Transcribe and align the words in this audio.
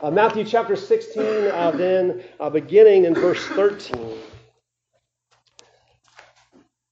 Uh, 0.00 0.12
Matthew 0.12 0.44
chapter 0.44 0.76
16, 0.76 1.22
uh, 1.22 1.72
then 1.72 2.22
uh, 2.38 2.48
beginning 2.48 3.04
in 3.04 3.14
verse 3.14 3.44
13. 3.48 4.16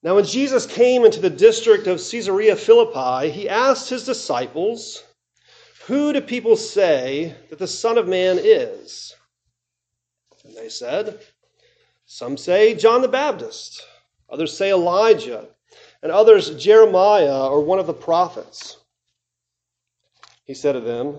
Now, 0.02 0.16
when 0.16 0.24
Jesus 0.24 0.66
came 0.66 1.04
into 1.04 1.20
the 1.20 1.30
district 1.30 1.86
of 1.86 1.98
Caesarea 1.98 2.56
Philippi, 2.56 3.30
he 3.30 3.48
asked 3.48 3.88
his 3.88 4.04
disciples, 4.04 5.04
Who 5.86 6.12
do 6.12 6.20
people 6.20 6.56
say 6.56 7.32
that 7.48 7.60
the 7.60 7.68
Son 7.68 7.96
of 7.96 8.08
Man 8.08 8.40
is? 8.42 9.14
And 10.44 10.56
they 10.56 10.68
said, 10.68 11.20
Some 12.06 12.36
say 12.36 12.74
John 12.74 13.02
the 13.02 13.08
Baptist, 13.08 13.84
others 14.28 14.56
say 14.56 14.72
Elijah, 14.72 15.46
and 16.02 16.10
others 16.10 16.56
Jeremiah 16.56 17.46
or 17.46 17.62
one 17.62 17.78
of 17.78 17.86
the 17.86 17.94
prophets. 17.94 18.78
He 20.44 20.54
said 20.54 20.72
to 20.72 20.80
them, 20.80 21.18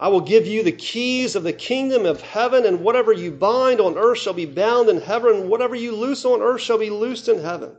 I 0.00 0.08
will 0.08 0.20
give 0.20 0.46
you 0.46 0.62
the 0.62 0.72
keys 0.72 1.34
of 1.34 1.42
the 1.42 1.52
kingdom 1.52 2.06
of 2.06 2.20
heaven, 2.20 2.64
and 2.64 2.82
whatever 2.82 3.12
you 3.12 3.32
bind 3.32 3.80
on 3.80 3.98
earth 3.98 4.18
shall 4.18 4.32
be 4.32 4.46
bound 4.46 4.88
in 4.88 5.00
heaven, 5.00 5.34
and 5.34 5.50
whatever 5.50 5.74
you 5.74 5.92
loose 5.92 6.24
on 6.24 6.40
earth 6.40 6.60
shall 6.60 6.78
be 6.78 6.90
loosed 6.90 7.28
in 7.28 7.40
heaven. 7.40 7.76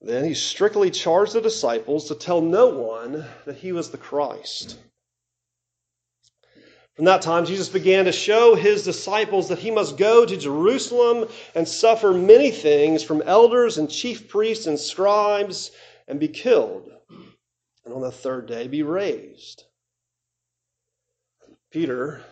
Then 0.00 0.24
he 0.24 0.34
strictly 0.34 0.90
charged 0.90 1.32
the 1.32 1.40
disciples 1.40 2.08
to 2.08 2.14
tell 2.14 2.40
no 2.40 2.68
one 2.68 3.26
that 3.44 3.56
he 3.56 3.72
was 3.72 3.90
the 3.90 3.98
Christ. 3.98 4.78
From 6.94 7.04
that 7.06 7.22
time, 7.22 7.44
Jesus 7.44 7.68
began 7.68 8.04
to 8.04 8.12
show 8.12 8.54
his 8.54 8.84
disciples 8.84 9.48
that 9.48 9.58
he 9.58 9.70
must 9.70 9.96
go 9.96 10.24
to 10.24 10.36
Jerusalem 10.36 11.28
and 11.54 11.66
suffer 11.66 12.12
many 12.12 12.50
things 12.50 13.02
from 13.02 13.22
elders 13.22 13.78
and 13.78 13.90
chief 13.90 14.28
priests 14.28 14.66
and 14.66 14.78
scribes 14.78 15.70
and 16.06 16.20
be 16.20 16.28
killed, 16.28 16.90
and 17.90 17.96
on 17.96 18.02
the 18.02 18.12
third 18.12 18.46
day 18.46 18.68
be 18.68 18.84
raised. 18.84 19.64
Peter 21.72 22.22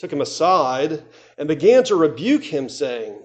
took 0.00 0.12
him 0.12 0.20
aside 0.20 1.04
and 1.38 1.46
began 1.46 1.84
to 1.84 1.94
rebuke 1.94 2.42
him, 2.42 2.68
saying, 2.68 3.16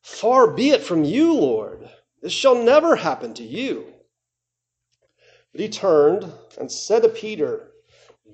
Far 0.00 0.52
be 0.52 0.70
it 0.70 0.80
from 0.80 1.02
you, 1.02 1.34
Lord. 1.34 1.88
This 2.22 2.32
shall 2.32 2.54
never 2.54 2.94
happen 2.94 3.34
to 3.34 3.42
you. 3.42 3.84
But 5.50 5.60
he 5.60 5.68
turned 5.68 6.32
and 6.58 6.70
said 6.70 7.02
to 7.02 7.08
Peter, 7.08 7.72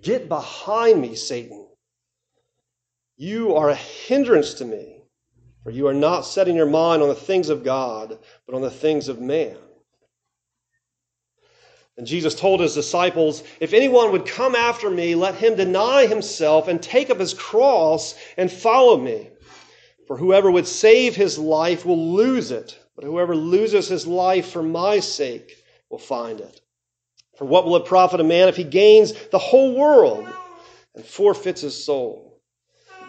Get 0.03 0.29
behind 0.29 1.01
me, 1.01 1.14
Satan. 1.14 1.69
You 3.17 3.57
are 3.57 3.70
a 3.70 3.75
hindrance 3.75 4.55
to 4.55 4.67
me, 4.67 5.05
for 5.64 5.70
you 5.70 5.87
are 5.87 5.95
not 5.95 6.23
setting 6.23 6.55
your 6.55 6.67
mind 6.67 7.03
on 7.03 7.09
the 7.09 7.14
things 7.14 7.48
of 7.48 7.64
God, 7.64 8.19
but 8.47 8.55
on 8.55 8.61
the 8.61 8.70
things 8.70 9.09
of 9.09 9.23
man. 9.23 9.57
And 12.01 12.06
Jesus 12.09 12.34
told 12.34 12.61
his 12.61 12.73
disciples, 12.75 13.45
If 13.61 13.75
anyone 13.75 14.11
would 14.11 14.25
come 14.25 14.56
after 14.56 14.89
me, 14.89 15.15
let 15.15 15.34
him 15.34 15.55
deny 15.55 16.07
himself 16.07 16.67
and 16.67 16.83
take 16.83 17.11
up 17.11 17.20
his 17.20 17.34
cross 17.34 18.17
and 18.37 18.51
follow 18.51 18.97
me. 18.97 19.29
For 20.07 20.17
whoever 20.17 20.51
would 20.51 20.67
save 20.67 21.15
his 21.15 21.39
life 21.39 21.84
will 21.84 22.15
lose 22.15 22.51
it 22.51 22.77
but 23.01 23.07
whoever 23.07 23.35
loses 23.35 23.89
his 23.89 24.07
life 24.07 24.51
for 24.51 24.63
my 24.63 25.01
sake 25.01 25.64
will 25.89 25.98
find 25.98 26.39
it. 26.39 26.61
For 27.39 27.47
what 27.47 27.64
will 27.64 27.77
it 27.77 27.86
profit 27.86 28.20
a 28.20 28.24
man 28.24 28.48
if 28.48 28.57
he 28.57 28.64
gains 28.64 29.14
the 29.29 29.39
whole 29.39 29.74
world 29.74 30.29
and 30.95 31.03
forfeits 31.03 31.63
his 31.63 31.83
soul? 31.83 32.42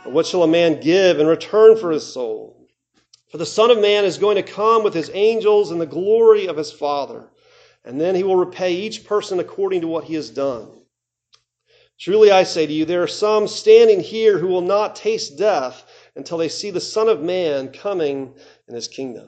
Or 0.05 0.13
what 0.13 0.25
shall 0.25 0.43
a 0.43 0.47
man 0.47 0.79
give 0.79 1.19
in 1.19 1.27
return 1.27 1.77
for 1.77 1.91
his 1.91 2.07
soul? 2.07 2.69
For 3.31 3.37
the 3.37 3.45
Son 3.45 3.69
of 3.69 3.79
Man 3.79 4.05
is 4.05 4.17
going 4.17 4.37
to 4.37 4.43
come 4.43 4.81
with 4.81 4.93
his 4.93 5.11
angels 5.13 5.71
in 5.71 5.77
the 5.77 5.85
glory 5.85 6.47
of 6.47 6.55
his 6.55 6.71
Father, 6.71 7.27
and 7.83 7.99
then 7.99 8.15
he 8.15 8.23
will 8.23 8.35
repay 8.35 8.73
each 8.73 9.05
person 9.05 9.39
according 9.39 9.81
to 9.81 9.87
what 9.87 10.05
he 10.05 10.13
has 10.15 10.29
done. 10.29 10.69
Truly 11.99 12.31
I 12.31 12.43
say 12.43 12.65
to 12.65 12.73
you, 12.73 12.85
there 12.85 13.03
are 13.03 13.07
some 13.07 13.47
standing 13.47 13.99
here 13.99 14.39
who 14.39 14.47
will 14.47 14.61
not 14.61 14.95
taste 14.95 15.37
death 15.37 15.85
until 16.15 16.37
they 16.37 16.49
see 16.49 16.71
the 16.71 16.81
Son 16.81 17.07
of 17.07 17.21
Man 17.21 17.71
coming 17.71 18.33
in 18.67 18.75
his 18.75 18.87
kingdom. 18.87 19.27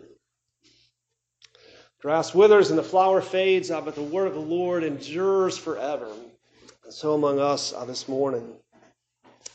Grass 2.02 2.34
withers 2.34 2.69
and 2.69 2.78
the 2.78 2.84
flower 2.84 3.22
fades, 3.22 3.72
uh, 3.72 3.80
but 3.80 3.96
the 3.96 4.02
word 4.02 4.28
of 4.28 4.34
the 4.34 4.40
Lord 4.40 4.84
endures 4.84 5.58
forever. 5.58 6.12
And 6.84 6.92
so 6.92 7.13
among 7.13 7.40
us 7.40 7.74
uh, 7.74 7.86
this 7.86 8.09
morning. 8.09 8.56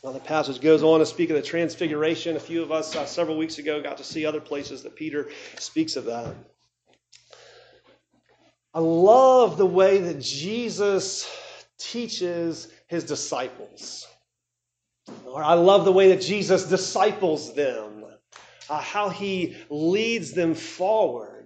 Now, 0.03 0.13
the 0.13 0.19
passage 0.19 0.61
goes 0.61 0.81
on 0.81 0.99
to 0.99 1.05
speak 1.05 1.29
of 1.29 1.35
the 1.35 1.41
transfiguration. 1.41 2.37
A 2.37 2.39
few 2.39 2.63
of 2.63 2.71
us 2.71 2.95
uh, 2.95 3.05
several 3.05 3.37
weeks 3.37 3.59
ago 3.59 3.81
got 3.81 3.97
to 3.97 4.03
see 4.03 4.25
other 4.25 4.39
places 4.39 4.81
that 4.83 4.95
Peter 4.95 5.27
speaks 5.57 5.97
of 5.97 6.05
that. 6.05 6.33
I 8.73 8.79
love 8.79 9.57
the 9.57 9.65
way 9.65 9.99
that 9.99 10.21
Jesus 10.21 11.27
teaches 11.77 12.71
his 12.87 13.03
disciples. 13.03 14.07
Or 15.25 15.43
I 15.43 15.53
love 15.53 15.85
the 15.85 15.91
way 15.91 16.09
that 16.09 16.21
Jesus 16.21 16.65
disciples 16.65 17.53
them, 17.53 18.05
uh, 18.69 18.81
how 18.81 19.09
he 19.09 19.57
leads 19.69 20.33
them 20.33 20.53
forward 20.53 21.39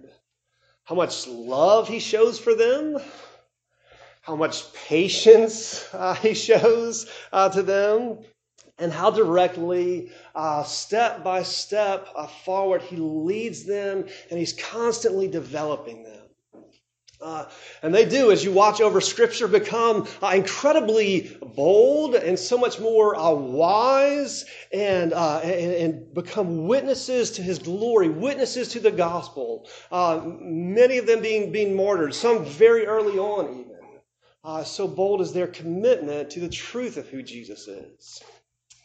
how 0.84 0.94
much 0.94 1.26
love 1.26 1.88
he 1.88 1.98
shows 1.98 2.38
for 2.38 2.54
them, 2.54 2.98
how 4.20 4.36
much 4.36 4.72
patience 4.74 5.88
uh, 5.92 6.14
he 6.14 6.34
shows 6.34 7.10
uh, 7.32 7.48
to 7.48 7.62
them, 7.62 8.18
and 8.78 8.92
how 8.92 9.10
directly, 9.10 10.10
uh, 10.34 10.62
step 10.62 11.24
by 11.24 11.42
step 11.42 12.08
uh, 12.14 12.26
forward, 12.26 12.82
he 12.82 12.96
leads 12.96 13.64
them 13.64 14.04
and 14.30 14.38
he's 14.38 14.52
constantly 14.52 15.28
developing 15.28 16.02
them. 16.02 16.23
Uh, 17.24 17.46
and 17.82 17.94
they 17.94 18.04
do, 18.04 18.30
as 18.30 18.44
you 18.44 18.52
watch 18.52 18.82
over 18.82 19.00
Scripture, 19.00 19.48
become 19.48 20.06
uh, 20.22 20.32
incredibly 20.34 21.34
bold 21.56 22.14
and 22.14 22.38
so 22.38 22.58
much 22.58 22.78
more 22.78 23.16
uh, 23.16 23.30
wise 23.30 24.44
and, 24.74 25.14
uh, 25.14 25.38
and, 25.38 25.72
and, 25.72 26.14
become 26.14 26.66
witnesses 26.66 27.30
to 27.30 27.42
His 27.42 27.58
glory, 27.58 28.10
witnesses 28.10 28.68
to 28.68 28.80
the 28.80 28.90
gospel. 28.90 29.66
Uh, 29.90 30.20
many 30.38 30.98
of 30.98 31.06
them 31.06 31.22
being, 31.22 31.50
being 31.50 31.74
martyred, 31.74 32.14
some 32.14 32.44
very 32.44 32.84
early 32.84 33.18
on, 33.18 33.58
even. 33.58 33.78
Uh, 34.44 34.62
so 34.62 34.86
bold 34.86 35.22
is 35.22 35.32
their 35.32 35.46
commitment 35.46 36.28
to 36.28 36.40
the 36.40 36.48
truth 36.50 36.98
of 36.98 37.08
who 37.08 37.22
Jesus 37.22 37.66
is. 37.68 38.22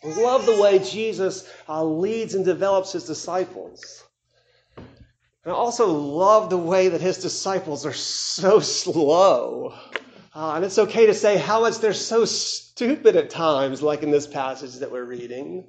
Love 0.02 0.46
the 0.46 0.62
way 0.62 0.80
Jesus 0.80 1.52
leads 1.68 2.36
and 2.36 2.46
develops 2.46 2.94
His 2.94 3.04
disciples. 3.04 4.06
And 5.46 5.54
I 5.54 5.56
also 5.56 5.88
love 5.88 6.50
the 6.50 6.58
way 6.58 6.90
that 6.90 7.00
his 7.00 7.18
disciples 7.18 7.86
are 7.86 7.94
so 7.94 8.60
slow. 8.60 9.74
Uh, 10.36 10.54
and 10.56 10.66
it's 10.66 10.78
okay 10.78 11.06
to 11.06 11.14
say 11.14 11.38
how 11.38 11.62
much 11.62 11.80
they're 11.80 11.94
so 11.94 12.26
stupid 12.26 13.16
at 13.16 13.30
times, 13.30 13.82
like 13.82 14.04
in 14.04 14.12
this 14.12 14.28
passage 14.28 14.76
that 14.76 14.92
we're 14.92 15.06
reading. 15.06 15.66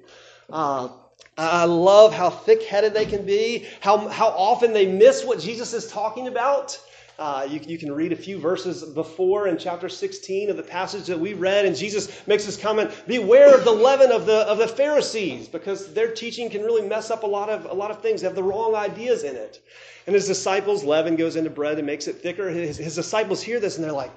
Uh, 0.49 0.89
I 1.37 1.65
love 1.65 2.13
how 2.13 2.29
thick 2.29 2.63
headed 2.63 2.93
they 2.93 3.05
can 3.05 3.25
be, 3.25 3.65
how, 3.79 4.09
how 4.09 4.27
often 4.27 4.73
they 4.73 4.85
miss 4.85 5.23
what 5.23 5.39
Jesus 5.39 5.73
is 5.73 5.87
talking 5.87 6.27
about. 6.27 6.77
Uh, 7.21 7.47
you, 7.47 7.59
you, 7.67 7.77
can 7.77 7.91
read 7.91 8.11
a 8.11 8.15
few 8.15 8.39
verses 8.39 8.83
before 8.83 9.47
in 9.47 9.55
chapter 9.55 9.87
16 9.87 10.49
of 10.49 10.57
the 10.57 10.63
passage 10.63 11.05
that 11.05 11.19
we 11.19 11.35
read, 11.35 11.65
and 11.67 11.75
Jesus 11.75 12.25
makes 12.25 12.45
this 12.47 12.57
comment 12.57 12.89
Beware 13.05 13.55
of 13.55 13.63
the 13.63 13.71
leaven 13.71 14.11
of 14.11 14.25
the, 14.25 14.37
of 14.47 14.57
the 14.57 14.67
Pharisees, 14.67 15.47
because 15.47 15.93
their 15.93 16.11
teaching 16.15 16.49
can 16.49 16.63
really 16.63 16.81
mess 16.81 17.11
up 17.11 17.21
a 17.21 17.27
lot, 17.27 17.47
of, 17.47 17.65
a 17.65 17.73
lot 17.75 17.91
of 17.91 18.01
things. 18.01 18.21
They 18.21 18.27
have 18.27 18.35
the 18.35 18.41
wrong 18.41 18.73
ideas 18.73 19.23
in 19.23 19.35
it. 19.35 19.63
And 20.07 20.15
his 20.15 20.25
disciples, 20.25 20.83
leaven 20.83 21.15
goes 21.15 21.35
into 21.35 21.51
bread 21.51 21.77
and 21.77 21.85
makes 21.85 22.07
it 22.07 22.23
thicker. 22.23 22.49
His, 22.49 22.77
his 22.77 22.95
disciples 22.95 23.39
hear 23.43 23.59
this, 23.59 23.75
and 23.75 23.85
they're 23.85 23.91
like, 23.91 24.11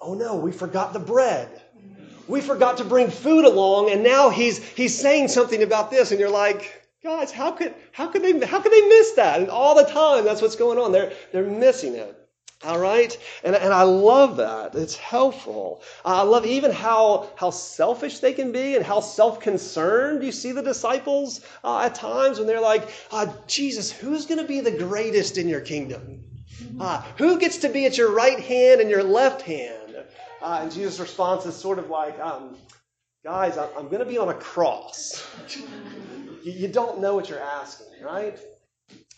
Oh 0.00 0.14
no, 0.14 0.36
we 0.36 0.50
forgot 0.50 0.94
the 0.94 0.98
bread. 0.98 1.60
We 2.26 2.40
forgot 2.40 2.78
to 2.78 2.84
bring 2.84 3.10
food 3.10 3.44
along, 3.44 3.90
and 3.90 4.02
now 4.02 4.30
he's, 4.30 4.64
he's 4.64 4.98
saying 4.98 5.28
something 5.28 5.62
about 5.62 5.90
this, 5.90 6.10
and 6.10 6.18
you're 6.18 6.30
like, 6.30 6.88
guys, 7.04 7.30
how 7.30 7.50
could, 7.50 7.74
how 7.92 8.06
could 8.06 8.22
they, 8.22 8.46
how 8.46 8.62
could 8.62 8.72
they 8.72 8.88
miss 8.88 9.12
that? 9.12 9.40
And 9.40 9.50
all 9.50 9.74
the 9.74 9.84
time, 9.84 10.24
that's 10.24 10.40
what's 10.40 10.56
going 10.56 10.78
on. 10.78 10.90
They're, 10.90 11.12
they're 11.32 11.44
missing 11.44 11.94
it. 11.94 12.22
All 12.64 12.78
right? 12.78 13.16
And, 13.44 13.54
and 13.54 13.72
I 13.72 13.82
love 13.82 14.38
that. 14.38 14.74
It's 14.74 14.96
helpful. 14.96 15.82
I 16.04 16.22
love 16.22 16.46
even 16.46 16.72
how, 16.72 17.28
how 17.36 17.50
selfish 17.50 18.20
they 18.20 18.32
can 18.32 18.50
be 18.50 18.76
and 18.76 18.84
how 18.84 19.00
self 19.00 19.40
concerned 19.40 20.24
you 20.24 20.32
see 20.32 20.52
the 20.52 20.62
disciples 20.62 21.42
uh, 21.62 21.80
at 21.80 21.94
times 21.94 22.38
when 22.38 22.46
they're 22.46 22.60
like, 22.60 22.88
uh, 23.10 23.26
Jesus, 23.46 23.92
who's 23.92 24.24
going 24.24 24.40
to 24.40 24.46
be 24.46 24.60
the 24.60 24.70
greatest 24.70 25.36
in 25.36 25.48
your 25.48 25.60
kingdom? 25.60 26.24
Uh, 26.80 27.02
who 27.18 27.38
gets 27.38 27.58
to 27.58 27.68
be 27.68 27.84
at 27.84 27.98
your 27.98 28.12
right 28.12 28.40
hand 28.40 28.80
and 28.80 28.88
your 28.88 29.02
left 29.02 29.42
hand? 29.42 30.04
Uh, 30.40 30.60
and 30.62 30.72
Jesus' 30.72 30.98
response 30.98 31.44
is 31.44 31.54
sort 31.54 31.78
of 31.78 31.90
like, 31.90 32.18
um, 32.20 32.56
guys, 33.22 33.58
I'm 33.58 33.88
going 33.88 33.98
to 33.98 34.06
be 34.06 34.18
on 34.18 34.28
a 34.30 34.34
cross. 34.34 35.26
You 36.42 36.68
don't 36.68 37.00
know 37.00 37.16
what 37.16 37.28
you're 37.28 37.40
asking, 37.40 38.04
right? 38.04 38.38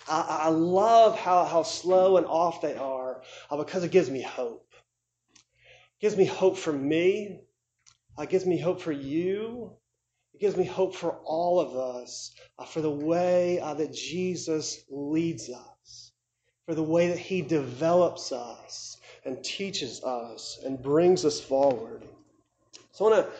I, 0.08 0.40
I 0.44 0.48
love 0.48 1.18
how, 1.18 1.44
how 1.44 1.62
slow 1.62 2.16
and 2.16 2.26
off 2.26 2.60
they 2.62 2.76
are 2.76 3.22
uh, 3.50 3.56
because 3.56 3.84
it 3.84 3.90
gives 3.90 4.10
me 4.10 4.22
hope. 4.22 4.66
It 5.34 6.02
gives 6.02 6.16
me 6.16 6.24
hope 6.24 6.56
for 6.56 6.72
me. 6.72 7.40
It 8.18 8.28
gives 8.30 8.46
me 8.46 8.58
hope 8.58 8.80
for 8.80 8.92
you. 8.92 9.72
It 10.34 10.40
gives 10.40 10.56
me 10.56 10.64
hope 10.64 10.94
for 10.94 11.18
all 11.24 11.60
of 11.60 11.76
us, 11.76 12.32
uh, 12.58 12.64
for 12.64 12.80
the 12.80 12.90
way 12.90 13.60
uh, 13.60 13.74
that 13.74 13.92
Jesus 13.92 14.84
leads 14.90 15.50
us, 15.50 16.12
for 16.66 16.74
the 16.74 16.82
way 16.82 17.08
that 17.08 17.18
he 17.18 17.42
develops 17.42 18.32
us 18.32 18.98
and 19.24 19.42
teaches 19.42 20.02
us 20.04 20.60
and 20.64 20.82
brings 20.82 21.24
us 21.24 21.40
forward. 21.40 22.02
So 22.92 23.06
I 23.06 23.10
want 23.10 23.26
to 23.26 23.32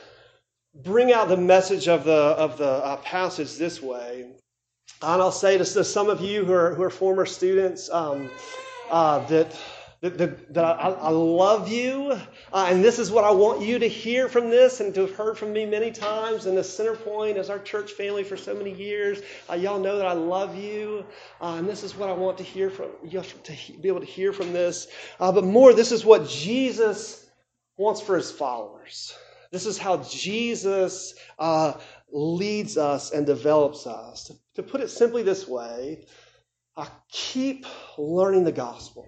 bring 0.83 1.13
out 1.13 1.29
the 1.29 1.37
message 1.37 1.89
of 1.89 2.05
the, 2.05 2.13
of 2.13 2.59
the 2.59 2.69
uh, 2.69 2.97
passage 2.99 3.57
this 3.57 3.83
way. 3.83 4.33
And 5.01 5.23
I'll 5.23 5.31
say 5.31 5.57
to, 5.57 5.65
to 5.65 5.85
some 5.85 6.11
of 6.11 6.21
you 6.21 6.45
who 6.45 6.53
are, 6.53 6.75
who 6.75 6.83
are 6.83 6.91
former 6.91 7.25
students 7.25 7.89
um, 7.91 8.31
uh, 8.91 9.21
that, 9.27 9.57
that, 10.01 10.55
that, 10.55 10.65
I, 10.65 10.91
I, 10.91 11.11
love 11.11 11.69
you, 11.69 12.13
uh, 12.53 12.69
and 12.71 12.85
this 12.85 12.99
is 12.99 13.11
what 13.11 13.25
I 13.25 13.31
want 13.31 13.63
you 13.63 13.79
to 13.79 13.89
hear 13.89 14.29
from 14.29 14.51
this 14.51 14.81
and 14.81 14.95
to 14.95 15.03
have 15.03 15.15
heard 15.15 15.39
from 15.39 15.53
me 15.53 15.67
many 15.67 15.91
times. 15.91 16.47
And 16.47 16.57
the 16.57 16.65
center 16.65 16.97
point 16.97 17.37
as 17.37 17.51
our 17.51 17.59
church 17.59 17.93
family 17.93 18.25
for 18.25 18.37
so 18.37 18.55
many 18.55 18.73
years. 18.73 19.21
Uh, 19.51 19.55
y'all 19.55 19.79
know 19.79 19.97
that 19.97 20.07
I 20.07 20.13
love 20.13 20.57
you, 20.57 21.05
uh, 21.41 21.57
and 21.59 21.69
this 21.69 21.85
is 21.85 21.95
what 21.95 22.09
I 22.09 22.13
want 22.13 22.39
to 22.39 22.45
hear 22.45 22.71
from 22.71 22.91
you 23.05 23.23
to 23.23 23.53
be 23.81 23.89
able 23.89 24.01
to 24.01 24.07
hear 24.07 24.33
from 24.33 24.53
this. 24.53 24.89
Uh, 25.21 25.31
but 25.31 25.45
more, 25.45 25.73
this 25.73 25.93
is 25.93 26.05
what 26.05 26.29
Jesus 26.29 27.27
wants 27.77 28.01
for 28.01 28.17
his 28.17 28.31
followers. 28.31 29.15
This 29.51 29.65
is 29.65 29.79
how 29.79 29.99
Jesus 29.99 31.15
uh, 31.39 31.75
leads 32.13 32.77
us 32.77 33.13
and 33.13 33.25
develops 33.25 33.87
us. 33.87 34.31
To, 34.59 34.65
put 34.65 34.81
it 34.81 34.91
simply 34.91 35.23
this 35.23 35.47
way, 35.47 36.05
I 36.77 36.89
keep 37.13 37.65
learning 37.97 38.43
the 38.43 38.51
gospel. 38.51 39.07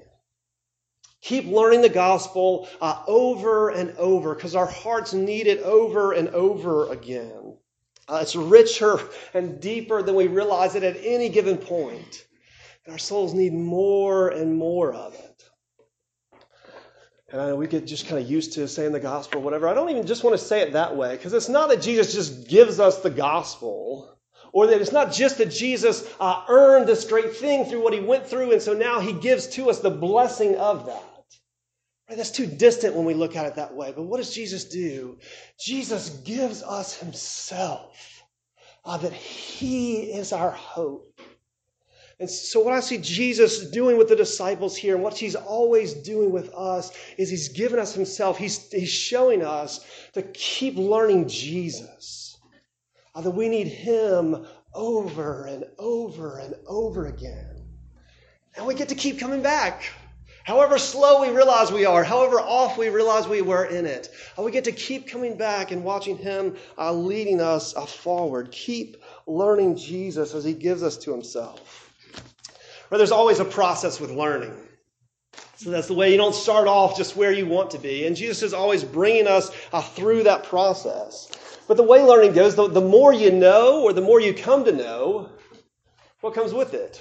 Keep 1.22 1.46
learning 1.46 1.82
the 1.82 1.88
gospel 1.88 2.68
uh, 2.80 3.02
over 3.08 3.70
and 3.70 3.90
over 3.98 4.36
because 4.36 4.54
our 4.54 4.68
hearts 4.68 5.12
need 5.12 5.48
it 5.48 5.60
over 5.62 6.12
and 6.12 6.28
over 6.28 6.92
again. 6.92 7.56
Uh, 8.08 8.20
it's 8.22 8.36
richer 8.36 9.00
and 9.34 9.60
deeper 9.60 10.02
than 10.02 10.14
we 10.14 10.28
realize 10.28 10.76
it 10.76 10.84
at 10.84 10.96
any 11.02 11.28
given 11.28 11.58
point. 11.58 12.26
And 12.84 12.92
our 12.92 12.98
souls 12.98 13.34
need 13.34 13.52
more 13.52 14.28
and 14.28 14.56
more 14.56 14.94
of 14.94 15.14
it. 15.14 15.42
And 17.32 17.58
we 17.58 17.66
get 17.66 17.88
just 17.88 18.06
kind 18.06 18.22
of 18.22 18.30
used 18.30 18.52
to 18.52 18.68
saying 18.68 18.92
the 18.92 19.00
gospel, 19.00 19.42
whatever. 19.42 19.66
I 19.66 19.74
don't 19.74 19.90
even 19.90 20.06
just 20.06 20.22
want 20.22 20.38
to 20.38 20.44
say 20.44 20.60
it 20.60 20.74
that 20.74 20.96
way, 20.96 21.16
because 21.16 21.32
it's 21.32 21.48
not 21.48 21.70
that 21.70 21.82
Jesus 21.82 22.14
just 22.14 22.48
gives 22.48 22.78
us 22.78 23.00
the 23.00 23.10
gospel, 23.10 24.16
or 24.52 24.66
that 24.66 24.80
it's 24.80 24.92
not 24.92 25.12
just 25.12 25.38
that 25.38 25.50
Jesus 25.50 26.08
uh, 26.18 26.44
earned 26.48 26.86
this 26.86 27.04
great 27.04 27.36
thing 27.36 27.64
through 27.64 27.82
what 27.82 27.92
he 27.92 28.00
went 28.00 28.26
through, 28.26 28.52
and 28.52 28.62
so 28.62 28.72
now 28.72 29.00
he 29.00 29.12
gives 29.12 29.46
to 29.48 29.70
us 29.70 29.80
the 29.80 29.90
blessing 29.90 30.56
of 30.56 30.86
that. 30.86 31.04
Right? 32.08 32.16
That's 32.16 32.32
too 32.32 32.46
distant 32.46 32.96
when 32.96 33.04
we 33.04 33.14
look 33.14 33.36
at 33.36 33.46
it 33.46 33.54
that 33.54 33.74
way. 33.74 33.92
But 33.94 34.02
what 34.02 34.16
does 34.16 34.34
Jesus 34.34 34.64
do? 34.64 35.18
Jesus 35.60 36.10
gives 36.10 36.62
us 36.62 36.98
himself, 36.98 38.22
uh, 38.84 38.96
that 38.96 39.12
he 39.12 40.10
is 40.12 40.32
our 40.32 40.50
hope. 40.50 41.20
And 42.18 42.28
so, 42.28 42.60
what 42.60 42.74
I 42.74 42.80
see 42.80 42.98
Jesus 42.98 43.70
doing 43.70 43.96
with 43.96 44.08
the 44.08 44.16
disciples 44.16 44.76
here, 44.76 44.94
and 44.94 45.02
what 45.02 45.16
he's 45.16 45.36
always 45.36 45.94
doing 45.94 46.30
with 46.32 46.52
us, 46.52 46.92
is 47.16 47.30
he's 47.30 47.48
given 47.48 47.78
us 47.78 47.94
himself. 47.94 48.36
He's, 48.36 48.70
he's 48.70 48.90
showing 48.90 49.42
us 49.42 49.80
to 50.12 50.22
keep 50.22 50.76
learning 50.76 51.28
Jesus. 51.28 52.29
Uh, 53.14 53.20
that 53.20 53.30
we 53.30 53.48
need 53.48 53.66
him 53.66 54.46
over 54.74 55.46
and 55.46 55.64
over 55.78 56.38
and 56.38 56.54
over 56.66 57.06
again. 57.06 57.66
And 58.56 58.66
we 58.66 58.74
get 58.74 58.88
to 58.90 58.94
keep 58.94 59.18
coming 59.18 59.42
back. 59.42 59.82
However 60.44 60.78
slow 60.78 61.20
we 61.20 61.30
realize 61.30 61.70
we 61.70 61.84
are, 61.84 62.02
however 62.02 62.40
off 62.40 62.78
we 62.78 62.88
realize 62.88 63.28
we 63.28 63.42
were 63.42 63.64
in 63.64 63.86
it, 63.86 64.08
uh, 64.38 64.42
we 64.42 64.50
get 64.50 64.64
to 64.64 64.72
keep 64.72 65.06
coming 65.08 65.36
back 65.36 65.70
and 65.70 65.84
watching 65.84 66.16
him 66.16 66.56
uh, 66.78 66.92
leading 66.92 67.40
us 67.40 67.76
uh, 67.76 67.84
forward. 67.84 68.50
Keep 68.50 68.96
learning 69.26 69.76
Jesus 69.76 70.34
as 70.34 70.42
he 70.42 70.54
gives 70.54 70.82
us 70.82 70.96
to 70.98 71.12
himself. 71.12 71.92
But 72.88 72.96
there's 72.96 73.12
always 73.12 73.38
a 73.38 73.44
process 73.44 74.00
with 74.00 74.10
learning. 74.10 74.56
So 75.56 75.70
that's 75.70 75.88
the 75.88 75.94
way 75.94 76.10
you 76.10 76.16
don't 76.16 76.34
start 76.34 76.66
off 76.66 76.96
just 76.96 77.16
where 77.16 77.32
you 77.32 77.46
want 77.46 77.72
to 77.72 77.78
be. 77.78 78.06
And 78.06 78.16
Jesus 78.16 78.42
is 78.42 78.54
always 78.54 78.82
bringing 78.82 79.26
us 79.26 79.50
uh, 79.72 79.82
through 79.82 80.22
that 80.24 80.44
process. 80.44 81.30
But 81.70 81.76
the 81.76 81.84
way 81.84 82.02
learning 82.02 82.32
goes, 82.32 82.56
the, 82.56 82.66
the 82.66 82.80
more 82.80 83.12
you 83.12 83.30
know 83.30 83.84
or 83.84 83.92
the 83.92 84.00
more 84.00 84.20
you 84.20 84.34
come 84.34 84.64
to 84.64 84.72
know, 84.72 85.30
what 86.20 86.34
comes 86.34 86.52
with 86.52 86.74
it? 86.74 87.00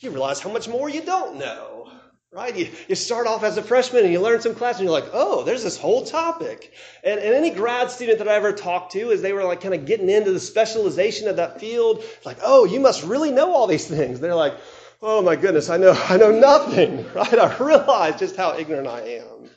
You 0.00 0.10
realize 0.10 0.38
how 0.38 0.52
much 0.52 0.68
more 0.68 0.90
you 0.90 1.00
don't 1.00 1.38
know. 1.38 1.90
Right? 2.30 2.54
You, 2.54 2.68
you 2.88 2.94
start 2.94 3.26
off 3.26 3.42
as 3.42 3.56
a 3.56 3.62
freshman 3.62 4.04
and 4.04 4.12
you 4.12 4.20
learn 4.20 4.42
some 4.42 4.54
class 4.54 4.76
and 4.76 4.84
you're 4.84 4.92
like, 4.92 5.08
oh, 5.14 5.44
there's 5.44 5.62
this 5.62 5.78
whole 5.78 6.04
topic. 6.04 6.74
And, 7.02 7.18
and 7.20 7.32
any 7.32 7.48
grad 7.48 7.90
student 7.90 8.18
that 8.18 8.28
I 8.28 8.34
ever 8.34 8.52
talked 8.52 8.92
to, 8.92 9.12
as 9.12 9.22
they 9.22 9.32
were 9.32 9.44
like 9.44 9.62
kind 9.62 9.72
of 9.72 9.86
getting 9.86 10.10
into 10.10 10.30
the 10.30 10.40
specialization 10.40 11.26
of 11.28 11.36
that 11.36 11.58
field, 11.58 12.04
like, 12.26 12.36
oh, 12.42 12.66
you 12.66 12.80
must 12.80 13.02
really 13.02 13.30
know 13.30 13.54
all 13.54 13.66
these 13.66 13.88
things. 13.88 14.20
They're 14.20 14.34
like, 14.34 14.58
oh 15.00 15.22
my 15.22 15.36
goodness, 15.36 15.70
I 15.70 15.78
know, 15.78 15.92
I 15.92 16.18
know 16.18 16.32
nothing, 16.32 17.10
right? 17.14 17.38
I 17.38 17.56
realize 17.56 18.18
just 18.18 18.36
how 18.36 18.58
ignorant 18.58 18.88
I 18.88 19.00
am. 19.00 19.48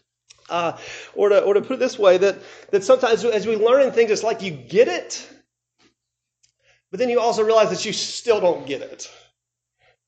Uh, 0.49 0.77
or, 1.15 1.29
to, 1.29 1.41
or 1.41 1.53
to 1.53 1.61
put 1.61 1.75
it 1.75 1.79
this 1.79 1.97
way, 1.97 2.17
that, 2.17 2.37
that 2.71 2.83
sometimes 2.83 3.23
as 3.23 3.47
we 3.47 3.55
learn 3.55 3.91
things, 3.91 4.11
it's 4.11 4.23
like 4.23 4.41
you 4.41 4.51
get 4.51 4.87
it, 4.87 5.29
but 6.91 6.99
then 6.99 7.09
you 7.09 7.19
also 7.19 7.43
realize 7.43 7.69
that 7.69 7.85
you 7.85 7.93
still 7.93 8.41
don't 8.41 8.67
get 8.67 8.81
it. 8.81 9.09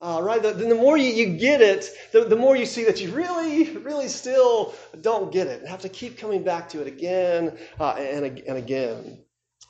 Uh, 0.01 0.19
right? 0.21 0.43
The, 0.43 0.51
the 0.51 0.75
more 0.75 0.97
you, 0.97 1.09
you 1.09 1.37
get 1.37 1.61
it, 1.61 1.89
the, 2.11 2.25
the 2.25 2.35
more 2.35 2.55
you 2.55 2.65
see 2.65 2.83
that 2.83 3.01
you 3.01 3.11
really, 3.11 3.75
really 3.77 4.07
still 4.07 4.75
don't 5.01 5.31
get 5.31 5.47
it 5.47 5.61
and 5.61 5.69
have 5.69 5.81
to 5.81 5.89
keep 5.89 6.17
coming 6.17 6.43
back 6.43 6.69
to 6.69 6.81
it 6.81 6.87
again 6.87 7.57
uh, 7.79 7.91
and, 7.91 8.25
and 8.39 8.57
again. 8.57 9.19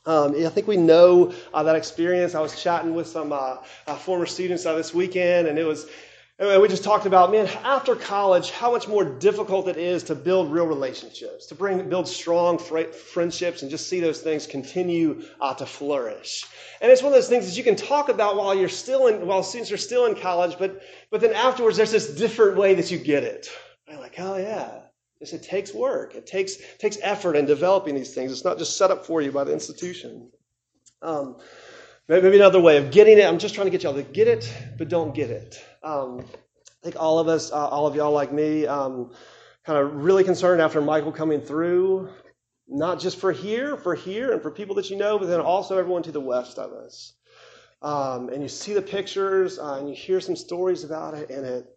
Um, 0.06 0.36
I 0.36 0.50
think 0.50 0.68
we 0.68 0.78
know 0.78 1.34
uh, 1.54 1.64
that 1.64 1.76
experience. 1.76 2.36
I 2.36 2.42
was 2.42 2.62
chatting 2.62 2.94
with 2.94 3.08
some 3.08 3.32
uh, 3.32 3.58
uh, 3.88 3.96
former 3.96 4.26
students 4.26 4.66
uh, 4.66 4.76
this 4.76 4.94
weekend, 4.94 5.48
and 5.48 5.58
it 5.58 5.64
was 5.64 5.88
and 6.38 6.62
we 6.62 6.68
just 6.68 6.84
talked 6.84 7.06
about 7.06 7.32
man 7.32 7.48
after 7.64 7.96
college 7.96 8.52
how 8.52 8.72
much 8.72 8.88
more 8.88 9.06
difficult 9.06 9.68
it 9.70 9.78
is 9.78 10.04
to 10.04 10.16
build 10.16 10.52
real 10.52 10.68
relationships, 10.68 11.46
to 11.48 11.56
bring 11.56 11.88
build 11.88 12.08
strong 12.08 12.58
fr- 12.58 12.92
friendships, 12.92 13.62
and 13.62 13.72
just 13.72 13.88
see 13.88 14.02
those 14.02 14.22
things 14.22 14.46
continue 14.46 15.24
uh, 15.39 15.54
to 15.54 15.65
flourish. 15.65 16.46
And 16.82 16.92
it's 16.92 17.01
one 17.01 17.13
of 17.13 17.18
those 17.18 17.30
things 17.30 17.46
that 17.48 17.58
you 17.58 17.63
can 17.63 17.75
talk 17.75 18.10
about 18.10 18.36
while 18.36 18.54
you're 18.54 18.68
still 18.68 19.08
in 19.08 19.25
while 19.25 19.44
students 19.44 19.72
are 19.72 19.77
still 19.77 20.06
in 20.06 20.15
college, 20.15 20.58
but 20.60 20.82
but 21.10 21.22
then 21.22 21.34
afterwards 21.34 21.77
there's 21.77 21.92
this 21.92 22.15
different 22.15 22.58
way 22.58 22.75
that 22.75 22.92
you 22.92 22.98
get 22.98 23.24
it. 23.24 23.48
I'm 23.89 24.00
like, 24.00 24.15
oh 24.18 24.36
yeah, 24.36 24.82
it 25.22 25.44
takes 25.44 25.74
work. 25.74 26.15
It 26.15 26.27
takes 26.27 26.58
takes 26.80 26.98
effort 27.01 27.36
in 27.36 27.46
developing 27.46 27.96
these 27.96 28.13
things. 28.13 28.32
It's 28.32 28.44
not 28.44 28.58
just 28.58 28.77
set 28.77 28.92
up 28.92 29.06
for 29.06 29.22
you 29.22 29.32
by 29.32 29.46
the 29.46 29.54
institution. 29.54 30.30
Um, 31.01 31.38
maybe 32.10 32.36
another 32.36 32.60
way 32.60 32.77
of 32.77 32.92
getting 32.92 33.20
it. 33.20 33.25
I'm 33.25 33.39
just 33.39 33.56
trying 33.56 33.68
to 33.68 33.72
get 33.72 33.84
y'all 33.84 33.94
to 33.94 34.04
get 34.04 34.27
it, 34.27 34.51
but 34.77 34.89
don't 34.89 35.13
get 35.15 35.30
it. 35.30 35.63
Um, 35.86 36.22
I 36.22 36.84
think 36.84 36.96
all 37.00 37.20
of 37.20 37.27
us, 37.27 37.51
uh, 37.51 37.68
all 37.68 37.86
of 37.86 37.96
y'all 37.96 38.12
like 38.12 38.34
me, 38.34 38.65
um, 38.65 39.12
kind 39.65 39.77
of 39.77 40.04
really 40.04 40.24
concerned 40.24 40.60
after 40.60 40.82
Michael 40.82 41.12
coming 41.12 41.39
through, 41.39 42.10
not 42.68 43.00
just 43.00 43.20
for 43.20 43.32
here, 43.32 43.77
for 43.77 43.94
here, 43.94 44.34
and 44.34 44.42
for 44.42 44.50
people 44.50 44.74
that 44.75 44.89
you 44.89 44.98
know, 44.98 45.20
but 45.20 45.27
then 45.27 45.39
also 45.39 45.77
everyone 45.77 46.01
to 46.01 46.12
the 46.12 46.20
west 46.20 46.58
of 46.58 46.74
us. 46.74 47.13
Um, 47.84 48.30
and 48.30 48.42
you 48.42 48.50
see 48.50 48.74
the 48.74 48.82
pictures, 48.82 49.60
uh, 49.60 49.75
and 49.75 49.88
you 49.88 49.94
hear 49.94 50.20
some 50.20 50.36
stories 50.36 50.84
about 50.84 51.13
it, 51.13 51.30
and 51.30 51.46
it 51.46 51.68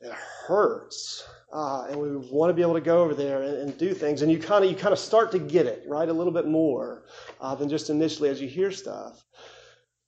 it 0.00 0.12
hurts. 0.12 1.26
Uh, 1.52 1.86
and 1.90 1.98
we 2.00 2.16
want 2.30 2.50
to 2.50 2.54
be 2.54 2.62
able 2.62 2.74
to 2.74 2.80
go 2.80 3.02
over 3.02 3.14
there 3.14 3.42
and, 3.42 3.56
and 3.56 3.78
do 3.78 3.92
things. 3.92 4.22
And 4.22 4.30
you 4.30 4.38
kind 4.38 4.64
of 4.64 4.70
you 4.70 4.76
kind 4.76 4.92
of 4.92 5.00
start 5.00 5.32
to 5.32 5.40
get 5.40 5.66
it 5.66 5.82
right 5.88 6.08
a 6.08 6.12
little 6.12 6.32
bit 6.32 6.46
more 6.46 7.06
uh, 7.40 7.56
than 7.56 7.68
just 7.68 7.90
initially 7.90 8.28
as 8.28 8.40
you 8.40 8.46
hear 8.46 8.70
stuff. 8.70 9.24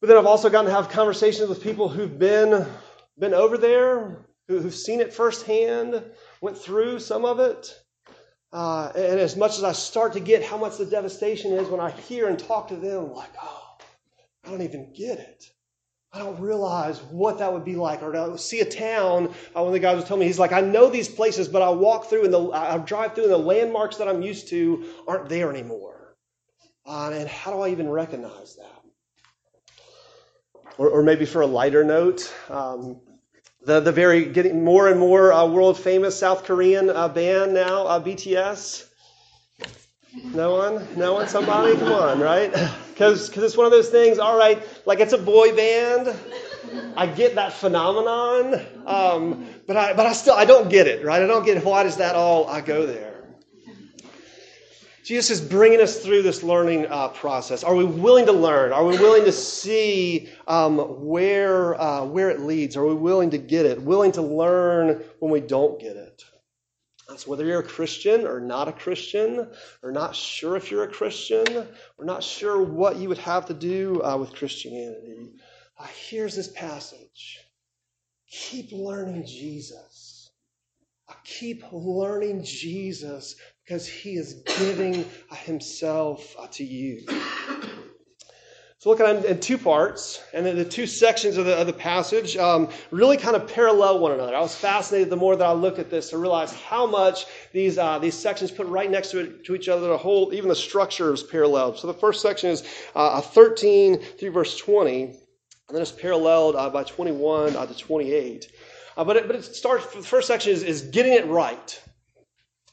But 0.00 0.06
then 0.06 0.16
I've 0.16 0.26
also 0.26 0.48
gotten 0.48 0.66
to 0.66 0.72
have 0.72 0.88
conversations 0.88 1.48
with 1.48 1.60
people 1.60 1.88
who've 1.88 2.16
been 2.16 2.64
been 3.18 3.34
over 3.34 3.58
there, 3.58 4.24
who, 4.48 4.60
who've 4.60 4.74
seen 4.74 5.00
it 5.00 5.12
firsthand, 5.12 6.02
went 6.40 6.58
through 6.58 7.00
some 7.00 7.24
of 7.24 7.38
it. 7.38 7.74
Uh, 8.52 8.90
and 8.96 9.20
as 9.20 9.36
much 9.36 9.58
as 9.58 9.64
I 9.64 9.72
start 9.72 10.14
to 10.14 10.20
get 10.20 10.42
how 10.42 10.56
much 10.56 10.76
the 10.76 10.86
devastation 10.86 11.52
is 11.52 11.68
when 11.68 11.80
I 11.80 11.90
hear 11.90 12.28
and 12.28 12.38
talk 12.38 12.68
to 12.68 12.76
them, 12.76 13.12
like, 13.12 13.30
oh, 13.40 13.78
I 14.44 14.50
don't 14.50 14.62
even 14.62 14.92
get 14.92 15.18
it. 15.18 15.44
I 16.12 16.18
don't 16.18 16.40
realize 16.40 17.00
what 17.02 17.38
that 17.38 17.52
would 17.52 17.64
be 17.64 17.76
like. 17.76 18.02
Or 18.02 18.10
to 18.10 18.36
see 18.36 18.60
a 18.60 18.64
town, 18.64 19.28
uh, 19.54 19.60
one 19.60 19.68
of 19.68 19.72
the 19.72 19.78
guys 19.78 19.96
was 19.96 20.04
telling 20.06 20.20
me, 20.20 20.26
he's 20.26 20.40
like, 20.40 20.52
I 20.52 20.60
know 20.60 20.90
these 20.90 21.08
places, 21.08 21.46
but 21.46 21.62
I 21.62 21.70
walk 21.70 22.06
through 22.06 22.24
and 22.24 22.34
the, 22.34 22.50
I 22.50 22.78
drive 22.78 23.14
through 23.14 23.24
and 23.24 23.32
the 23.32 23.38
landmarks 23.38 23.98
that 23.98 24.08
I'm 24.08 24.22
used 24.22 24.48
to 24.48 24.84
aren't 25.06 25.28
there 25.28 25.50
anymore. 25.50 26.16
Uh, 26.84 27.10
and 27.12 27.28
how 27.28 27.52
do 27.52 27.60
I 27.60 27.68
even 27.68 27.88
recognize 27.88 28.56
that? 28.56 28.79
Or, 30.80 30.88
or 30.88 31.02
maybe 31.02 31.26
for 31.26 31.42
a 31.42 31.46
lighter 31.46 31.84
note, 31.84 32.32
um, 32.48 32.98
the, 33.66 33.80
the 33.80 33.92
very 33.92 34.24
getting 34.24 34.64
more 34.64 34.88
and 34.88 34.98
more 34.98 35.30
uh, 35.30 35.44
world 35.44 35.78
famous 35.78 36.18
South 36.18 36.44
Korean 36.44 36.88
uh, 36.88 37.06
band 37.06 37.52
now, 37.52 37.86
uh, 37.86 38.02
BTS. 38.02 38.86
No 40.32 40.56
one? 40.56 40.88
No 40.96 41.12
one? 41.12 41.28
Somebody? 41.28 41.76
Come 41.76 41.92
on, 41.92 42.18
right? 42.18 42.50
Because 43.00 43.30
it's 43.34 43.56
one 43.56 43.64
of 43.64 43.72
those 43.72 43.88
things, 43.88 44.18
all 44.18 44.36
right, 44.36 44.62
like 44.84 45.00
it's 45.00 45.14
a 45.14 45.18
boy 45.18 45.56
band. 45.56 46.14
I 46.94 47.06
get 47.06 47.34
that 47.36 47.54
phenomenon, 47.54 48.60
um, 48.84 49.46
but 49.66 49.74
I 49.74 49.94
but 49.94 50.04
I 50.04 50.12
still 50.12 50.34
I 50.34 50.44
don't 50.44 50.68
get 50.68 50.86
it, 50.86 51.02
right? 51.02 51.22
I 51.22 51.26
don't 51.26 51.46
get 51.46 51.64
why 51.64 51.82
does 51.82 51.96
that 51.96 52.14
all 52.14 52.46
I 52.46 52.60
go 52.60 52.84
there. 52.84 53.09
Jesus 55.04 55.30
is 55.30 55.40
bringing 55.40 55.80
us 55.80 55.98
through 55.98 56.22
this 56.22 56.42
learning 56.42 56.86
uh, 56.86 57.08
process. 57.08 57.64
Are 57.64 57.74
we 57.74 57.84
willing 57.84 58.26
to 58.26 58.32
learn? 58.32 58.72
Are 58.72 58.84
we 58.84 58.98
willing 58.98 59.24
to 59.24 59.32
see 59.32 60.28
um, 60.46 60.78
where 61.06 61.80
uh, 61.80 62.04
where 62.04 62.30
it 62.30 62.40
leads? 62.40 62.76
Are 62.76 62.86
we 62.86 62.94
willing 62.94 63.30
to 63.30 63.38
get 63.38 63.66
it? 63.66 63.80
Willing 63.80 64.12
to 64.12 64.22
learn 64.22 65.02
when 65.18 65.32
we 65.32 65.40
don't 65.40 65.80
get 65.80 65.96
it? 65.96 66.24
That's 67.08 67.26
whether 67.26 67.44
you're 67.44 67.60
a 67.60 67.64
Christian 67.64 68.26
or 68.26 68.40
not 68.40 68.68
a 68.68 68.72
Christian, 68.72 69.50
or 69.82 69.90
not 69.90 70.14
sure 70.14 70.56
if 70.56 70.70
you're 70.70 70.84
a 70.84 70.92
Christian, 70.92 71.66
or 71.98 72.04
not 72.04 72.22
sure 72.22 72.62
what 72.62 72.96
you 72.96 73.08
would 73.08 73.18
have 73.18 73.46
to 73.46 73.54
do 73.54 74.00
uh, 74.04 74.16
with 74.16 74.32
Christianity. 74.32 75.32
Uh, 75.76 75.86
here's 76.08 76.36
this 76.36 76.48
passage. 76.48 77.40
Keep 78.30 78.70
learning 78.70 79.26
Jesus. 79.26 80.30
Uh, 81.08 81.14
keep 81.24 81.64
learning 81.72 82.44
Jesus 82.44 83.34
because 83.70 83.86
he 83.86 84.16
is 84.16 84.42
giving 84.58 85.04
himself 85.30 86.34
to 86.50 86.64
you. 86.64 87.06
So 88.78 88.90
look 88.90 88.98
at 88.98 89.14
it 89.14 89.24
in 89.26 89.38
two 89.38 89.58
parts, 89.58 90.20
and 90.34 90.44
then 90.44 90.56
the 90.56 90.64
two 90.64 90.88
sections 90.88 91.36
of 91.36 91.44
the, 91.44 91.56
of 91.56 91.68
the 91.68 91.72
passage 91.72 92.36
um, 92.36 92.68
really 92.90 93.16
kind 93.16 93.36
of 93.36 93.46
parallel 93.46 94.00
one 94.00 94.10
another. 94.10 94.34
I 94.34 94.40
was 94.40 94.56
fascinated 94.56 95.08
the 95.08 95.16
more 95.16 95.36
that 95.36 95.46
I 95.46 95.52
looked 95.52 95.78
at 95.78 95.88
this 95.88 96.10
to 96.10 96.18
realize 96.18 96.52
how 96.52 96.84
much 96.84 97.26
these 97.52 97.78
uh, 97.78 98.00
these 98.00 98.14
sections 98.14 98.50
put 98.50 98.66
right 98.66 98.90
next 98.90 99.12
to, 99.12 99.20
it, 99.20 99.44
to 99.44 99.54
each 99.54 99.68
other. 99.68 99.86
The 99.86 99.98
whole, 99.98 100.34
even 100.34 100.48
the 100.48 100.56
structure 100.56 101.14
is 101.14 101.22
parallel. 101.22 101.76
So 101.76 101.86
the 101.86 101.94
first 101.94 102.22
section 102.22 102.50
is 102.50 102.64
uh, 102.96 103.20
13 103.20 104.00
through 104.00 104.32
verse 104.32 104.56
20, 104.56 105.04
and 105.04 105.16
then 105.68 105.80
it's 105.80 105.92
paralleled 105.92 106.56
uh, 106.56 106.70
by 106.70 106.82
21 106.82 107.54
uh, 107.54 107.66
to 107.66 107.78
28. 107.78 108.50
Uh, 108.96 109.04
but 109.04 109.16
it, 109.16 109.28
but 109.28 109.36
it 109.36 109.44
starts. 109.44 109.94
The 109.94 110.02
first 110.02 110.26
section 110.26 110.50
is, 110.50 110.64
is 110.64 110.82
getting 110.82 111.12
it 111.12 111.28
right. 111.28 111.80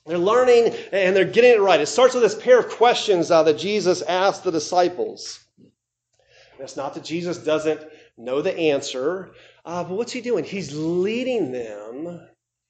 They're 0.07 0.17
learning 0.17 0.73
and 0.93 1.15
they're 1.15 1.25
getting 1.25 1.51
it 1.51 1.61
right. 1.61 1.81
It 1.81 1.87
starts 1.87 2.13
with 2.13 2.23
this 2.23 2.35
pair 2.35 2.59
of 2.59 2.69
questions 2.69 3.29
uh, 3.29 3.43
that 3.43 3.57
Jesus 3.57 4.01
asked 4.01 4.43
the 4.43 4.51
disciples. 4.51 5.41
And 5.57 6.61
it's 6.61 6.77
not 6.77 6.93
that 6.93 7.03
Jesus 7.03 7.37
doesn't 7.37 7.81
know 8.17 8.41
the 8.41 8.57
answer, 8.57 9.31
uh, 9.65 9.83
but 9.83 9.95
what's 9.95 10.13
he 10.13 10.21
doing? 10.21 10.43
He's 10.43 10.73
leading 10.73 11.51
them 11.51 12.27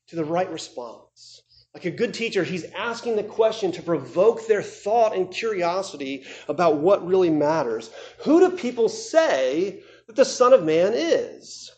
to 0.08 0.16
the 0.16 0.26
right 0.26 0.52
response. 0.52 1.44
Like 1.74 1.86
a 1.86 1.92
good 1.92 2.14
teacher, 2.14 2.44
he's 2.44 2.66
asking 2.76 3.18
the 3.18 3.24
question 3.24 3.72
to 3.74 3.84
provoke 3.84 4.48
their 4.48 4.64
thought 4.64 5.16
and 5.16 5.32
curiosity 5.32 6.24
about 6.50 6.78
what 6.78 7.06
really 7.06 7.30
matters. 7.30 7.92
Who 8.20 8.40
do 8.40 8.58
people 8.58 8.90
say 8.90 9.84
that 10.08 10.16
the 10.16 10.26
Son 10.26 10.54
of 10.54 10.64
Man 10.64 10.94
is? 10.96 11.72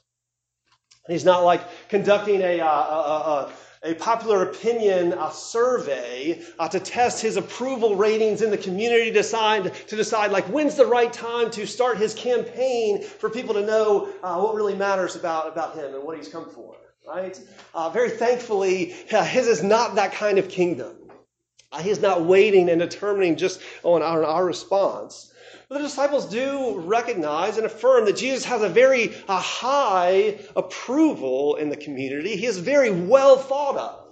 He's 1.07 1.25
not 1.25 1.43
like 1.43 1.61
conducting 1.89 2.41
a, 2.41 2.59
uh, 2.59 3.51
a, 3.83 3.93
popular 3.95 4.43
opinion 4.43 5.13
a 5.13 5.31
survey 5.31 6.41
uh, 6.59 6.67
to 6.67 6.79
test 6.79 7.21
his 7.21 7.37
approval 7.37 7.95
ratings 7.95 8.41
in 8.41 8.51
the 8.51 8.57
community 8.57 9.05
to 9.05 9.13
decide, 9.13 9.73
to 9.87 9.95
decide 9.95 10.31
like 10.31 10.45
when's 10.45 10.75
the 10.75 10.85
right 10.85 11.13
time 11.13 11.49
to 11.51 11.65
start 11.65 11.97
his 11.97 12.13
campaign 12.13 13.01
for 13.03 13.29
people 13.29 13.53
to 13.53 13.65
know 13.65 14.09
uh, 14.23 14.39
what 14.39 14.55
really 14.55 14.75
matters 14.75 15.15
about, 15.15 15.47
about 15.47 15.75
him 15.75 15.95
and 15.95 16.03
what 16.03 16.17
he's 16.17 16.29
come 16.29 16.49
for 16.49 16.75
right? 17.09 17.41
Uh, 17.73 17.89
very 17.89 18.09
thankfully 18.09 18.85
his 18.85 19.47
is 19.47 19.63
not 19.63 19.95
that 19.95 20.11
kind 20.13 20.37
of 20.37 20.47
kingdom. 20.47 20.95
Uh, 21.71 21.81
he's 21.81 21.99
not 21.99 22.23
waiting 22.23 22.69
and 22.69 22.79
determining 22.79 23.35
just 23.35 23.61
on 23.83 24.01
our, 24.01 24.23
our 24.23 24.45
response 24.45 25.31
the 25.69 25.77
disciples 25.77 26.25
do 26.25 26.79
recognize 26.79 27.57
and 27.57 27.65
affirm 27.65 28.05
that 28.05 28.17
Jesus 28.17 28.45
has 28.45 28.63
a 28.63 28.69
very 28.69 29.13
a 29.27 29.37
high 29.37 30.39
approval 30.55 31.55
in 31.57 31.69
the 31.69 31.77
community. 31.77 32.35
He 32.35 32.47
is 32.47 32.57
very 32.57 32.89
well 32.89 33.37
thought 33.37 33.77
of. 33.77 34.05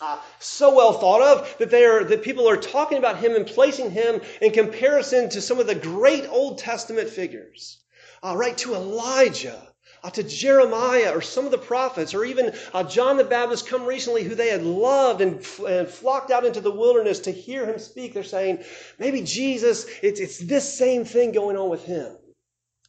Uh, 0.00 0.18
so 0.38 0.76
well 0.76 0.92
thought 0.92 1.22
of 1.22 1.58
that 1.58 1.70
they 1.70 1.84
are 1.84 2.04
that 2.04 2.22
people 2.22 2.48
are 2.48 2.56
talking 2.56 2.98
about 2.98 3.18
him 3.18 3.34
and 3.34 3.46
placing 3.46 3.90
him 3.90 4.20
in 4.40 4.52
comparison 4.52 5.30
to 5.30 5.40
some 5.40 5.58
of 5.58 5.66
the 5.66 5.74
great 5.74 6.26
Old 6.28 6.58
Testament 6.58 7.08
figures, 7.08 7.82
uh, 8.22 8.36
right 8.36 8.56
to 8.58 8.74
Elijah, 8.74 9.60
uh, 10.02 10.10
to 10.10 10.22
Jeremiah 10.22 11.12
or 11.14 11.20
some 11.20 11.44
of 11.44 11.50
the 11.50 11.58
prophets, 11.58 12.14
or 12.14 12.24
even 12.24 12.52
uh, 12.72 12.84
John 12.84 13.16
the 13.16 13.24
Baptist 13.24 13.66
come 13.66 13.84
recently, 13.84 14.22
who 14.22 14.34
they 14.34 14.48
had 14.48 14.62
loved 14.62 15.20
and, 15.20 15.44
and, 15.66 15.88
flocked 15.88 16.30
out 16.30 16.44
into 16.44 16.60
the 16.60 16.70
wilderness 16.70 17.20
to 17.20 17.30
hear 17.30 17.66
him 17.66 17.78
speak. 17.78 18.14
They're 18.14 18.22
saying, 18.22 18.64
maybe 18.98 19.22
Jesus, 19.22 19.86
it's, 20.02 20.20
it's 20.20 20.38
this 20.38 20.72
same 20.72 21.04
thing 21.04 21.32
going 21.32 21.56
on 21.56 21.68
with 21.68 21.84
him. 21.84 22.16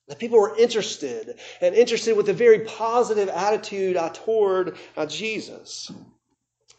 The 0.08 0.16
people 0.16 0.40
were 0.40 0.58
interested 0.58 1.36
and 1.62 1.76
interested 1.76 2.18
with 2.18 2.30
a 2.30 2.34
very 2.34 2.62
positive 2.62 3.30
attitude 3.30 3.96
uh, 3.96 4.10
toward 4.10 4.78
uh, 4.98 5.06
Jesus. 5.06 5.92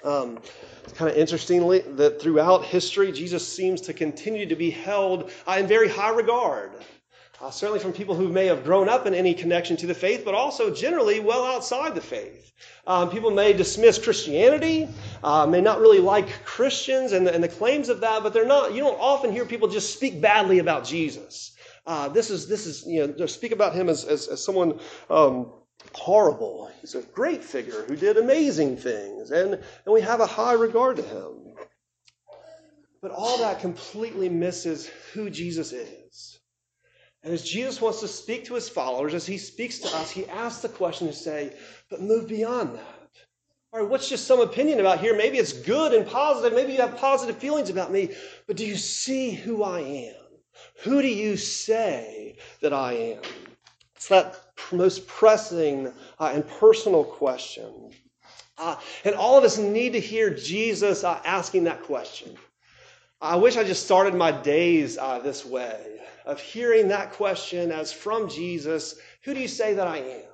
Um, 0.02 0.40
it's 0.82 0.92
kind 0.94 1.10
of 1.10 1.16
interestingly 1.16 1.80
that 1.80 2.20
throughout 2.20 2.64
history, 2.64 3.12
Jesus 3.12 3.46
seems 3.46 3.82
to 3.82 3.92
continue 3.92 4.46
to 4.46 4.56
be 4.56 4.70
held 4.70 5.30
uh, 5.46 5.56
in 5.58 5.66
very 5.66 5.88
high 5.88 6.10
regard. 6.10 6.72
Uh, 7.40 7.50
certainly 7.50 7.80
from 7.80 7.92
people 7.92 8.14
who 8.14 8.28
may 8.28 8.46
have 8.46 8.64
grown 8.64 8.86
up 8.86 9.06
in 9.06 9.14
any 9.14 9.32
connection 9.32 9.74
to 9.74 9.86
the 9.86 9.94
faith, 9.94 10.22
but 10.26 10.34
also 10.34 10.72
generally 10.72 11.20
well 11.20 11.44
outside 11.44 11.94
the 11.94 12.00
faith. 12.00 12.52
Um, 12.86 13.08
people 13.08 13.30
may 13.30 13.54
dismiss 13.54 13.98
Christianity, 13.98 14.88
uh, 15.24 15.46
may 15.46 15.62
not 15.62 15.80
really 15.80 16.00
like 16.00 16.44
Christians 16.44 17.12
and 17.12 17.26
the, 17.26 17.34
and 17.34 17.42
the, 17.42 17.48
claims 17.48 17.88
of 17.88 18.00
that, 18.00 18.22
but 18.22 18.34
they're 18.34 18.46
not. 18.46 18.74
You 18.74 18.82
don't 18.82 19.00
often 19.00 19.32
hear 19.32 19.46
people 19.46 19.68
just 19.68 19.94
speak 19.94 20.20
badly 20.20 20.58
about 20.58 20.84
Jesus. 20.84 21.52
Uh, 21.86 22.08
this 22.08 22.28
is 22.28 22.46
this 22.46 22.66
is 22.66 22.84
you 22.86 23.14
know 23.18 23.26
speak 23.26 23.52
about 23.52 23.74
him 23.74 23.88
as 23.88 24.04
as, 24.04 24.28
as 24.28 24.44
someone. 24.44 24.78
Um, 25.08 25.52
horrible. 25.94 26.70
He's 26.80 26.94
a 26.94 27.02
great 27.02 27.42
figure 27.42 27.84
who 27.84 27.96
did 27.96 28.18
amazing 28.18 28.76
things, 28.76 29.30
and, 29.30 29.54
and 29.54 29.94
we 29.94 30.02
have 30.02 30.20
a 30.20 30.26
high 30.26 30.52
regard 30.52 30.96
to 30.96 31.02
him. 31.02 31.54
But 33.00 33.12
all 33.12 33.38
that 33.38 33.60
completely 33.60 34.28
misses 34.28 34.90
who 35.14 35.30
Jesus 35.30 35.72
is. 35.72 35.99
And 37.22 37.32
as 37.32 37.42
Jesus 37.42 37.80
wants 37.80 38.00
to 38.00 38.08
speak 38.08 38.46
to 38.46 38.54
his 38.54 38.68
followers, 38.68 39.12
as 39.12 39.26
he 39.26 39.36
speaks 39.36 39.78
to 39.80 39.88
us, 39.88 40.10
he 40.10 40.26
asks 40.28 40.62
the 40.62 40.68
question 40.68 41.06
to 41.06 41.12
say, 41.12 41.54
but 41.90 42.00
move 42.00 42.28
beyond 42.28 42.76
that. 42.76 43.10
All 43.72 43.80
right, 43.80 43.88
what's 43.88 44.08
just 44.08 44.26
some 44.26 44.40
opinion 44.40 44.80
about 44.80 45.00
here? 45.00 45.16
Maybe 45.16 45.38
it's 45.38 45.52
good 45.52 45.92
and 45.92 46.06
positive. 46.06 46.56
Maybe 46.56 46.72
you 46.72 46.80
have 46.80 46.96
positive 46.96 47.36
feelings 47.36 47.70
about 47.70 47.92
me, 47.92 48.10
but 48.46 48.56
do 48.56 48.66
you 48.66 48.76
see 48.76 49.30
who 49.30 49.62
I 49.62 49.80
am? 49.80 50.14
Who 50.82 51.02
do 51.02 51.08
you 51.08 51.36
say 51.36 52.36
that 52.62 52.72
I 52.72 52.94
am? 52.94 53.22
It's 53.94 54.08
that 54.08 54.40
most 54.72 55.06
pressing 55.06 55.92
uh, 56.18 56.32
and 56.34 56.46
personal 56.48 57.04
question. 57.04 57.90
Uh, 58.58 58.76
and 59.04 59.14
all 59.14 59.38
of 59.38 59.44
us 59.44 59.58
need 59.58 59.92
to 59.92 60.00
hear 60.00 60.30
Jesus 60.34 61.04
uh, 61.04 61.20
asking 61.24 61.64
that 61.64 61.82
question. 61.82 62.36
I 63.22 63.36
wish 63.36 63.58
I 63.58 63.64
just 63.64 63.84
started 63.84 64.14
my 64.14 64.32
days 64.32 64.96
uh, 64.96 65.18
this 65.18 65.44
way 65.44 66.00
of 66.24 66.40
hearing 66.40 66.88
that 66.88 67.12
question 67.12 67.70
as 67.70 67.92
from 67.92 68.30
Jesus 68.30 68.98
Who 69.24 69.34
do 69.34 69.40
you 69.40 69.48
say 69.48 69.74
that 69.74 69.86
I 69.86 69.98
am? 69.98 70.30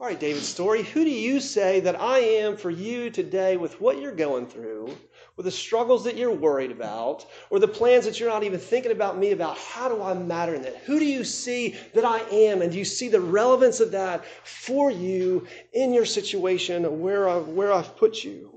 All 0.00 0.08
right, 0.08 0.18
David 0.18 0.42
Story, 0.42 0.82
who 0.82 1.04
do 1.04 1.10
you 1.10 1.38
say 1.38 1.78
that 1.80 2.00
I 2.00 2.18
am 2.18 2.56
for 2.56 2.70
you 2.70 3.08
today 3.08 3.56
with 3.56 3.80
what 3.80 4.00
you're 4.00 4.10
going 4.10 4.48
through, 4.48 4.96
with 5.36 5.46
the 5.46 5.52
struggles 5.52 6.02
that 6.04 6.16
you're 6.16 6.34
worried 6.34 6.72
about, 6.72 7.24
or 7.48 7.60
the 7.60 7.68
plans 7.68 8.04
that 8.06 8.18
you're 8.18 8.28
not 8.28 8.42
even 8.42 8.58
thinking 8.58 8.90
about 8.90 9.16
me 9.16 9.30
about? 9.30 9.56
How 9.56 9.88
do 9.88 10.02
I 10.02 10.12
matter 10.12 10.56
in 10.56 10.62
that? 10.62 10.78
Who 10.78 10.98
do 10.98 11.04
you 11.04 11.22
see 11.22 11.76
that 11.94 12.04
I 12.04 12.18
am? 12.18 12.60
And 12.60 12.72
do 12.72 12.78
you 12.78 12.84
see 12.84 13.08
the 13.08 13.20
relevance 13.20 13.78
of 13.78 13.92
that 13.92 14.24
for 14.42 14.90
you 14.90 15.46
in 15.72 15.94
your 15.94 16.06
situation 16.06 17.00
where 17.00 17.28
I've, 17.28 17.46
where 17.46 17.72
I've 17.72 17.96
put 17.96 18.24
you? 18.24 18.53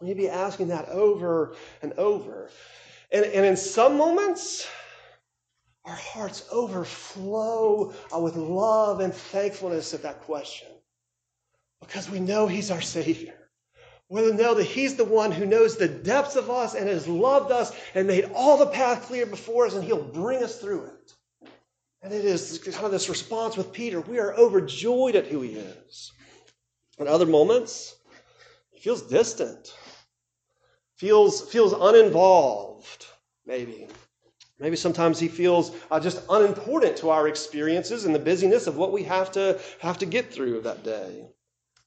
We 0.00 0.08
need 0.08 0.16
be 0.16 0.28
asking 0.28 0.68
that 0.68 0.88
over 0.88 1.54
and 1.82 1.92
over. 1.94 2.50
And, 3.10 3.24
and 3.24 3.46
in 3.46 3.56
some 3.56 3.96
moments, 3.96 4.68
our 5.84 5.94
hearts 5.94 6.46
overflow 6.50 7.94
uh, 8.14 8.18
with 8.18 8.36
love 8.36 9.00
and 9.00 9.14
thankfulness 9.14 9.94
at 9.94 10.02
that 10.02 10.20
question 10.22 10.68
because 11.80 12.10
we 12.10 12.18
know 12.18 12.46
He's 12.46 12.70
our 12.70 12.80
Savior. 12.80 13.34
We 14.08 14.32
know 14.32 14.54
that 14.54 14.64
He's 14.64 14.96
the 14.96 15.04
one 15.04 15.32
who 15.32 15.46
knows 15.46 15.76
the 15.76 15.88
depths 15.88 16.36
of 16.36 16.50
us 16.50 16.74
and 16.74 16.88
has 16.88 17.08
loved 17.08 17.52
us 17.52 17.72
and 17.94 18.06
made 18.06 18.30
all 18.34 18.56
the 18.56 18.66
path 18.66 19.02
clear 19.02 19.26
before 19.26 19.66
us, 19.66 19.74
and 19.74 19.84
He'll 19.84 20.02
bring 20.02 20.42
us 20.42 20.60
through 20.60 20.84
it. 20.84 21.14
And 22.02 22.12
it 22.12 22.24
is 22.24 22.58
kind 22.58 22.84
of 22.84 22.92
this 22.92 23.08
response 23.08 23.56
with 23.56 23.72
Peter. 23.72 24.00
We 24.00 24.18
are 24.18 24.34
overjoyed 24.34 25.16
at 25.16 25.26
who 25.26 25.40
He 25.42 25.54
is. 25.54 26.12
In 26.98 27.08
other 27.08 27.26
moments, 27.26 27.96
He 28.70 28.80
feels 28.80 29.02
distant, 29.02 29.72
feels, 30.96 31.42
feels 31.50 31.72
uninvolved, 31.72 33.06
maybe. 33.46 33.88
Maybe 34.58 34.76
sometimes 34.76 35.18
he 35.18 35.28
feels 35.28 35.72
uh, 35.90 36.00
just 36.00 36.22
unimportant 36.30 36.96
to 36.98 37.10
our 37.10 37.28
experiences 37.28 38.06
and 38.06 38.14
the 38.14 38.18
busyness 38.18 38.66
of 38.66 38.76
what 38.76 38.92
we 38.92 39.02
have 39.02 39.30
to 39.32 39.60
have 39.80 39.98
to 39.98 40.06
get 40.06 40.32
through 40.32 40.62
that 40.62 40.82
day. 40.82 41.26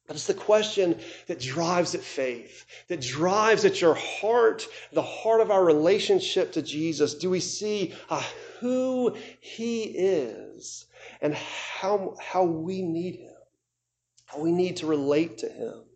But 0.05 0.15
it's 0.15 0.27
the 0.27 0.33
question 0.33 0.99
that 1.27 1.39
drives 1.39 1.93
at 1.93 2.01
faith, 2.01 2.65
that 2.87 3.01
drives 3.01 3.65
at 3.65 3.79
your 3.79 3.93
heart, 3.93 4.67
the 4.91 5.03
heart 5.03 5.41
of 5.41 5.51
our 5.51 5.63
relationship 5.63 6.51
to 6.53 6.63
Jesus. 6.63 7.13
Do 7.13 7.29
we 7.29 7.39
see 7.39 7.93
uh, 8.09 8.23
who 8.59 9.15
he 9.39 9.83
is 9.83 10.85
and 11.21 11.35
how, 11.35 12.15
how 12.19 12.43
we 12.43 12.81
need 12.81 13.17
him, 13.17 13.35
how 14.25 14.39
we 14.39 14.51
need 14.51 14.77
to 14.77 14.87
relate 14.87 15.39
to 15.39 15.49
him? 15.49 15.88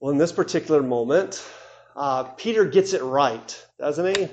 Well, 0.00 0.12
in 0.12 0.18
this 0.18 0.30
particular 0.30 0.80
moment, 0.80 1.44
uh, 1.96 2.22
Peter 2.22 2.64
gets 2.64 2.92
it 2.92 3.02
right, 3.02 3.66
doesn't 3.80 4.16
he? 4.16 4.28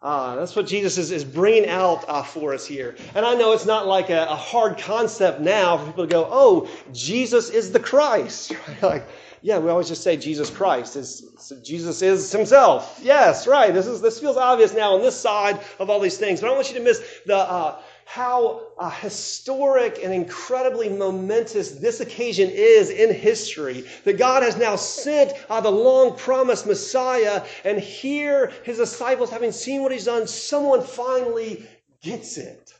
Uh, 0.00 0.36
that's 0.36 0.56
what 0.56 0.66
Jesus 0.66 0.96
is, 0.96 1.10
is 1.10 1.22
bringing 1.24 1.68
out 1.68 2.04
uh, 2.08 2.22
for 2.22 2.54
us 2.54 2.66
here. 2.66 2.96
And 3.14 3.26
I 3.26 3.34
know 3.34 3.52
it's 3.52 3.66
not 3.66 3.86
like 3.86 4.08
a, 4.08 4.22
a, 4.24 4.36
hard 4.36 4.78
concept 4.78 5.40
now 5.40 5.76
for 5.76 5.86
people 5.86 6.06
to 6.06 6.10
go, 6.10 6.28
oh, 6.30 6.68
Jesus 6.92 7.50
is 7.50 7.72
the 7.72 7.80
Christ. 7.80 8.52
like, 8.82 9.06
yeah, 9.42 9.58
we 9.58 9.68
always 9.68 9.88
just 9.88 10.02
say 10.02 10.16
Jesus 10.16 10.48
Christ. 10.48 10.96
Is, 10.96 11.28
so 11.38 11.60
Jesus 11.62 12.00
is 12.00 12.32
himself. 12.32 12.98
Yes, 13.02 13.46
right. 13.46 13.74
This, 13.74 13.86
is, 13.86 14.00
this 14.00 14.18
feels 14.18 14.36
obvious 14.36 14.72
now 14.72 14.94
on 14.94 15.02
this 15.02 15.18
side 15.18 15.60
of 15.78 15.90
all 15.90 16.00
these 16.00 16.16
things. 16.16 16.40
But 16.40 16.46
I 16.46 16.48
don't 16.50 16.56
want 16.56 16.70
you 16.70 16.78
to 16.78 16.84
miss 16.84 17.02
the, 17.26 17.36
uh, 17.36 17.80
how 18.06 18.62
uh, 18.78 18.88
historic 18.88 19.98
and 20.02 20.14
incredibly 20.14 20.88
momentous 20.88 21.72
this 21.72 21.98
occasion 22.00 22.48
is 22.48 22.88
in 22.88 23.12
history. 23.12 23.84
That 24.04 24.16
God 24.16 24.44
has 24.44 24.56
now 24.56 24.76
sent 24.76 25.32
uh, 25.50 25.60
the 25.60 25.72
long 25.72 26.16
promised 26.16 26.66
Messiah, 26.66 27.44
and 27.64 27.78
here 27.78 28.52
his 28.62 28.78
disciples, 28.78 29.28
having 29.28 29.50
seen 29.50 29.82
what 29.82 29.90
he's 29.90 30.04
done, 30.04 30.28
someone 30.28 30.82
finally 30.82 31.68
gets 32.00 32.38
it. 32.38 32.72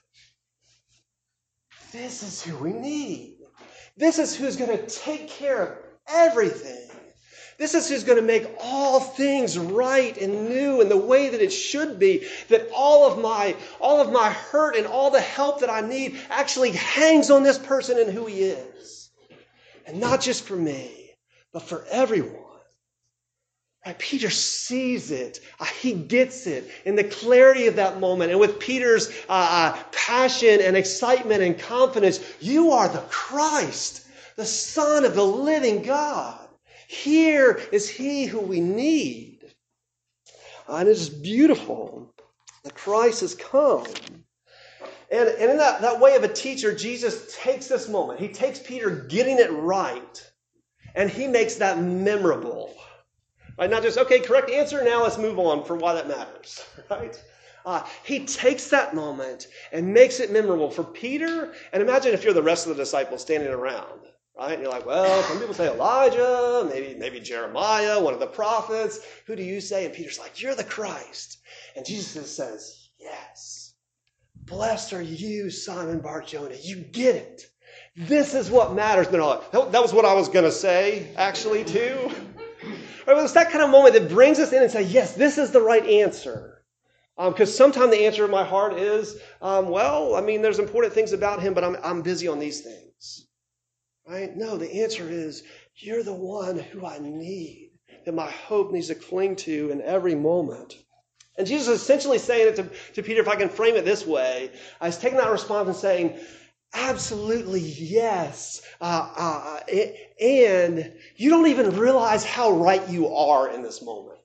This 1.91 2.23
is 2.23 2.43
who 2.43 2.57
we 2.59 2.73
need. 2.73 3.39
This 3.97 4.21
is 4.21 4.35
who's 4.35 4.57
going 4.57 4.79
to 4.79 4.87
take 4.87 5.29
care 5.29 5.63
of 5.63 5.79
everything. 6.07 6.89
This 7.59 7.75
is 7.75 7.89
who's 7.89 8.05
going 8.05 8.19
to 8.19 8.25
make 8.25 8.49
all 8.61 9.01
things 9.01 9.59
right 9.59 10.17
and 10.19 10.49
new 10.49 10.83
in 10.83 10.91
the 10.91 10.97
way 10.97 11.31
that 11.31 11.41
it 11.41 11.51
should 11.51 11.99
be. 11.99 12.27
That 12.49 12.69
all 12.75 13.11
of 13.11 13.19
my 13.19 13.57
all 13.81 14.01
of 14.01 14.13
my 14.13 14.31
hurt 14.31 14.77
and 14.77 14.87
all 14.87 15.11
the 15.11 15.21
help 15.21 15.61
that 15.61 15.71
I 15.71 15.81
need 15.81 16.19
actually 16.29 16.73
hangs 16.73 17.31
on 17.31 17.43
this 17.43 17.59
person 17.59 17.99
and 17.99 18.11
who 18.13 18.27
he 18.27 18.43
is. 18.43 19.11
And 19.87 20.01
not 20.01 20.21
just 20.21 20.45
for 20.45 20.57
me, 20.57 21.11
but 21.53 21.63
for 21.63 21.87
everyone. 21.91 22.43
Right? 23.87 23.99
Peter 23.99 24.31
sees 24.31 25.11
it. 25.11 25.41
Uh, 25.59 25.65
he 25.65 25.93
gets 25.93 26.47
it 26.47 26.71
in 26.85 26.97
the 26.97 27.05
clarity 27.05 27.69
of 27.69 27.77
that 27.77 28.01
moment. 28.01 28.33
And 28.33 28.41
with 28.41 28.59
Peter's 28.59 29.09
uh, 29.29 29.73
uh, 29.75 29.83
passion 29.93 30.61
and 30.61 30.77
excitement 30.77 31.43
and 31.43 31.59
confidence, 31.59 32.21
you 32.41 32.73
are 32.73 32.89
the 32.89 33.05
Christ, 33.09 34.05
the 34.35 34.45
Son 34.45 35.05
of 35.05 35.15
the 35.15 35.25
living 35.25 35.83
God. 35.83 36.46
Here 36.89 37.61
is 37.73 37.89
He 37.89 38.27
who 38.27 38.41
we 38.41 38.61
need. 38.61 39.45
And 40.69 40.89
it 40.89 40.93
is 40.93 41.09
beautiful 41.09 42.13
that 42.65 42.75
Christ 42.75 43.21
has 43.21 43.35
come. 43.35 43.87
And, 45.11 45.29
and 45.29 45.51
in 45.53 45.57
that, 45.59 45.81
that 45.83 46.01
way 46.01 46.17
of 46.17 46.25
a 46.25 46.29
teacher, 46.29 46.75
Jesus 46.75 47.37
takes 47.37 47.69
this 47.69 47.89
moment. 47.89 48.19
He 48.19 48.29
takes 48.29 48.59
Peter 48.59 48.91
getting 48.91 49.39
it 49.39 49.53
right, 49.53 50.31
and 50.95 51.09
he 51.09 51.29
makes 51.29 51.57
that 51.57 51.79
memorable. 51.79 52.75
Right? 53.57 53.71
Not 53.71 53.83
just, 53.83 53.99
okay, 53.99 54.19
correct 54.19 54.51
answer, 54.51 54.83
now 54.83 55.05
let's 55.05 55.17
move 55.17 55.39
on 55.39 55.65
for 55.65 55.77
why 55.77 55.95
that 55.95 56.09
matters. 56.09 56.65
Right? 56.91 57.21
Uh, 57.65 57.85
he 58.05 58.25
takes 58.25 58.69
that 58.71 58.95
moment 58.95 59.49
and 59.73 59.93
makes 59.93 60.21
it 60.21 60.31
memorable 60.31 60.71
for 60.71 60.85
Peter. 60.85 61.53
And 61.73 61.83
imagine 61.83 62.15
if 62.15 62.23
you're 62.23 62.33
the 62.33 62.41
rest 62.41 62.69
of 62.69 62.77
the 62.77 62.81
disciples 62.81 63.23
standing 63.23 63.49
around. 63.49 64.03
Right? 64.39 64.53
And 64.53 64.63
you're 64.63 64.71
like, 64.71 64.85
well, 64.85 65.23
some 65.23 65.39
people 65.39 65.55
say 65.55 65.69
Elijah, 65.69 66.69
maybe, 66.71 66.95
maybe 66.99 67.21
Jeremiah, 67.21 68.03
one 68.03 68.13
of 68.13 68.21
the 68.21 68.27
prophets. 68.27 69.01
Who 69.27 69.35
do 69.35 69.43
you 69.43 69.63
say? 69.63 69.87
And 69.87 69.95
Peter's 69.95 70.19
like, 70.19 70.43
You're 70.43 70.55
the 70.55 70.65
Christ. 70.65 71.39
And 71.75 71.87
Jesus 71.87 72.37
says, 72.37 72.91
Yes. 72.99 73.75
Blessed 74.45 74.93
are 74.93 75.03
you, 75.03 75.51
Simon 75.51 76.01
Bar 76.01 76.23
Jonah. 76.23 76.55
You 76.61 76.77
get 76.77 77.17
it. 77.17 77.47
This 77.97 78.35
is 78.35 78.51
what 78.51 78.75
matters. 78.75 79.11
No, 79.11 79.43
no, 79.55 79.71
that 79.71 79.83
was 79.83 79.95
what 79.95 80.05
I 80.05 80.13
was 80.13 80.29
going 80.29 80.45
to 80.45 80.53
say, 80.53 81.09
actually, 81.17 81.65
too. 81.65 82.11
Right, 83.07 83.17
it's 83.19 83.33
that 83.33 83.51
kind 83.51 83.65
of 83.65 83.71
moment 83.71 83.95
that 83.95 84.09
brings 84.11 84.39
us 84.39 84.53
in 84.53 84.63
and 84.63 84.71
say, 84.71 84.83
Yes, 84.83 85.15
this 85.15 85.39
is 85.39 85.51
the 85.51 85.63
right 85.63 85.85
answer. 85.87 86.63
Because 87.17 87.49
um, 87.49 87.73
sometimes 87.73 87.91
the 87.91 88.05
answer 88.05 88.27
in 88.27 88.31
my 88.31 88.45
heart 88.45 88.75
is, 88.75 89.19
um, 89.41 89.71
well, 89.71 90.15
I 90.15 90.21
mean, 90.21 90.43
there's 90.43 90.59
important 90.59 90.93
things 90.93 91.15
about 91.15 91.41
him, 91.41 91.55
but 91.55 91.65
I'm, 91.65 91.79
I'm 91.83 92.03
busy 92.03 92.29
on 92.29 92.39
these 92.39 92.61
things. 92.61 93.26
Right? 94.07 94.37
No, 94.37 94.57
the 94.57 94.83
answer 94.83 95.09
is 95.09 95.43
you're 95.77 96.05
the 96.05 96.15
one 96.15 96.59
who 96.59 96.87
I 96.87 96.99
need, 97.01 97.73
that 98.05 98.15
my 98.15 98.31
hope 98.31 98.71
needs 98.71 98.87
to 98.87 98.95
cling 98.95 99.37
to 99.37 99.71
in 99.71 99.83
every 99.83 100.15
moment. 100.15 100.77
And 101.37 101.47
Jesus 101.47 101.69
is 101.69 101.83
essentially 101.83 102.19
saying 102.19 102.49
it 102.49 102.57
to, 102.57 102.71
to 102.95 103.03
Peter, 103.03 103.21
if 103.21 103.29
I 103.29 103.37
can 103.37 103.49
frame 103.49 103.75
it 103.75 103.85
this 103.85 104.07
way, 104.07 104.53
I 104.81 104.87
was 104.87 104.97
taking 104.97 105.19
that 105.19 105.31
response 105.31 105.67
and 105.69 105.77
saying, 105.77 106.21
absolutely 106.73 107.61
yes. 107.61 108.63
Uh, 108.81 109.13
uh, 109.17 109.61
and 110.21 110.93
you 111.17 111.31
don't 111.31 111.49
even 111.49 111.77
realize 111.77 112.25
how 112.25 112.53
right 112.53 112.89
you 112.89 113.09
are 113.09 113.51
in 113.51 113.63
this 113.63 113.83
moment. 113.83 114.21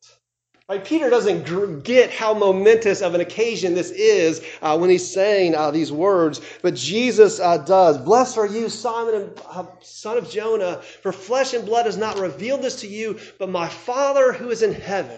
Peter 0.79 1.09
doesn't 1.09 1.83
get 1.83 2.11
how 2.11 2.33
momentous 2.33 3.01
of 3.01 3.15
an 3.15 3.21
occasion 3.21 3.73
this 3.73 3.91
is 3.91 4.45
uh, 4.61 4.77
when 4.77 4.89
he's 4.89 5.11
saying 5.11 5.55
uh, 5.55 5.71
these 5.71 5.91
words, 5.91 6.41
but 6.61 6.75
Jesus 6.75 7.39
uh, 7.39 7.57
does. 7.57 7.97
Blessed 7.97 8.37
are 8.37 8.45
you, 8.45 8.69
Simon, 8.69 9.31
uh, 9.49 9.65
son 9.81 10.17
of 10.17 10.29
Jonah, 10.29 10.81
for 11.01 11.11
flesh 11.11 11.53
and 11.53 11.65
blood 11.65 11.85
has 11.85 11.97
not 11.97 12.19
revealed 12.19 12.61
this 12.61 12.81
to 12.81 12.87
you, 12.87 13.19
but 13.39 13.49
my 13.49 13.67
Father 13.67 14.33
who 14.33 14.49
is 14.49 14.61
in 14.61 14.73
heaven 14.73 15.17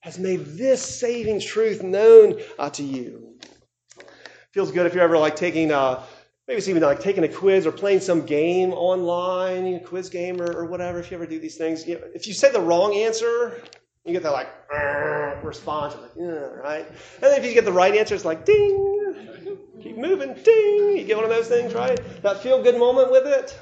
has 0.00 0.18
made 0.18 0.44
this 0.44 0.82
saving 0.82 1.40
truth 1.40 1.82
known 1.82 2.40
uh, 2.58 2.70
to 2.70 2.82
you. 2.82 3.34
Feels 4.52 4.72
good 4.72 4.86
if 4.86 4.94
you're 4.94 5.04
ever 5.04 5.18
like 5.18 5.36
taking 5.36 5.70
uh, 5.70 6.02
maybe 6.48 6.58
it's 6.58 6.68
even 6.68 6.82
like 6.82 6.98
taking 6.98 7.22
a 7.22 7.28
quiz 7.28 7.64
or 7.64 7.70
playing 7.70 8.00
some 8.00 8.26
game 8.26 8.72
online, 8.72 9.66
you 9.66 9.76
know, 9.76 9.86
quiz 9.86 10.08
game 10.08 10.42
or, 10.42 10.52
or, 10.52 10.64
whatever. 10.64 10.98
If 10.98 11.12
you 11.12 11.16
ever 11.16 11.26
do 11.26 11.38
these 11.38 11.56
things, 11.56 11.86
you 11.86 11.94
know, 11.94 12.00
if 12.12 12.26
you 12.26 12.34
say 12.34 12.50
the 12.50 12.60
wrong 12.60 12.92
answer, 12.94 13.62
you 14.04 14.12
get 14.12 14.22
that 14.22 14.32
like 14.32 14.48
response, 15.44 15.94
like, 16.00 16.12
yeah, 16.16 16.24
right? 16.24 16.86
And 16.86 17.22
then 17.22 17.38
if 17.40 17.46
you 17.46 17.52
get 17.52 17.64
the 17.64 17.72
right 17.72 17.94
answer, 17.94 18.14
it's 18.14 18.24
like 18.24 18.44
ding, 18.44 19.58
keep 19.82 19.96
moving, 19.96 20.34
ding. 20.34 20.96
You 20.96 21.04
get 21.04 21.16
one 21.16 21.24
of 21.24 21.30
those 21.30 21.48
things, 21.48 21.74
right? 21.74 22.00
That 22.22 22.42
feel 22.42 22.62
good 22.62 22.78
moment 22.78 23.10
with 23.10 23.26
it. 23.26 23.58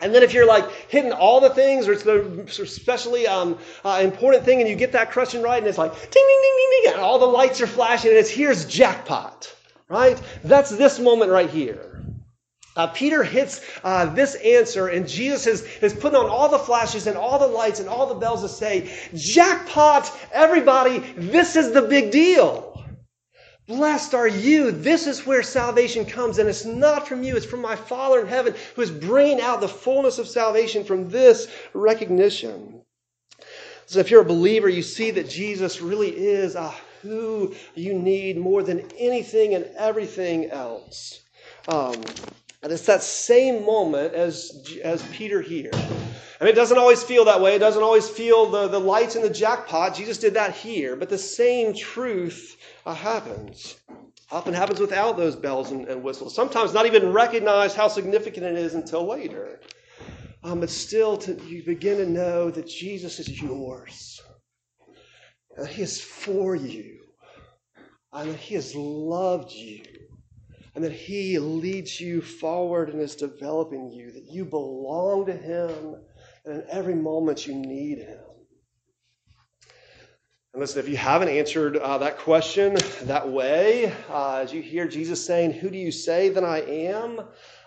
And 0.00 0.14
then 0.14 0.22
if 0.22 0.32
you're 0.32 0.46
like 0.46 0.70
hitting 0.88 1.12
all 1.12 1.40
the 1.40 1.50
things, 1.50 1.88
or 1.88 1.92
it's 1.92 2.04
the 2.04 2.44
especially 2.48 3.26
um, 3.26 3.58
uh, 3.84 4.00
important 4.02 4.44
thing, 4.44 4.60
and 4.60 4.68
you 4.68 4.76
get 4.76 4.92
that 4.92 5.10
question 5.10 5.42
right, 5.42 5.58
and 5.58 5.66
it's 5.66 5.78
like 5.78 5.92
ding, 5.92 6.10
ding, 6.10 6.40
ding, 6.42 6.56
ding, 6.56 6.82
ding, 6.82 6.92
and 6.92 7.00
all 7.00 7.18
the 7.18 7.26
lights 7.26 7.60
are 7.60 7.66
flashing, 7.66 8.10
and 8.10 8.18
it's 8.18 8.30
here's 8.30 8.64
jackpot, 8.64 9.52
right? 9.88 10.20
That's 10.44 10.70
this 10.70 11.00
moment 11.00 11.32
right 11.32 11.50
here. 11.50 12.04
Uh, 12.78 12.86
Peter 12.86 13.24
hits 13.24 13.60
uh, 13.82 14.06
this 14.06 14.36
answer, 14.36 14.86
and 14.86 15.08
Jesus 15.08 15.64
is, 15.82 15.92
putting 15.94 16.14
on 16.16 16.30
all 16.30 16.48
the 16.48 16.60
flashes 16.60 17.08
and 17.08 17.16
all 17.16 17.36
the 17.40 17.46
lights 17.46 17.80
and 17.80 17.88
all 17.88 18.06
the 18.06 18.14
bells 18.14 18.42
to 18.42 18.48
say, 18.48 18.88
Jackpot, 19.14 20.16
everybody, 20.32 21.00
this 21.16 21.56
is 21.56 21.72
the 21.72 21.82
big 21.82 22.12
deal. 22.12 22.80
Blessed 23.66 24.14
are 24.14 24.28
you. 24.28 24.70
This 24.70 25.08
is 25.08 25.26
where 25.26 25.42
salvation 25.42 26.06
comes, 26.06 26.38
and 26.38 26.48
it's 26.48 26.64
not 26.64 27.08
from 27.08 27.24
you, 27.24 27.36
it's 27.36 27.44
from 27.44 27.62
my 27.62 27.74
Father 27.74 28.20
in 28.20 28.28
heaven 28.28 28.54
who 28.76 28.82
is 28.82 28.92
bringing 28.92 29.40
out 29.40 29.60
the 29.60 29.68
fullness 29.68 30.20
of 30.20 30.28
salvation 30.28 30.84
from 30.84 31.10
this 31.10 31.48
recognition. 31.74 32.80
So, 33.86 33.98
if 33.98 34.08
you're 34.08 34.22
a 34.22 34.24
believer, 34.24 34.68
you 34.68 34.82
see 34.82 35.10
that 35.10 35.28
Jesus 35.28 35.80
really 35.80 36.10
is 36.10 36.54
uh, 36.54 36.72
who 37.02 37.56
you 37.74 37.94
need 37.94 38.38
more 38.38 38.62
than 38.62 38.88
anything 38.96 39.54
and 39.54 39.64
everything 39.76 40.50
else. 40.50 41.22
Um, 41.66 42.02
and 42.62 42.72
it's 42.72 42.86
that 42.86 43.02
same 43.02 43.64
moment 43.64 44.14
as, 44.14 44.66
as 44.82 45.02
Peter 45.12 45.40
here. 45.40 45.70
And 46.40 46.48
it 46.48 46.54
doesn't 46.54 46.78
always 46.78 47.02
feel 47.02 47.24
that 47.26 47.40
way. 47.40 47.54
It 47.54 47.60
doesn't 47.60 47.82
always 47.82 48.08
feel 48.08 48.50
the, 48.50 48.68
the 48.68 48.78
lights 48.80 49.16
in 49.16 49.22
the 49.22 49.30
jackpot. 49.30 49.94
Jesus 49.94 50.18
did 50.18 50.34
that 50.34 50.54
here. 50.54 50.96
But 50.96 51.08
the 51.08 51.18
same 51.18 51.74
truth 51.74 52.56
uh, 52.84 52.94
happens. 52.94 53.76
Often 54.30 54.54
happens 54.54 54.80
without 54.80 55.16
those 55.16 55.36
bells 55.36 55.70
and, 55.70 55.86
and, 55.88 56.02
whistles. 56.02 56.34
Sometimes 56.34 56.74
not 56.74 56.86
even 56.86 57.12
recognize 57.12 57.74
how 57.74 57.88
significant 57.88 58.44
it 58.44 58.56
is 58.56 58.74
until 58.74 59.06
later. 59.06 59.60
Um, 60.44 60.60
but 60.60 60.70
still, 60.70 61.16
to, 61.18 61.34
you 61.46 61.64
begin 61.64 61.98
to 61.98 62.06
know 62.08 62.50
that 62.50 62.68
Jesus 62.68 63.18
is 63.18 63.40
yours. 63.40 64.20
And 65.56 65.66
He 65.66 65.82
is 65.82 66.00
for 66.00 66.54
you. 66.54 66.98
And 68.12 68.36
He 68.36 68.54
has 68.54 68.74
loved 68.74 69.52
you 69.52 69.82
and 70.78 70.84
that 70.84 70.92
He 70.92 71.40
leads 71.40 72.00
you 72.00 72.22
forward 72.22 72.88
and 72.88 73.00
is 73.00 73.16
developing 73.16 73.90
you, 73.90 74.12
that 74.12 74.30
you 74.30 74.44
belong 74.44 75.26
to 75.26 75.34
Him, 75.34 75.96
and 76.44 76.62
in 76.62 76.64
every 76.70 76.94
moment 76.94 77.48
you 77.48 77.54
need 77.56 77.98
Him. 77.98 78.20
And 80.52 80.60
listen, 80.60 80.78
if 80.78 80.88
you 80.88 80.96
haven't 80.96 81.30
answered 81.30 81.76
uh, 81.76 81.98
that 81.98 82.18
question 82.18 82.76
that 83.02 83.28
way, 83.28 83.92
uh, 84.08 84.36
as 84.36 84.52
you 84.52 84.62
hear 84.62 84.86
Jesus 84.86 85.26
saying, 85.26 85.54
Who 85.54 85.68
do 85.68 85.78
you 85.78 85.90
say 85.90 86.28
that 86.28 86.44
I 86.44 86.60
am? 86.60 87.22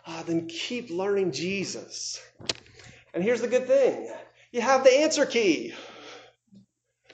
uh, 0.05 0.23
then 0.23 0.47
keep 0.47 0.89
learning 0.89 1.33
Jesus. 1.33 2.25
And 3.13 3.21
here's 3.21 3.41
the 3.41 3.47
good 3.49 3.67
thing 3.67 4.09
you 4.53 4.61
have 4.61 4.85
the 4.85 4.99
answer 5.01 5.25
key. 5.25 5.73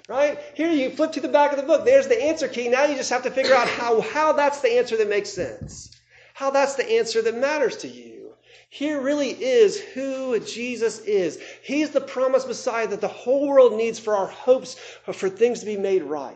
Right? 0.07 0.39
Here 0.53 0.71
you 0.71 0.89
flip 0.89 1.11
to 1.13 1.21
the 1.21 1.27
back 1.27 1.51
of 1.51 1.57
the 1.57 1.65
book. 1.65 1.83
There's 1.83 2.07
the 2.07 2.23
answer 2.23 2.47
key. 2.47 2.69
Now 2.69 2.85
you 2.85 2.95
just 2.95 3.09
have 3.09 3.23
to 3.23 3.31
figure 3.31 3.53
out 3.53 3.67
how, 3.67 4.01
how 4.01 4.33
that's 4.33 4.61
the 4.61 4.77
answer 4.77 4.95
that 4.97 5.09
makes 5.09 5.29
sense. 5.29 5.91
How 6.33 6.49
that's 6.49 6.75
the 6.75 6.89
answer 6.89 7.21
that 7.21 7.35
matters 7.35 7.77
to 7.77 7.87
you. 7.87 8.33
Here 8.69 9.01
really 9.01 9.31
is 9.31 9.79
who 9.79 10.39
Jesus 10.39 10.99
is. 10.99 11.41
He's 11.63 11.89
the 11.91 12.01
promised 12.01 12.47
Messiah 12.47 12.87
that 12.87 13.01
the 13.01 13.07
whole 13.07 13.47
world 13.47 13.73
needs 13.73 13.99
for 13.99 14.15
our 14.15 14.27
hopes 14.27 14.75
for 15.11 15.29
things 15.29 15.61
to 15.61 15.65
be 15.65 15.77
made 15.77 16.03
right. 16.03 16.35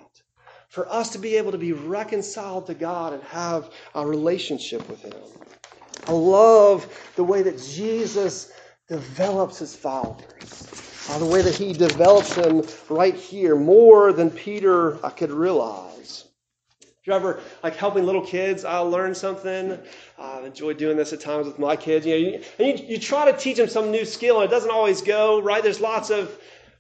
For 0.69 0.89
us 0.89 1.09
to 1.11 1.19
be 1.19 1.35
able 1.35 1.51
to 1.51 1.57
be 1.57 1.73
reconciled 1.73 2.67
to 2.67 2.73
God 2.73 3.13
and 3.13 3.23
have 3.23 3.69
a 3.93 4.05
relationship 4.05 4.87
with 4.89 5.01
Him. 5.01 5.13
I 6.07 6.13
love 6.13 6.87
the 7.15 7.23
way 7.23 7.43
that 7.43 7.59
Jesus 7.59 8.51
develops 8.87 9.59
his 9.59 9.75
followers. 9.75 10.90
Uh, 11.09 11.17
the 11.17 11.25
way 11.25 11.41
that 11.41 11.55
he 11.55 11.73
develops 11.73 12.35
them 12.35 12.63
right 12.89 13.15
here 13.15 13.55
more 13.55 14.13
than 14.13 14.29
Peter 14.29 15.03
I 15.05 15.09
could 15.09 15.31
realize. 15.31 16.25
If 16.79 17.07
you're 17.07 17.15
ever 17.15 17.39
like 17.63 17.75
helping 17.75 18.05
little 18.05 18.25
kids, 18.25 18.63
I'll 18.63 18.89
learn 18.89 19.15
something. 19.15 19.79
I 20.19 20.41
enjoy 20.41 20.73
doing 20.73 20.97
this 20.97 21.13
at 21.13 21.19
times 21.19 21.47
with 21.47 21.57
my 21.57 21.75
kids. 21.75 22.05
You 22.05 22.13
know, 22.13 22.29
you, 22.29 22.43
and 22.59 22.79
you, 22.79 22.85
you 22.85 22.99
try 22.99 23.31
to 23.31 23.35
teach 23.35 23.57
them 23.57 23.67
some 23.67 23.89
new 23.89 24.05
skill, 24.05 24.39
and 24.41 24.49
it 24.49 24.53
doesn't 24.53 24.69
always 24.69 25.01
go 25.01 25.41
right. 25.41 25.63
There's 25.63 25.81
lots 25.81 26.11
of 26.11 26.37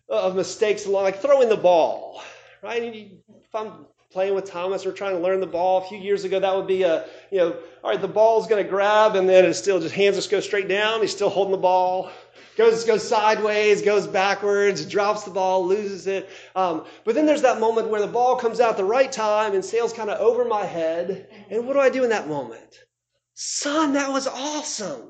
of 0.07 0.35
mistakes 0.35 0.85
along, 0.85 1.03
like 1.03 1.21
throwing 1.21 1.49
the 1.49 1.57
ball, 1.57 2.21
right? 2.61 2.93
You, 2.93 3.17
if 3.43 3.55
I'm 3.55 3.85
playing 4.11 4.35
with 4.35 4.45
Thomas 4.45 4.85
or 4.85 4.91
trying 4.91 5.15
to 5.15 5.21
learn 5.21 5.39
the 5.39 5.47
ball 5.47 5.83
a 5.83 5.87
few 5.87 5.97
years 5.97 6.25
ago, 6.25 6.39
that 6.39 6.55
would 6.55 6.67
be 6.67 6.83
a, 6.83 7.05
you 7.31 7.37
know, 7.39 7.55
all 7.83 7.91
right, 7.91 8.01
the 8.01 8.07
ball's 8.07 8.45
going 8.45 8.61
to 8.61 8.69
grab 8.69 9.15
and 9.15 9.27
then 9.27 9.45
it 9.45 9.53
still 9.53 9.79
just 9.79 9.95
hands 9.95 10.17
just 10.17 10.29
go 10.29 10.41
straight 10.41 10.67
down. 10.67 11.01
He's 11.01 11.11
still 11.11 11.29
holding 11.29 11.53
the 11.53 11.57
ball. 11.57 12.11
Goes, 12.57 12.83
goes 12.83 13.07
sideways, 13.07 13.81
goes 13.81 14.07
backwards, 14.07 14.85
drops 14.85 15.23
the 15.23 15.31
ball, 15.31 15.65
loses 15.65 16.05
it. 16.07 16.29
Um, 16.55 16.85
but 17.05 17.15
then 17.15 17.25
there's 17.25 17.43
that 17.43 17.59
moment 17.59 17.87
where 17.87 18.01
the 18.01 18.07
ball 18.07 18.35
comes 18.35 18.59
out 18.59 18.75
the 18.75 18.83
right 18.83 19.11
time 19.11 19.53
and 19.53 19.63
sails 19.63 19.93
kind 19.93 20.09
of 20.09 20.19
over 20.19 20.43
my 20.43 20.65
head. 20.65 21.29
And 21.49 21.65
what 21.65 21.73
do 21.73 21.79
I 21.79 21.89
do 21.89 22.03
in 22.03 22.09
that 22.09 22.27
moment? 22.27 22.79
Son, 23.33 23.93
that 23.93 24.11
was 24.11 24.27
awesome. 24.27 25.09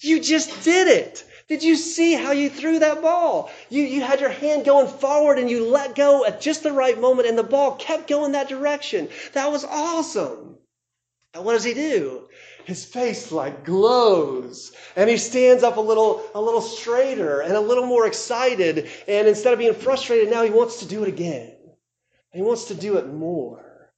You 0.00 0.20
just 0.20 0.62
did 0.62 0.88
it. 0.88 1.24
Did 1.48 1.62
you 1.62 1.74
see 1.74 2.12
how 2.12 2.32
you 2.32 2.50
threw 2.50 2.78
that 2.78 3.00
ball? 3.00 3.50
You, 3.70 3.82
you 3.82 4.02
had 4.02 4.20
your 4.20 4.30
hand 4.30 4.64
going 4.64 4.86
forward 4.86 5.38
and 5.38 5.50
you 5.50 5.66
let 5.66 5.94
go 5.94 6.24
at 6.26 6.40
just 6.40 6.62
the 6.62 6.72
right 6.72 7.00
moment 7.00 7.28
and 7.28 7.38
the 7.38 7.42
ball 7.42 7.76
kept 7.76 8.08
going 8.08 8.32
that 8.32 8.48
direction. 8.48 9.08
That 9.32 9.50
was 9.50 9.64
awesome. 9.64 10.58
And 11.34 11.44
what 11.44 11.54
does 11.54 11.64
he 11.64 11.74
do? 11.74 12.28
His 12.68 12.84
face 12.84 13.32
like 13.32 13.64
glows 13.64 14.72
and 14.94 15.08
he 15.08 15.16
stands 15.16 15.62
up 15.62 15.78
a 15.78 15.80
little, 15.80 16.22
a 16.34 16.42
little 16.42 16.60
straighter 16.60 17.40
and 17.40 17.54
a 17.54 17.60
little 17.62 17.86
more 17.86 18.06
excited. 18.06 18.90
And 19.08 19.26
instead 19.26 19.54
of 19.54 19.58
being 19.58 19.72
frustrated, 19.72 20.28
now 20.28 20.42
he 20.42 20.50
wants 20.50 20.80
to 20.80 20.86
do 20.86 21.02
it 21.02 21.08
again. 21.08 21.54
He 22.30 22.42
wants 22.42 22.66
to 22.66 22.74
do 22.74 22.98
it 22.98 23.08
more. 23.08 23.90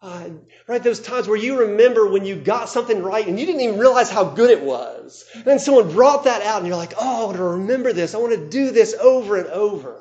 Uh, 0.00 0.30
right, 0.66 0.82
those 0.82 1.00
times 1.00 1.28
where 1.28 1.36
you 1.36 1.60
remember 1.60 2.08
when 2.10 2.24
you 2.24 2.36
got 2.36 2.70
something 2.70 3.02
right 3.02 3.26
and 3.26 3.38
you 3.38 3.44
didn't 3.44 3.60
even 3.60 3.78
realize 3.78 4.08
how 4.08 4.24
good 4.24 4.48
it 4.48 4.62
was. 4.62 5.26
And 5.34 5.44
then 5.44 5.58
someone 5.58 5.92
brought 5.92 6.24
that 6.24 6.40
out 6.40 6.60
and 6.60 6.66
you're 6.66 6.74
like, 6.74 6.94
oh, 6.98 7.22
I 7.22 7.24
want 7.26 7.36
to 7.36 7.44
remember 7.44 7.92
this. 7.92 8.14
I 8.14 8.18
want 8.18 8.32
to 8.32 8.48
do 8.48 8.70
this 8.70 8.94
over 8.94 9.36
and 9.36 9.48
over. 9.48 10.00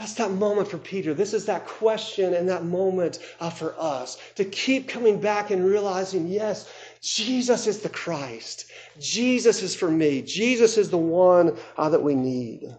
That's 0.00 0.14
that 0.14 0.30
moment 0.30 0.68
for 0.68 0.78
Peter. 0.78 1.12
This 1.12 1.34
is 1.34 1.44
that 1.44 1.66
question 1.66 2.32
and 2.32 2.48
that 2.48 2.64
moment 2.64 3.18
uh, 3.38 3.50
for 3.50 3.74
us 3.78 4.16
to 4.36 4.46
keep 4.46 4.88
coming 4.88 5.20
back 5.20 5.50
and 5.50 5.62
realizing, 5.62 6.26
yes, 6.26 6.66
Jesus 7.02 7.66
is 7.66 7.80
the 7.80 7.88
Christ. 7.88 8.70
Jesus 8.98 9.62
is 9.62 9.74
for 9.74 9.90
me. 9.90 10.22
Jesus 10.22 10.76
is 10.76 10.90
the 10.90 10.98
one 10.98 11.56
uh, 11.76 11.88
that 11.88 12.02
we 12.02 12.14
need. 12.14 12.74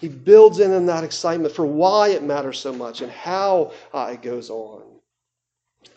He 0.00 0.08
builds 0.08 0.58
in 0.58 0.70
them 0.70 0.86
that 0.86 1.04
excitement 1.04 1.54
for 1.54 1.64
why 1.64 2.08
it 2.08 2.22
matters 2.22 2.58
so 2.58 2.72
much 2.72 3.00
and 3.00 3.10
how 3.10 3.72
uh, 3.92 4.10
it 4.12 4.22
goes 4.22 4.50
on. 4.50 4.82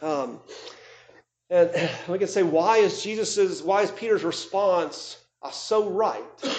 Um, 0.02 0.40
and 1.50 1.72
we 2.08 2.20
can 2.20 2.28
say, 2.28 2.44
why 2.44 2.78
is 2.78 3.02
Jesus's, 3.02 3.64
why 3.64 3.82
is 3.82 3.92
Peter's 3.92 4.24
response 4.24 5.18
uh, 5.42 5.52
so 5.52 5.90
right? 5.90 6.24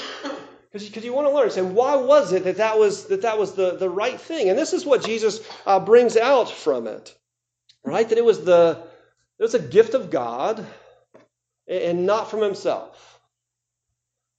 Because 0.70 1.02
you 1.02 1.14
want 1.14 1.26
to 1.26 1.34
learn. 1.34 1.50
Say, 1.50 1.62
why 1.62 1.96
was 1.96 2.32
it 2.32 2.44
that 2.44 2.58
that 2.58 2.78
was 2.78 3.06
that 3.06 3.22
that 3.22 3.38
was 3.38 3.54
the, 3.54 3.76
the 3.76 3.88
right 3.88 4.20
thing? 4.20 4.50
And 4.50 4.58
this 4.58 4.74
is 4.74 4.84
what 4.84 5.02
Jesus 5.02 5.40
uh, 5.64 5.80
brings 5.80 6.16
out 6.16 6.50
from 6.50 6.86
it, 6.86 7.16
right? 7.84 8.06
That 8.06 8.18
it 8.18 8.24
was 8.24 8.44
the 8.44 8.82
it 9.38 9.42
was 9.42 9.54
a 9.54 9.58
gift 9.58 9.94
of 9.94 10.10
God, 10.10 10.66
and 11.68 12.06
not 12.06 12.30
from 12.30 12.42
himself. 12.42 13.20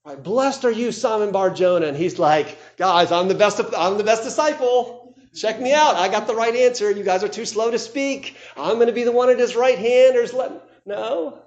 Right? 0.05 0.21
Blessed 0.21 0.65
are 0.65 0.71
you, 0.71 0.91
Simon 0.91 1.31
Bar 1.31 1.51
Jonah. 1.51 1.87
And 1.87 1.97
he's 1.97 2.19
like, 2.19 2.57
guys, 2.77 3.11
I'm 3.11 3.27
the 3.27 3.35
best. 3.35 3.61
I'm 3.77 3.97
the 3.97 4.03
best 4.03 4.23
disciple. 4.23 5.15
Check 5.35 5.59
me 5.59 5.73
out. 5.73 5.95
I 5.95 6.07
got 6.09 6.25
the 6.25 6.35
right 6.35 6.55
answer. 6.55 6.89
You 6.89 7.03
guys 7.03 7.23
are 7.23 7.29
too 7.29 7.45
slow 7.45 7.69
to 7.69 7.77
speak. 7.77 8.35
I'm 8.57 8.75
going 8.75 8.87
to 8.87 8.93
be 8.93 9.03
the 9.03 9.11
one 9.11 9.29
at 9.29 9.37
his 9.39 9.55
right 9.55 9.77
hand. 9.77 10.15
Or 10.15 10.21
his 10.21 10.33
left. 10.33 10.55
No. 10.85 11.39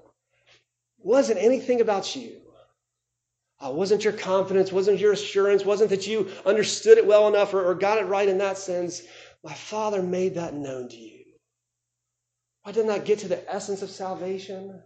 Wasn't 0.98 1.38
anything 1.38 1.80
about 1.80 2.14
you. 2.14 2.36
Uh, 3.64 3.70
wasn't 3.70 4.02
your 4.02 4.12
confidence, 4.12 4.72
wasn't 4.72 4.98
your 4.98 5.12
assurance, 5.12 5.64
wasn't 5.64 5.90
that 5.90 6.06
you 6.06 6.28
understood 6.44 6.98
it 6.98 7.06
well 7.06 7.28
enough 7.28 7.54
or, 7.54 7.64
or 7.64 7.76
got 7.76 7.98
it 7.98 8.06
right 8.06 8.28
in 8.28 8.38
that 8.38 8.58
sense. 8.58 9.02
My 9.44 9.54
Father 9.54 10.02
made 10.02 10.34
that 10.34 10.54
known 10.54 10.88
to 10.88 10.96
you. 10.96 11.11
Why 12.62 12.72
didn't 12.72 12.88
that 12.88 13.04
get 13.04 13.20
to 13.20 13.28
the 13.28 13.52
essence 13.52 13.82
of 13.82 13.90
salvation? 13.90 14.82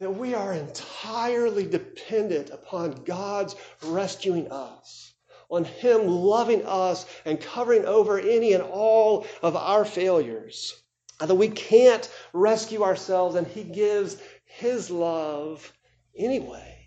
That 0.00 0.10
we 0.10 0.34
are 0.34 0.52
entirely 0.52 1.66
dependent 1.66 2.50
upon 2.50 3.04
God's 3.04 3.56
rescuing 3.82 4.50
us 4.50 5.14
on 5.50 5.64
Him 5.64 6.06
loving 6.06 6.64
us 6.66 7.06
and 7.24 7.40
covering 7.40 7.84
over 7.84 8.18
any 8.18 8.52
and 8.52 8.62
all 8.62 9.26
of 9.42 9.56
our 9.56 9.84
failures. 9.84 10.74
That 11.20 11.34
we 11.34 11.48
can't 11.48 12.10
rescue 12.32 12.82
ourselves, 12.82 13.36
and 13.36 13.46
He 13.46 13.62
gives 13.62 14.16
His 14.44 14.90
love 14.90 15.72
anyway, 16.16 16.86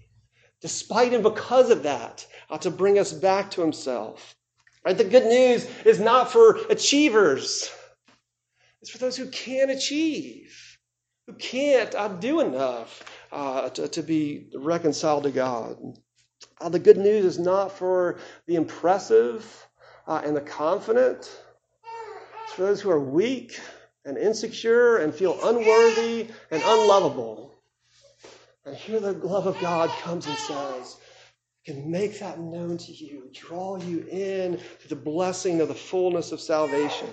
despite 0.62 1.14
and 1.14 1.24
because 1.24 1.70
of 1.70 1.84
that, 1.84 2.26
uh, 2.50 2.58
to 2.60 2.72
bring 2.72 3.00
us 3.00 3.14
back 3.14 3.52
to 3.52 3.62
Himself. 3.62 4.36
Right? 4.86 4.98
The 4.98 5.06
good 5.06 5.26
news 5.26 5.68
is 5.86 6.00
not 6.00 6.32
for 6.32 6.58
achievers, 6.70 7.70
it's 8.82 8.92
for 8.92 8.98
those 9.00 9.18
who 9.18 9.28
can't 9.28 9.72
achieve, 9.72 10.78
who 11.26 11.34
can't 11.34 11.96
do 12.22 12.40
enough 12.40 13.04
uh, 13.32 13.70
to, 13.70 13.88
to 13.88 14.04
be 14.04 14.50
reconciled 14.56 15.24
to 15.24 15.32
God. 15.32 15.78
Uh, 16.60 16.70
the 16.70 16.80
good 16.80 16.98
news 16.98 17.26
is 17.26 17.40
not 17.40 17.72
for 17.72 18.18
the 18.46 18.56
impressive 18.56 19.68
uh, 20.08 20.22
and 20.24 20.36
the 20.36 20.42
confident. 20.42 21.30
It's 22.44 22.54
for 22.54 22.62
those 22.64 22.82
who 22.82 22.90
are 22.90 23.00
weak 23.00 23.60
and 24.06 24.18
insecure 24.18 24.98
and 24.98 25.14
feel 25.14 25.38
unworthy 25.44 26.28
and 26.52 26.64
unlovable. 26.66 27.56
And 28.66 28.76
here 28.76 29.00
the 29.00 29.14
love 29.14 29.48
of 29.48 29.60
God 29.60 29.90
comes 30.02 30.28
and 30.28 30.38
says, 30.38 30.98
can 31.66 31.92
make 31.92 32.20
that 32.20 32.40
known 32.40 32.78
to 32.78 32.92
you, 32.94 33.30
draw 33.34 33.78
you 33.78 34.06
in 34.10 34.58
to 34.82 34.88
the 34.88 34.96
blessing 34.96 35.60
of 35.60 35.68
the 35.68 35.76
fullness 35.76 36.32
of 36.32 36.40
salvation. 36.40 37.10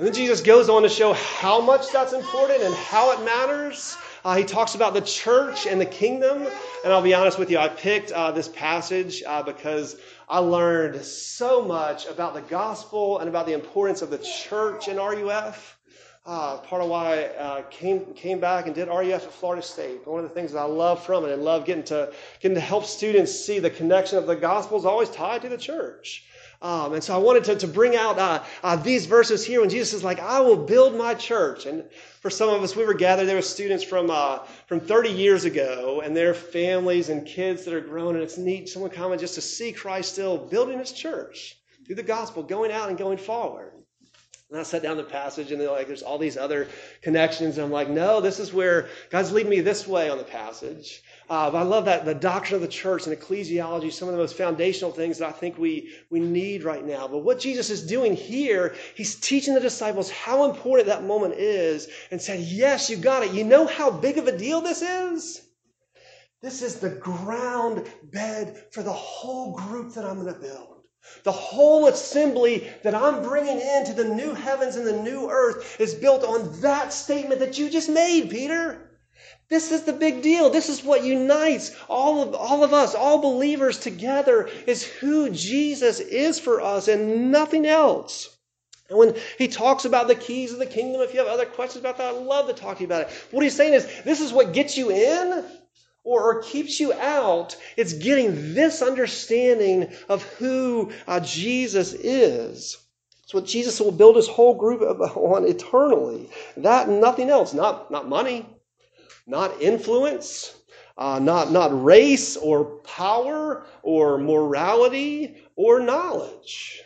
And 0.00 0.06
then 0.06 0.14
Jesus 0.14 0.40
goes 0.40 0.70
on 0.70 0.82
to 0.84 0.88
show 0.88 1.12
how 1.12 1.60
much 1.60 1.92
that's 1.92 2.14
important 2.14 2.62
and 2.62 2.74
how 2.74 3.12
it 3.12 3.22
matters. 3.22 3.98
Uh, 4.24 4.34
he 4.34 4.44
talks 4.44 4.74
about 4.74 4.94
the 4.94 5.02
church 5.02 5.66
and 5.66 5.78
the 5.78 5.84
kingdom. 5.84 6.46
And 6.82 6.90
I'll 6.90 7.02
be 7.02 7.12
honest 7.12 7.38
with 7.38 7.50
you, 7.50 7.58
I 7.58 7.68
picked 7.68 8.10
uh, 8.10 8.30
this 8.30 8.48
passage 8.48 9.22
uh, 9.26 9.42
because 9.42 9.96
I 10.26 10.38
learned 10.38 11.04
so 11.04 11.60
much 11.60 12.06
about 12.06 12.32
the 12.32 12.40
gospel 12.40 13.18
and 13.18 13.28
about 13.28 13.44
the 13.44 13.52
importance 13.52 14.00
of 14.00 14.08
the 14.08 14.16
church 14.16 14.88
in 14.88 14.96
RUF. 14.96 15.76
Uh, 16.24 16.56
part 16.56 16.80
of 16.80 16.88
why 16.88 17.24
I 17.24 17.36
uh, 17.36 17.62
came 17.68 18.14
came 18.14 18.40
back 18.40 18.64
and 18.64 18.74
did 18.74 18.88
RUF 18.88 19.24
at 19.26 19.32
Florida 19.32 19.60
State. 19.60 20.06
One 20.06 20.24
of 20.24 20.28
the 20.30 20.34
things 20.34 20.52
that 20.52 20.60
I 20.60 20.64
love 20.64 21.04
from 21.04 21.26
it 21.26 21.32
and 21.32 21.42
love 21.42 21.66
getting 21.66 21.84
to 21.84 22.10
getting 22.40 22.54
to 22.54 22.60
help 22.62 22.86
students 22.86 23.32
see 23.32 23.58
the 23.58 23.68
connection 23.68 24.16
of 24.16 24.26
the 24.26 24.36
gospel 24.36 24.78
is 24.78 24.86
always 24.86 25.10
tied 25.10 25.42
to 25.42 25.50
the 25.50 25.58
church. 25.58 26.24
Um, 26.62 26.92
and 26.92 27.02
so 27.02 27.14
I 27.14 27.18
wanted 27.18 27.44
to, 27.44 27.56
to 27.56 27.66
bring 27.66 27.96
out 27.96 28.18
uh, 28.18 28.42
uh, 28.62 28.76
these 28.76 29.06
verses 29.06 29.44
here 29.44 29.60
when 29.60 29.70
Jesus 29.70 29.94
is 29.94 30.04
like, 30.04 30.20
I 30.20 30.40
will 30.40 30.58
build 30.58 30.94
my 30.94 31.14
church. 31.14 31.64
And 31.64 31.84
for 32.20 32.28
some 32.28 32.50
of 32.50 32.62
us, 32.62 32.76
we 32.76 32.84
were 32.84 32.92
gathered, 32.92 33.26
there 33.26 33.36
were 33.36 33.42
students 33.42 33.82
from, 33.82 34.10
uh, 34.10 34.40
from 34.66 34.80
30 34.80 35.10
years 35.10 35.44
ago 35.44 36.02
and 36.04 36.14
their 36.14 36.34
families 36.34 37.08
and 37.08 37.26
kids 37.26 37.64
that 37.64 37.72
are 37.72 37.80
grown. 37.80 38.14
And 38.14 38.22
it's 38.22 38.36
neat, 38.36 38.68
someone 38.68 38.90
coming 38.90 39.18
just 39.18 39.36
to 39.36 39.40
see 39.40 39.72
Christ 39.72 40.12
still 40.12 40.36
building 40.36 40.78
his 40.78 40.92
church 40.92 41.56
through 41.86 41.96
the 41.96 42.02
gospel, 42.02 42.42
going 42.42 42.72
out 42.72 42.90
and 42.90 42.98
going 42.98 43.18
forward. 43.18 43.72
And 44.50 44.58
I 44.58 44.64
sat 44.64 44.82
down 44.82 44.96
the 44.96 45.04
passage, 45.04 45.52
and 45.52 45.60
they're 45.60 45.70
like, 45.70 45.86
there's 45.86 46.02
all 46.02 46.18
these 46.18 46.36
other 46.36 46.66
connections. 47.02 47.56
And 47.56 47.64
I'm 47.64 47.70
like, 47.70 47.88
no, 47.88 48.20
this 48.20 48.40
is 48.40 48.52
where 48.52 48.88
God's 49.08 49.30
leading 49.30 49.50
me 49.50 49.60
this 49.60 49.86
way 49.86 50.10
on 50.10 50.18
the 50.18 50.24
passage. 50.24 51.04
Uh, 51.28 51.48
but 51.52 51.58
I 51.58 51.62
love 51.62 51.84
that 51.84 52.04
the 52.04 52.16
doctrine 52.16 52.56
of 52.56 52.62
the 52.62 52.66
church 52.66 53.06
and 53.06 53.16
ecclesiology, 53.16 53.92
some 53.92 54.08
of 54.08 54.14
the 54.14 54.20
most 54.20 54.36
foundational 54.36 54.90
things 54.90 55.18
that 55.18 55.28
I 55.28 55.30
think 55.30 55.56
we, 55.56 55.90
we 56.10 56.18
need 56.18 56.64
right 56.64 56.84
now. 56.84 57.06
But 57.06 57.18
what 57.18 57.38
Jesus 57.38 57.70
is 57.70 57.86
doing 57.86 58.16
here, 58.16 58.74
he's 58.96 59.14
teaching 59.14 59.54
the 59.54 59.60
disciples 59.60 60.10
how 60.10 60.50
important 60.50 60.88
that 60.88 61.04
moment 61.04 61.34
is 61.34 61.86
and 62.10 62.20
said, 62.20 62.40
yes, 62.40 62.90
you 62.90 62.96
got 62.96 63.22
it. 63.22 63.32
You 63.32 63.44
know 63.44 63.68
how 63.68 63.92
big 63.92 64.18
of 64.18 64.26
a 64.26 64.36
deal 64.36 64.60
this 64.60 64.82
is? 64.82 65.42
This 66.42 66.62
is 66.62 66.80
the 66.80 66.90
ground 66.90 67.88
bed 68.02 68.64
for 68.72 68.82
the 68.82 68.92
whole 68.92 69.54
group 69.54 69.94
that 69.94 70.04
I'm 70.04 70.20
going 70.20 70.34
to 70.34 70.40
build. 70.40 70.69
The 71.24 71.32
whole 71.32 71.86
assembly 71.86 72.70
that 72.82 72.94
I'm 72.94 73.22
bringing 73.22 73.60
into 73.60 73.92
the 73.94 74.04
new 74.04 74.34
heavens 74.34 74.76
and 74.76 74.86
the 74.86 75.02
new 75.02 75.28
earth 75.30 75.80
is 75.80 75.94
built 75.94 76.24
on 76.24 76.60
that 76.60 76.92
statement 76.92 77.40
that 77.40 77.58
you 77.58 77.68
just 77.70 77.88
made, 77.88 78.30
Peter. 78.30 78.90
This 79.48 79.72
is 79.72 79.82
the 79.82 79.92
big 79.92 80.22
deal. 80.22 80.48
This 80.48 80.68
is 80.68 80.84
what 80.84 81.04
unites 81.04 81.74
all 81.88 82.22
of, 82.22 82.34
all 82.34 82.62
of 82.62 82.72
us, 82.72 82.94
all 82.94 83.18
believers 83.18 83.78
together, 83.78 84.48
is 84.66 84.84
who 84.84 85.28
Jesus 85.30 86.00
is 86.00 86.38
for 86.38 86.60
us 86.60 86.88
and 86.88 87.32
nothing 87.32 87.66
else. 87.66 88.36
And 88.88 88.98
when 88.98 89.16
he 89.38 89.48
talks 89.48 89.84
about 89.84 90.08
the 90.08 90.14
keys 90.14 90.52
of 90.52 90.58
the 90.58 90.66
kingdom, 90.66 91.00
if 91.00 91.12
you 91.12 91.20
have 91.20 91.28
other 91.28 91.46
questions 91.46 91.80
about 91.80 91.98
that, 91.98 92.14
I 92.14 92.18
love 92.18 92.46
to 92.46 92.52
talk 92.52 92.76
to 92.76 92.82
you 92.82 92.86
about 92.86 93.02
it. 93.02 93.12
What 93.30 93.42
he's 93.42 93.56
saying 93.56 93.74
is, 93.74 93.86
this 94.04 94.20
is 94.20 94.32
what 94.32 94.52
gets 94.52 94.76
you 94.76 94.90
in 94.90 95.44
or, 96.04 96.22
or 96.22 96.42
keeps 96.42 96.80
you 96.80 96.92
out, 96.92 97.56
it's 97.76 97.92
getting 97.92 98.54
this 98.54 98.82
understanding 98.82 99.92
of 100.08 100.22
who 100.34 100.92
uh, 101.06 101.20
Jesus 101.20 101.92
is. 101.92 102.78
It's 103.24 103.34
what 103.34 103.46
Jesus 103.46 103.80
will 103.80 103.92
build 103.92 104.16
his 104.16 104.26
whole 104.26 104.54
group 104.54 104.80
on 105.16 105.46
eternally. 105.46 106.28
That 106.56 106.88
and 106.88 107.00
nothing 107.00 107.30
else. 107.30 107.54
Not, 107.54 107.90
not 107.90 108.08
money, 108.08 108.46
not 109.26 109.62
influence, 109.62 110.54
uh, 110.98 111.18
not, 111.20 111.52
not 111.52 111.84
race 111.84 112.36
or 112.36 112.64
power 112.80 113.66
or 113.82 114.18
morality 114.18 115.36
or 115.54 115.80
knowledge. 115.80 116.82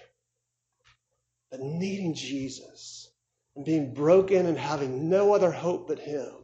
But 1.51 1.61
needing 1.61 2.15
Jesus 2.15 3.11
and 3.57 3.65
being 3.65 3.95
broken 3.95 4.47
and 4.47 4.59
having 4.59 5.09
no 5.09 5.35
other 5.35 5.51
hope 5.51 5.89
but 5.89 5.99
him. 5.99 6.44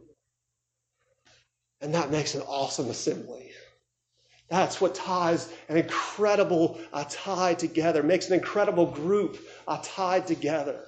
And 1.81 1.95
that 1.95 2.11
makes 2.11 2.35
an 2.35 2.43
awesome 2.43 2.91
assembly. 2.91 3.51
That's 4.49 4.81
what 4.81 4.97
ties 4.97 5.49
an 5.69 5.77
incredible 5.77 6.81
uh, 6.93 7.05
tie 7.09 7.55
together, 7.55 8.03
makes 8.03 8.29
an 8.29 8.35
incredible 8.35 8.87
group 8.87 9.39
uh, 9.69 9.81
tied 9.83 10.27
together. 10.27 10.85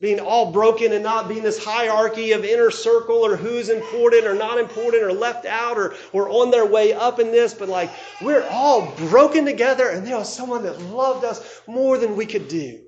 Being 0.00 0.20
all 0.20 0.52
broken 0.52 0.92
and 0.92 1.02
not 1.02 1.28
being 1.28 1.42
this 1.42 1.64
hierarchy 1.64 2.32
of 2.32 2.44
inner 2.44 2.70
circle 2.70 3.24
or 3.24 3.36
who's 3.36 3.68
important 3.68 4.26
or 4.26 4.34
not 4.34 4.58
important 4.58 5.02
or 5.02 5.12
left 5.12 5.44
out 5.44 5.76
or, 5.76 5.94
or 6.12 6.28
on 6.28 6.50
their 6.50 6.66
way 6.66 6.92
up 6.92 7.18
in 7.18 7.32
this, 7.32 7.54
but 7.54 7.68
like 7.68 7.90
we're 8.20 8.46
all 8.50 8.92
broken 9.08 9.44
together 9.44 9.88
and 9.88 10.06
there 10.06 10.16
was 10.16 10.32
someone 10.32 10.62
that 10.64 10.80
loved 10.82 11.24
us 11.24 11.62
more 11.66 11.98
than 11.98 12.16
we 12.16 12.26
could 12.26 12.48
do. 12.48 12.80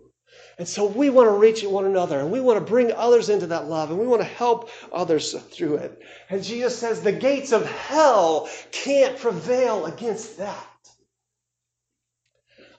And 0.60 0.68
so 0.68 0.84
we 0.84 1.08
want 1.08 1.26
to 1.26 1.32
reach 1.32 1.64
one 1.64 1.86
another 1.86 2.20
and 2.20 2.30
we 2.30 2.38
want 2.38 2.58
to 2.58 2.70
bring 2.70 2.92
others 2.92 3.30
into 3.30 3.46
that 3.46 3.68
love 3.68 3.88
and 3.88 3.98
we 3.98 4.06
want 4.06 4.20
to 4.20 4.28
help 4.28 4.68
others 4.92 5.32
through 5.32 5.76
it. 5.76 6.02
And 6.28 6.44
Jesus 6.44 6.76
says 6.76 7.00
the 7.00 7.12
gates 7.12 7.52
of 7.52 7.64
hell 7.64 8.46
can't 8.70 9.18
prevail 9.18 9.86
against 9.86 10.36
that. 10.36 10.66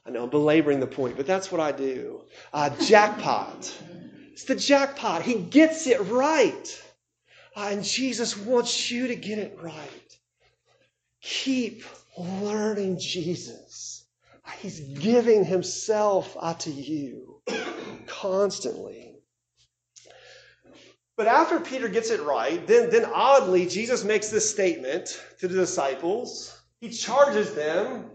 I 0.05 0.11
know 0.11 0.25
I'm 0.25 0.29
belaboring 0.29 0.79
the 0.79 0.85
point, 0.85 1.17
but 1.17 1.25
that's 1.25 1.51
what 1.51 1.59
I 1.59 1.71
do. 1.71 2.21
Uh, 2.53 2.69
jackpot. 2.69 3.75
It's 4.31 4.43
the 4.43 4.55
jackpot. 4.55 5.23
He 5.23 5.39
gets 5.39 5.87
it 5.87 6.01
right. 6.01 6.83
Uh, 7.55 7.69
and 7.71 7.83
Jesus 7.83 8.37
wants 8.37 8.91
you 8.91 9.07
to 9.07 9.15
get 9.15 9.39
it 9.39 9.57
right. 9.59 10.17
Keep 11.19 11.83
learning 12.15 12.99
Jesus. 12.99 14.05
He's 14.59 14.79
giving 14.81 15.43
himself 15.43 16.37
uh, 16.39 16.53
to 16.53 16.69
you 16.69 17.30
constantly. 18.07 19.15
But 21.17 21.27
after 21.27 21.59
Peter 21.59 21.87
gets 21.87 22.09
it 22.09 22.21
right, 22.21 22.65
then, 22.65 22.89
then 22.89 23.05
oddly, 23.05 23.67
Jesus 23.67 24.03
makes 24.03 24.29
this 24.29 24.49
statement 24.49 25.21
to 25.39 25.47
the 25.47 25.55
disciples. 25.55 26.59
He 26.79 26.89
charges 26.89 27.53
them 27.53 28.05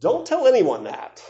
don't 0.00 0.26
tell 0.26 0.46
anyone 0.46 0.84
that 0.84 1.22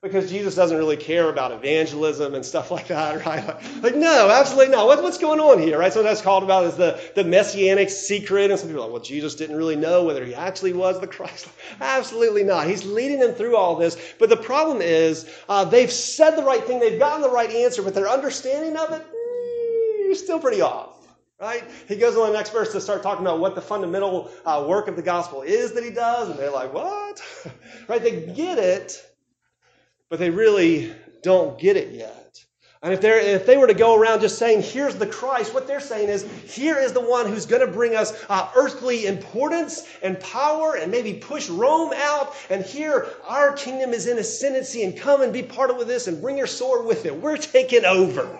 because 0.00 0.30
Jesus 0.30 0.54
doesn't 0.54 0.76
really 0.76 0.96
care 0.96 1.28
about 1.28 1.50
evangelism 1.50 2.34
and 2.34 2.44
stuff 2.44 2.70
like 2.70 2.86
that, 2.88 3.24
right? 3.26 3.44
Like, 3.82 3.96
no, 3.96 4.30
absolutely 4.30 4.72
not. 4.72 4.86
What, 4.86 5.02
what's 5.02 5.18
going 5.18 5.40
on 5.40 5.60
here, 5.60 5.78
right? 5.78 5.92
So 5.92 6.02
that's 6.02 6.22
called 6.22 6.44
about 6.44 6.64
is 6.66 6.76
the, 6.76 7.00
the 7.14 7.24
messianic 7.24 7.90
secret. 7.90 8.50
And 8.50 8.58
some 8.58 8.68
people 8.68 8.82
are 8.82 8.86
like, 8.86 8.92
well, 8.92 9.02
Jesus 9.02 9.34
didn't 9.34 9.56
really 9.56 9.76
know 9.76 10.04
whether 10.04 10.24
he 10.24 10.34
actually 10.34 10.72
was 10.72 11.00
the 11.00 11.06
Christ. 11.06 11.48
absolutely 11.80 12.44
not. 12.44 12.66
He's 12.68 12.84
leading 12.84 13.18
them 13.18 13.32
through 13.32 13.56
all 13.56 13.76
this. 13.76 13.96
But 14.18 14.28
the 14.28 14.36
problem 14.36 14.80
is, 14.80 15.28
uh, 15.48 15.64
they've 15.64 15.90
said 15.90 16.32
the 16.32 16.44
right 16.44 16.64
thing, 16.64 16.78
they've 16.78 16.98
gotten 16.98 17.22
the 17.22 17.30
right 17.30 17.50
answer, 17.50 17.82
but 17.82 17.94
their 17.94 18.08
understanding 18.08 18.76
of 18.76 18.92
it 18.92 19.04
mm, 19.04 20.16
still 20.16 20.38
pretty 20.38 20.60
off. 20.60 20.94
Right? 21.40 21.62
He 21.86 21.94
goes 21.94 22.16
on 22.16 22.32
the 22.32 22.36
next 22.36 22.50
verse 22.50 22.72
to 22.72 22.80
start 22.80 23.00
talking 23.00 23.24
about 23.24 23.38
what 23.38 23.54
the 23.54 23.60
fundamental 23.60 24.28
uh, 24.44 24.64
work 24.68 24.88
of 24.88 24.96
the 24.96 25.02
gospel 25.02 25.42
is 25.42 25.72
that 25.74 25.84
he 25.84 25.90
does, 25.90 26.30
and 26.30 26.36
they're 26.36 26.50
like, 26.50 26.74
"What?" 26.74 27.22
right? 27.88 28.02
They 28.02 28.26
get 28.26 28.58
it, 28.58 29.00
but 30.10 30.18
they 30.18 30.30
really 30.30 30.92
don't 31.22 31.58
get 31.58 31.76
it 31.76 31.92
yet. 31.92 32.44
And 32.80 32.92
if, 32.92 33.02
if 33.02 33.44
they 33.44 33.56
were 33.56 33.66
to 33.66 33.74
go 33.74 33.96
around 33.96 34.20
just 34.20 34.38
saying, 34.38 34.62
here's 34.62 34.94
the 34.94 35.06
Christ, 35.06 35.52
what 35.52 35.66
they're 35.66 35.80
saying 35.80 36.08
is, 36.08 36.22
here 36.46 36.78
is 36.78 36.92
the 36.92 37.00
one 37.00 37.26
who's 37.26 37.44
going 37.44 37.66
to 37.66 37.72
bring 37.72 37.96
us 37.96 38.24
uh, 38.28 38.50
earthly 38.54 39.06
importance 39.06 39.88
and 40.00 40.18
power 40.20 40.76
and 40.76 40.92
maybe 40.92 41.14
push 41.14 41.48
Rome 41.48 41.92
out. 41.96 42.36
And 42.50 42.64
here, 42.64 43.08
our 43.26 43.52
kingdom 43.52 43.92
is 43.92 44.06
in 44.06 44.18
ascendancy 44.18 44.84
and 44.84 44.96
come 44.96 45.22
and 45.22 45.32
be 45.32 45.42
part 45.42 45.70
of 45.70 45.86
this 45.88 46.06
and 46.06 46.22
bring 46.22 46.38
your 46.38 46.46
sword 46.46 46.86
with 46.86 47.04
it. 47.04 47.20
We're 47.20 47.36
taking 47.36 47.84
over. 47.84 48.38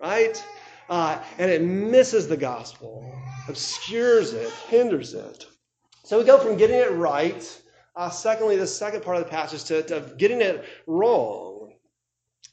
Right? 0.00 0.42
Uh, 0.88 1.18
and 1.36 1.50
it 1.50 1.60
misses 1.62 2.28
the 2.28 2.36
gospel, 2.36 3.12
obscures 3.48 4.32
it, 4.32 4.50
hinders 4.68 5.12
it. 5.12 5.44
So 6.04 6.18
we 6.18 6.24
go 6.24 6.38
from 6.38 6.56
getting 6.56 6.76
it 6.76 6.92
right 6.92 7.62
uh, 7.96 8.10
secondly, 8.10 8.56
the 8.56 8.66
second 8.66 9.02
part 9.02 9.16
of 9.16 9.24
the 9.24 9.30
passage 9.30 9.64
to, 9.64 9.82
to 9.84 10.00
getting 10.18 10.42
it 10.42 10.64
wrong. 10.86 11.72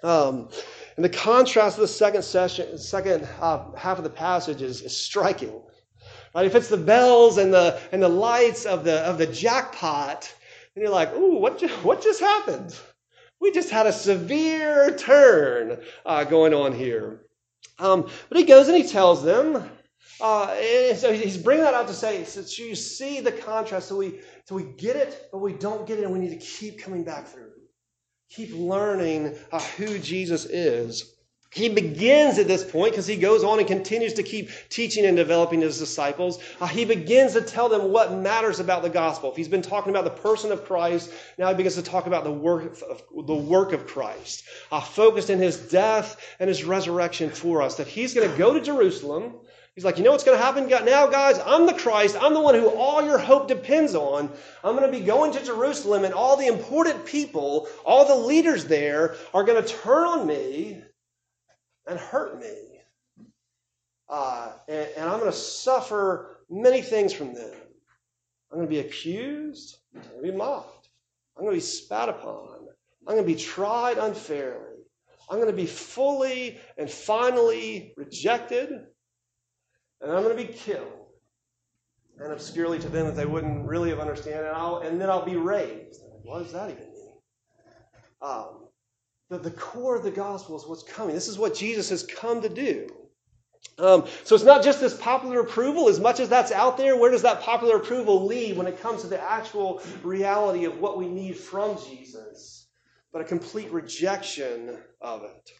Um, 0.01 0.49
and 0.95 1.03
the 1.03 1.09
contrast 1.09 1.77
of 1.77 1.81
the 1.81 1.87
second 1.87 2.23
session, 2.23 2.77
second 2.77 3.27
uh, 3.41 3.71
half 3.75 3.97
of 3.97 4.03
the 4.03 4.09
passage 4.09 4.61
is, 4.61 4.81
is 4.81 4.95
striking. 4.95 5.61
Right? 6.33 6.45
If 6.45 6.55
it's 6.55 6.69
the 6.69 6.77
bells 6.77 7.37
and 7.37 7.53
the 7.53 7.79
and 7.91 8.01
the 8.01 8.09
lights 8.09 8.65
of 8.65 8.83
the 8.83 8.99
of 9.01 9.17
the 9.17 9.27
jackpot, 9.27 10.33
and 10.75 10.81
you're 10.81 10.91
like, 10.91 11.13
"Ooh, 11.15 11.37
what 11.37 11.59
just, 11.59 11.73
what 11.83 12.01
just 12.01 12.19
happened? 12.19 12.75
We 13.39 13.51
just 13.51 13.69
had 13.69 13.85
a 13.85 13.93
severe 13.93 14.95
turn 14.97 15.79
uh, 16.05 16.23
going 16.23 16.53
on 16.53 16.73
here." 16.73 17.21
Um, 17.79 18.09
but 18.29 18.37
he 18.37 18.45
goes 18.45 18.67
and 18.67 18.77
he 18.77 18.87
tells 18.87 19.23
them, 19.23 19.69
uh, 20.21 20.45
and 20.45 20.97
so 20.97 21.11
he's 21.11 21.37
bringing 21.37 21.63
that 21.63 21.73
out 21.73 21.87
to 21.87 21.93
say, 21.93 22.23
so 22.23 22.41
you 22.63 22.75
see 22.75 23.19
the 23.19 23.31
contrast. 23.31 23.89
So 23.89 23.97
we 23.97 24.21
so 24.45 24.55
we 24.55 24.63
get 24.63 24.95
it, 24.95 25.29
but 25.31 25.39
we 25.39 25.53
don't 25.53 25.87
get 25.87 25.99
it, 25.99 26.03
and 26.03 26.13
we 26.13 26.19
need 26.19 26.39
to 26.39 26.45
keep 26.45 26.79
coming 26.79 27.03
back 27.03 27.27
through. 27.27 27.51
Keep 28.29 28.53
learning 28.55 29.35
uh, 29.51 29.59
who 29.59 29.99
Jesus 29.99 30.45
is. 30.45 31.13
He 31.53 31.69
begins 31.69 32.39
at 32.39 32.47
this 32.47 32.63
point 32.63 32.93
because 32.93 33.05
he 33.05 33.15
goes 33.15 33.43
on 33.43 33.59
and 33.59 33.67
continues 33.67 34.13
to 34.15 34.23
keep 34.23 34.49
teaching 34.69 35.05
and 35.05 35.15
developing 35.15 35.61
his 35.61 35.77
disciples. 35.77 36.39
Uh, 36.59 36.65
he 36.65 36.83
begins 36.83 37.33
to 37.33 37.41
tell 37.41 37.69
them 37.69 37.91
what 37.91 38.11
matters 38.11 38.59
about 38.59 38.81
the 38.81 38.89
gospel. 38.89 39.29
If 39.29 39.37
he's 39.37 39.47
been 39.47 39.61
talking 39.61 39.91
about 39.91 40.03
the 40.03 40.09
person 40.09 40.51
of 40.51 40.65
Christ, 40.65 41.11
now 41.37 41.49
he 41.49 41.53
begins 41.53 41.75
to 41.75 41.83
talk 41.83 42.07
about 42.07 42.23
the 42.23 42.31
work 42.31 42.81
of, 42.81 43.03
the 43.27 43.35
work 43.35 43.71
of 43.71 43.85
Christ, 43.85 44.45
uh, 44.71 44.81
focused 44.81 45.29
in 45.29 45.37
his 45.37 45.57
death 45.69 46.19
and 46.39 46.47
his 46.47 46.63
resurrection 46.63 47.29
for 47.29 47.61
us. 47.61 47.75
That 47.75 47.87
he's 47.87 48.15
going 48.15 48.29
to 48.29 48.35
go 48.35 48.55
to 48.55 48.59
Jerusalem 48.59 49.35
He's 49.75 49.83
like, 49.83 49.97
you 49.97 50.03
know 50.03 50.11
what's 50.11 50.23
going 50.23 50.37
to 50.37 50.43
happen 50.43 50.67
now, 50.85 51.07
guys? 51.07 51.39
I'm 51.43 51.65
the 51.65 51.73
Christ. 51.73 52.15
I'm 52.21 52.35
the 52.35 52.41
one 52.41 52.53
who 52.53 52.69
all 52.69 53.03
your 53.03 53.17
hope 53.17 53.47
depends 53.47 53.95
on. 53.95 54.29
I'm 54.63 54.75
going 54.75 54.91
to 54.91 54.99
be 54.99 55.03
going 55.03 55.31
to 55.31 55.43
Jerusalem, 55.43 56.05
and 56.05 56.13
all 56.13 56.37
the 56.37 56.45
important 56.45 57.05
people, 57.05 57.67
all 57.83 58.05
the 58.05 58.27
leaders 58.27 58.65
there, 58.65 59.15
are 59.33 59.43
going 59.43 59.61
to 59.61 59.67
turn 59.67 60.05
on 60.05 60.27
me 60.27 60.83
and 61.87 61.97
hurt 61.97 62.39
me. 62.39 62.81
Uh, 64.07 64.51
and, 64.67 64.89
and 64.95 65.09
I'm 65.09 65.19
going 65.19 65.31
to 65.31 65.37
suffer 65.37 66.37
many 66.51 66.83
things 66.83 67.11
from 67.11 67.33
them. 67.33 67.55
I'm 68.51 68.59
going 68.59 68.67
to 68.67 68.75
be 68.75 68.79
accused. 68.79 69.77
I'm 69.95 70.01
going 70.01 70.25
to 70.25 70.31
be 70.31 70.37
mocked. 70.37 70.89
I'm 71.35 71.45
going 71.45 71.55
to 71.55 71.57
be 71.57 71.65
spat 71.65 72.09
upon. 72.09 72.67
I'm 73.07 73.15
going 73.15 73.27
to 73.27 73.33
be 73.33 73.39
tried 73.39 73.97
unfairly. 73.97 74.83
I'm 75.31 75.37
going 75.37 75.49
to 75.49 75.55
be 75.55 75.65
fully 75.65 76.59
and 76.77 76.87
finally 76.87 77.95
rejected 77.97 78.85
and 80.03 80.11
I'm 80.11 80.23
going 80.23 80.37
to 80.37 80.43
be 80.43 80.53
killed. 80.53 80.91
And 82.19 82.31
obscurely 82.31 82.77
to 82.79 82.89
them 82.89 83.07
that 83.07 83.15
they 83.15 83.25
wouldn't 83.25 83.67
really 83.67 83.89
have 83.89 83.99
understood, 83.99 84.33
and, 84.33 84.47
I'll, 84.47 84.77
and 84.77 85.01
then 85.01 85.09
I'll 85.09 85.25
be 85.25 85.35
raised. 85.35 86.01
What 86.21 86.43
does 86.43 86.53
that 86.53 86.69
even 86.69 86.83
mean? 86.93 87.11
Um, 88.21 88.67
the, 89.29 89.39
the 89.39 89.51
core 89.51 89.95
of 89.95 90.03
the 90.03 90.11
gospel 90.11 90.55
is 90.55 90.67
what's 90.67 90.83
coming. 90.83 91.15
This 91.15 91.27
is 91.27 91.39
what 91.39 91.55
Jesus 91.55 91.89
has 91.89 92.03
come 92.03 92.41
to 92.41 92.49
do. 92.49 92.87
Um, 93.79 94.05
so 94.23 94.35
it's 94.35 94.43
not 94.43 94.63
just 94.63 94.79
this 94.79 94.95
popular 94.95 95.39
approval, 95.39 95.89
as 95.89 95.99
much 95.99 96.19
as 96.19 96.29
that's 96.29 96.51
out 96.51 96.77
there, 96.77 96.95
where 96.95 97.09
does 97.09 97.23
that 97.23 97.41
popular 97.41 97.77
approval 97.77 98.25
lead 98.25 98.57
when 98.57 98.67
it 98.67 98.79
comes 98.79 99.01
to 99.01 99.07
the 99.07 99.21
actual 99.21 99.81
reality 100.03 100.65
of 100.65 100.79
what 100.79 100.97
we 100.97 101.07
need 101.07 101.35
from 101.35 101.77
Jesus? 101.89 102.67
But 103.11 103.21
a 103.21 103.25
complete 103.25 103.71
rejection 103.71 104.77
of 105.01 105.23
it. 105.23 105.51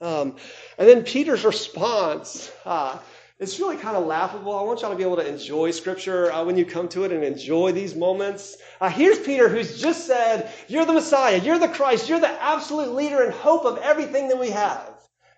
Um, 0.00 0.36
and 0.78 0.88
then 0.88 1.02
Peter's 1.02 1.44
response. 1.44 2.52
Uh, 2.64 2.98
it's 3.40 3.58
really 3.58 3.76
kind 3.76 3.96
of 3.96 4.06
laughable. 4.06 4.56
I 4.56 4.62
want 4.62 4.80
y'all 4.80 4.90
to 4.90 4.96
be 4.96 5.02
able 5.02 5.16
to 5.16 5.26
enjoy 5.26 5.72
Scripture 5.72 6.30
uh, 6.32 6.44
when 6.44 6.56
you 6.56 6.64
come 6.64 6.88
to 6.90 7.04
it 7.04 7.10
and 7.10 7.24
enjoy 7.24 7.72
these 7.72 7.96
moments. 7.96 8.56
Uh, 8.80 8.88
here's 8.88 9.18
Peter 9.18 9.48
who's 9.48 9.80
just 9.80 10.06
said, 10.06 10.52
You're 10.68 10.84
the 10.84 10.92
Messiah, 10.92 11.38
you're 11.38 11.58
the 11.58 11.68
Christ, 11.68 12.08
you're 12.08 12.20
the 12.20 12.42
absolute 12.42 12.94
leader 12.94 13.24
and 13.24 13.32
hope 13.32 13.64
of 13.64 13.78
everything 13.78 14.28
that 14.28 14.38
we 14.38 14.50
have. 14.50 14.88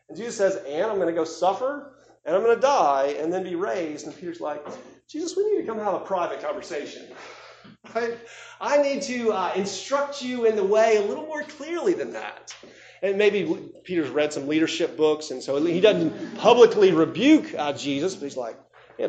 And 0.09 0.18
Jesus 0.18 0.37
says, 0.37 0.56
And 0.68 0.85
I'm 0.85 0.96
going 0.96 1.09
to 1.09 1.14
go 1.14 1.24
suffer, 1.24 1.96
and 2.26 2.37
I'm 2.37 2.42
going 2.42 2.54
to 2.54 2.61
die, 2.61 3.16
and 3.18 3.32
then 3.32 3.44
be 3.44 3.54
raised. 3.54 4.06
And 4.06 4.14
Peter's 4.14 4.40
like, 4.40 4.64
Jesus, 5.09 5.35
we 5.35 5.50
need 5.50 5.62
to 5.62 5.66
come 5.66 5.78
have 5.78 5.94
a 5.94 6.00
private 6.00 6.42
conversation. 6.42 7.06
I 8.61 8.82
need 8.82 9.02
to 9.02 9.32
uh, 9.32 9.52
instruct 9.56 10.22
you 10.22 10.44
in 10.44 10.54
the 10.56 10.64
way 10.64 10.96
a 10.96 11.02
little 11.02 11.24
more 11.24 11.44
clearly 11.44 11.94
than 11.94 12.12
that. 12.12 12.54
And 13.02 13.18
maybe 13.18 13.44
Peter's 13.85 14.09
read 14.09 14.32
some 14.32 14.48
leadership 14.48 14.96
books, 14.96 15.30
and 15.30 15.42
so 15.42 15.62
he 15.64 15.80
doesn't 15.80 16.38
publicly 16.38 16.92
rebuke 16.92 17.54
uh, 17.56 17.72
Jesus, 17.72 18.14
but 18.14 18.24
he's 18.24 18.37
like, 18.37 18.56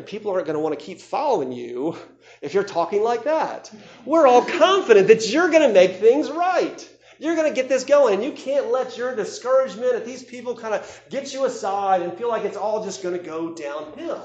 people 0.06 0.32
aren't 0.32 0.46
going 0.46 0.54
to 0.54 0.60
want 0.60 0.78
to 0.78 0.84
keep 0.84 1.00
following 1.00 1.52
you 1.52 1.96
if 2.42 2.54
you're 2.54 2.64
talking 2.64 3.02
like 3.02 3.24
that. 3.24 3.72
We're 4.04 4.26
all 4.26 4.42
confident 4.42 5.08
that 5.08 5.30
you're 5.30 5.48
going 5.50 5.66
to 5.66 5.72
make 5.72 5.96
things 5.96 6.30
right. 6.30 6.88
You're 7.18 7.34
going 7.34 7.48
to 7.48 7.54
get 7.54 7.68
this 7.68 7.84
going, 7.84 8.14
and 8.14 8.24
you 8.24 8.32
can't 8.32 8.70
let 8.70 8.96
your 8.96 9.16
discouragement 9.16 9.94
at 9.94 10.04
these 10.04 10.22
people 10.22 10.54
kind 10.54 10.74
of 10.74 11.02
get 11.10 11.32
you 11.32 11.46
aside 11.46 12.02
and 12.02 12.16
feel 12.16 12.28
like 12.28 12.44
it's 12.44 12.56
all 12.56 12.84
just 12.84 13.02
going 13.02 13.18
to 13.18 13.24
go 13.24 13.54
downhill. 13.54 14.24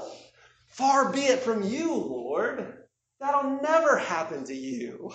Far 0.68 1.10
be 1.10 1.20
it 1.20 1.40
from 1.40 1.62
you, 1.62 1.92
Lord. 1.94 2.84
That'll 3.20 3.60
never 3.62 3.96
happen 3.96 4.44
to 4.44 4.54
you. 4.54 5.12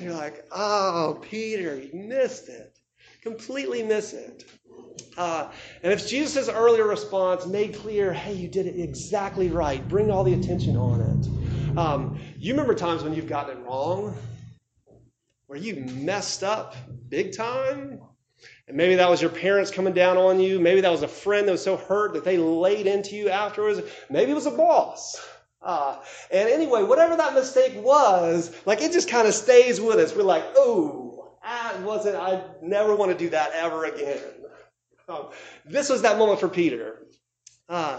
you're 0.00 0.14
like, 0.14 0.44
oh, 0.50 1.18
Peter, 1.20 1.76
you 1.76 1.90
missed 1.94 2.48
it 2.48 2.77
completely 3.22 3.82
miss 3.82 4.12
it. 4.12 4.44
Uh, 5.16 5.50
and 5.82 5.92
if 5.92 6.06
Jesus' 6.06 6.48
earlier 6.48 6.86
response 6.86 7.46
made 7.46 7.74
clear, 7.74 8.12
hey, 8.12 8.34
you 8.34 8.48
did 8.48 8.66
it 8.66 8.80
exactly 8.80 9.48
right, 9.48 9.86
bring 9.88 10.10
all 10.10 10.24
the 10.24 10.34
attention 10.34 10.76
on 10.76 11.00
it. 11.00 11.78
Um, 11.78 12.18
you 12.38 12.52
remember 12.52 12.74
times 12.74 13.02
when 13.02 13.14
you've 13.14 13.28
gotten 13.28 13.58
it 13.58 13.60
wrong, 13.64 14.16
where 15.46 15.58
you 15.58 15.76
messed 15.76 16.44
up 16.44 16.76
big 17.08 17.36
time? 17.36 18.00
And 18.68 18.76
maybe 18.76 18.96
that 18.96 19.08
was 19.08 19.20
your 19.20 19.30
parents 19.30 19.70
coming 19.70 19.94
down 19.94 20.16
on 20.16 20.38
you. 20.40 20.60
Maybe 20.60 20.82
that 20.82 20.90
was 20.90 21.02
a 21.02 21.08
friend 21.08 21.48
that 21.48 21.52
was 21.52 21.62
so 21.64 21.76
hurt 21.76 22.12
that 22.12 22.24
they 22.24 22.36
laid 22.36 22.86
into 22.86 23.16
you 23.16 23.30
afterwards. 23.30 23.80
Maybe 24.10 24.30
it 24.30 24.34
was 24.34 24.46
a 24.46 24.50
boss. 24.50 25.18
Uh, 25.62 25.96
and 26.30 26.48
anyway, 26.48 26.82
whatever 26.82 27.16
that 27.16 27.34
mistake 27.34 27.72
was, 27.82 28.54
like 28.66 28.82
it 28.82 28.92
just 28.92 29.08
kind 29.08 29.26
of 29.26 29.34
stays 29.34 29.80
with 29.80 29.98
us. 29.98 30.14
We're 30.14 30.22
like, 30.22 30.44
oh, 30.54 31.07
I 31.48 31.78
wasn't, 31.78 32.16
I 32.16 32.42
never 32.62 32.94
want 32.94 33.10
to 33.10 33.16
do 33.16 33.30
that 33.30 33.52
ever 33.54 33.86
again. 33.86 34.20
Um, 35.08 35.28
this 35.64 35.88
was 35.88 36.02
that 36.02 36.18
moment 36.18 36.40
for 36.40 36.48
Peter. 36.48 36.98
Uh, 37.70 37.98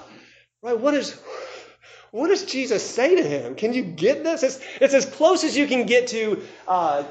right? 0.62 0.80
What 0.80 0.94
is, 0.94 1.20
what 2.12 2.28
does 2.28 2.46
Jesus 2.46 2.88
say 2.88 3.16
to 3.16 3.24
him? 3.24 3.56
Can 3.56 3.74
you 3.74 3.82
get 3.82 4.24
this? 4.24 4.44
It's, 4.44 4.60
it's 4.80 4.94
as 4.94 5.06
close 5.08 5.44
as 5.44 5.58
you 5.58 5.66
can 5.66 5.88
get 5.88 6.08
to, 6.10 6.44
uh, 6.68 7.04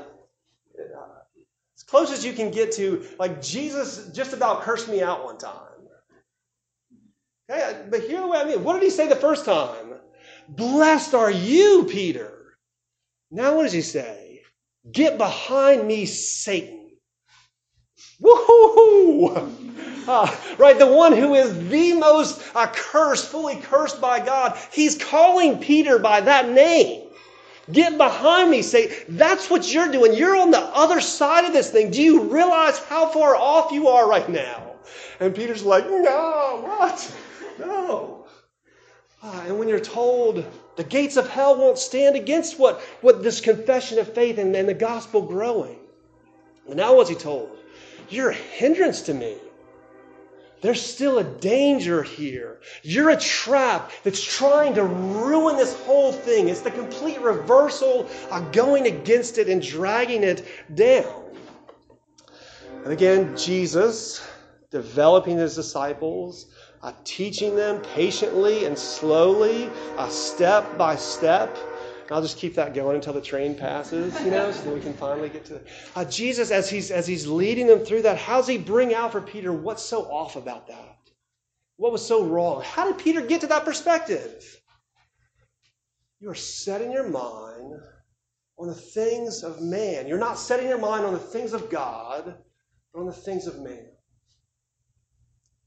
as 1.76 1.82
close 1.82 2.12
as 2.12 2.24
you 2.24 2.32
can 2.32 2.52
get 2.52 2.70
to, 2.72 3.04
like 3.18 3.42
Jesus 3.42 4.08
just 4.14 4.32
about 4.32 4.62
cursed 4.62 4.88
me 4.88 5.02
out 5.02 5.24
one 5.24 5.38
time. 5.38 5.54
Okay, 7.50 7.86
but 7.90 8.02
hear 8.02 8.20
the 8.20 8.28
way 8.28 8.38
I 8.38 8.44
mean. 8.44 8.62
What 8.62 8.74
did 8.74 8.82
he 8.82 8.90
say 8.90 9.08
the 9.08 9.16
first 9.16 9.44
time? 9.44 9.94
Blessed 10.48 11.14
are 11.14 11.30
you, 11.30 11.86
Peter. 11.90 12.56
Now 13.30 13.56
what 13.56 13.64
does 13.64 13.72
he 13.72 13.82
say? 13.82 14.27
Get 14.90 15.18
behind 15.18 15.86
me, 15.86 16.06
Satan. 16.06 16.90
Woohoo! 18.20 19.54
Uh, 20.08 20.34
right, 20.56 20.78
the 20.78 20.86
one 20.86 21.12
who 21.12 21.34
is 21.34 21.68
the 21.68 21.92
most 21.94 22.42
uh, 22.54 22.66
cursed, 22.72 23.28
fully 23.28 23.56
cursed 23.56 24.00
by 24.00 24.24
God, 24.24 24.58
he's 24.72 24.96
calling 24.96 25.58
Peter 25.58 25.98
by 25.98 26.20
that 26.22 26.48
name. 26.48 27.08
Get 27.70 27.98
behind 27.98 28.50
me, 28.50 28.62
Satan. 28.62 28.96
That's 29.10 29.50
what 29.50 29.72
you're 29.72 29.92
doing. 29.92 30.14
You're 30.14 30.36
on 30.36 30.50
the 30.50 30.60
other 30.60 31.00
side 31.00 31.44
of 31.44 31.52
this 31.52 31.70
thing. 31.70 31.90
Do 31.90 32.02
you 32.02 32.22
realize 32.22 32.78
how 32.78 33.08
far 33.08 33.36
off 33.36 33.70
you 33.72 33.88
are 33.88 34.08
right 34.08 34.28
now? 34.28 34.76
And 35.20 35.34
Peter's 35.34 35.64
like, 35.64 35.84
no, 35.84 36.62
what? 36.64 37.14
No. 37.58 38.26
Uh, 39.22 39.42
and 39.46 39.58
when 39.58 39.68
you're 39.68 39.80
told 39.80 40.46
the 40.78 40.84
gates 40.84 41.16
of 41.16 41.28
hell 41.28 41.58
won't 41.58 41.76
stand 41.76 42.14
against 42.14 42.56
what, 42.56 42.80
what 43.00 43.20
this 43.20 43.40
confession 43.40 43.98
of 43.98 44.14
faith 44.14 44.38
and, 44.38 44.54
and 44.54 44.68
the 44.68 44.74
gospel 44.74 45.20
growing. 45.22 45.76
And 46.68 46.76
now 46.76 46.94
what's 46.94 47.10
he 47.10 47.16
told? 47.16 47.50
You're 48.08 48.30
a 48.30 48.34
hindrance 48.34 49.02
to 49.02 49.12
me. 49.12 49.38
There's 50.60 50.80
still 50.80 51.18
a 51.18 51.24
danger 51.24 52.04
here. 52.04 52.60
You're 52.84 53.10
a 53.10 53.16
trap 53.16 53.90
that's 54.04 54.22
trying 54.22 54.74
to 54.74 54.84
ruin 54.84 55.56
this 55.56 55.74
whole 55.80 56.12
thing. 56.12 56.48
It's 56.48 56.60
the 56.60 56.70
complete 56.70 57.20
reversal 57.20 58.08
of 58.30 58.52
going 58.52 58.86
against 58.86 59.38
it 59.38 59.48
and 59.48 59.60
dragging 59.60 60.22
it 60.22 60.46
down. 60.76 61.24
And 62.84 62.92
again, 62.92 63.36
Jesus 63.36 64.24
developing 64.70 65.38
his 65.38 65.56
disciples 65.56 66.46
uh, 66.82 66.92
teaching 67.04 67.56
them 67.56 67.80
patiently 67.94 68.64
and 68.64 68.78
slowly, 68.78 69.70
uh, 69.96 70.08
step 70.08 70.78
by 70.78 70.96
step. 70.96 71.56
I'll 72.10 72.22
just 72.22 72.38
keep 72.38 72.54
that 72.54 72.72
going 72.74 72.96
until 72.96 73.12
the 73.12 73.20
train 73.20 73.54
passes, 73.54 74.18
you 74.24 74.30
know, 74.30 74.50
so 74.50 74.72
we 74.72 74.80
can 74.80 74.94
finally 74.94 75.28
get 75.28 75.44
to 75.46 75.60
uh, 75.94 76.04
Jesus 76.06 76.50
as 76.50 76.70
he's 76.70 76.90
as 76.90 77.06
he's 77.06 77.26
leading 77.26 77.66
them 77.66 77.80
through 77.80 78.02
that. 78.02 78.16
How's 78.16 78.48
he 78.48 78.56
bring 78.56 78.94
out 78.94 79.12
for 79.12 79.20
Peter 79.20 79.52
what's 79.52 79.82
so 79.82 80.04
off 80.04 80.36
about 80.36 80.66
that? 80.68 80.98
What 81.76 81.92
was 81.92 82.04
so 82.04 82.24
wrong? 82.24 82.62
How 82.64 82.86
did 82.86 82.98
Peter 82.98 83.20
get 83.20 83.42
to 83.42 83.46
that 83.48 83.64
perspective? 83.64 84.58
You 86.20 86.30
are 86.30 86.34
setting 86.34 86.90
your 86.90 87.08
mind 87.08 87.74
on 88.58 88.66
the 88.66 88.74
things 88.74 89.44
of 89.44 89.62
man. 89.62 90.08
You're 90.08 90.18
not 90.18 90.38
setting 90.38 90.68
your 90.68 90.78
mind 90.78 91.04
on 91.04 91.12
the 91.12 91.18
things 91.18 91.52
of 91.52 91.70
God, 91.70 92.34
but 92.92 93.00
on 93.00 93.06
the 93.06 93.12
things 93.12 93.46
of 93.46 93.60
man. 93.60 93.86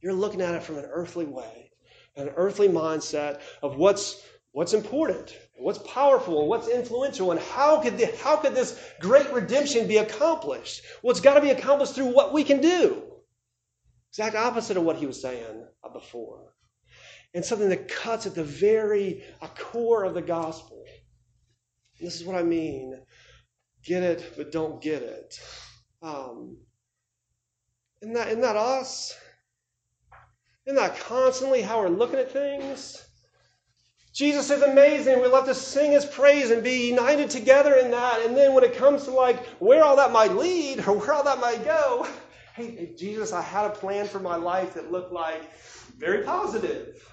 You're 0.02 0.14
looking 0.14 0.42
at 0.42 0.56
it 0.56 0.64
from 0.64 0.78
an 0.78 0.86
earthly 0.86 1.26
way, 1.26 1.72
an 2.16 2.30
earthly 2.36 2.68
mindset 2.68 3.42
of 3.62 3.78
what's 3.78 4.24
what's 4.54 4.74
important, 4.74 5.38
what's 5.58 5.80
powerful, 5.80 6.42
and 6.42 6.50
what's 6.50 6.68
influential, 6.68 7.32
and 7.32 7.40
how 7.40 7.80
could 7.80 7.98
the, 7.98 8.08
how 8.22 8.36
could 8.36 8.54
this 8.54 8.78
great 9.00 9.32
redemption 9.32 9.88
be 9.88 9.98
accomplished? 9.98 10.82
Well, 11.02 11.12
it's 11.12 11.22
got 11.22 11.36
to 11.36 11.42
be 11.42 11.52
accomplished 11.52 11.96
through 11.96 12.14
what 12.14 12.34
we 12.34 12.44
can 12.44 12.60
do. 12.60 13.04
Exact 14.12 14.36
opposite 14.36 14.76
of 14.76 14.84
what 14.84 14.98
he 14.98 15.06
was 15.06 15.22
saying 15.22 15.66
before. 15.94 16.54
And 17.34 17.46
something 17.46 17.70
that 17.70 17.88
cuts 17.88 18.26
at 18.26 18.36
the 18.36 18.44
very 18.44 19.24
core 19.56 20.04
of 20.04 20.14
the 20.14 20.22
gospel. 20.22 20.84
This 22.00 22.20
is 22.20 22.26
what 22.26 22.36
I 22.36 22.44
mean. 22.44 23.00
Get 23.86 24.04
it, 24.04 24.34
but 24.36 24.52
don't 24.52 24.82
get 24.82 25.02
it. 25.02 25.40
Um, 26.02 26.58
isn't 28.02 28.14
that, 28.14 28.28
isn't 28.28 28.42
that 28.42 28.58
us? 28.58 29.16
Isn't 30.65 30.76
that 30.76 30.97
constantly 31.00 31.62
how 31.62 31.82
we're 31.82 31.89
looking 31.89 32.19
at 32.19 32.32
things? 32.32 33.04
Jesus 34.13 34.50
is 34.50 34.62
amazing. 34.62 35.21
We 35.21 35.28
love 35.28 35.45
to 35.45 35.56
sing 35.56 35.91
his 35.91 36.06
praise 36.06 36.52
and 36.52 36.63
be 36.63 36.89
united 36.89 37.30
together 37.30 37.76
in 37.76 37.91
that. 37.91 38.21
And 38.26 38.36
then 38.36 38.54
when 38.54 38.63
it 38.63 38.76
comes 38.76 39.06
to 39.06 39.12
like 39.12 39.45
where 39.60 39.84
all 39.84 39.95
that 39.95 40.12
might 40.12 40.36
lead 40.36 40.88
or 40.88 40.97
where 40.97 41.13
all 41.13 41.24
that 41.24 41.39
might 41.39 41.63
go, 41.63 42.08
hey, 42.56 42.93
Jesus, 42.97 43.32
I 43.32 43.41
had 43.41 43.65
a 43.65 43.69
plan 43.69 44.08
for 44.08 44.19
my 44.19 44.36
life 44.36 44.74
that 44.74 44.91
looked 44.91 45.13
like 45.13 45.41
very 45.97 46.24
positive. 46.24 47.04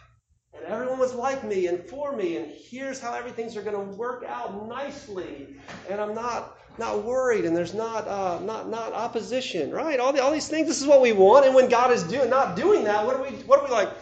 And 0.55 0.65
everyone 0.67 0.99
was 0.99 1.15
like 1.15 1.45
me 1.45 1.69
and 1.69 1.85
for 1.89 2.17
me. 2.17 2.37
And 2.37 2.51
here's 2.51 2.99
how 2.99 3.15
everything's 3.15 3.57
are 3.57 3.63
going 3.63 3.77
to 3.77 3.97
work 3.97 4.25
out 4.27 4.69
nicely. 4.69 5.47
And 5.89 6.01
I'm 6.01 6.15
not 6.15 6.59
not 6.79 7.05
worried 7.05 7.45
and 7.45 7.57
there's 7.57 7.75
not, 7.75 8.07
uh, 8.07 8.39
not, 8.41 8.69
not 8.69 8.93
opposition, 8.93 9.71
right? 9.71 9.99
All, 9.99 10.13
the, 10.13 10.23
all 10.23 10.33
these 10.33 10.49
things, 10.49 10.69
this 10.69 10.81
is 10.81 10.87
what 10.87 11.01
we 11.01 11.13
want. 11.13 11.47
And 11.47 11.55
when 11.55 11.69
God 11.69 11.91
is 11.93 12.03
doing, 12.05 12.31
not 12.31 12.57
doing 12.57 12.85
that, 12.85 13.05
what 13.07 13.17
are 13.17 13.23
we, 13.23 13.31
what 13.45 13.61
are 13.61 13.65
we 13.65 13.71
like? 13.71 13.91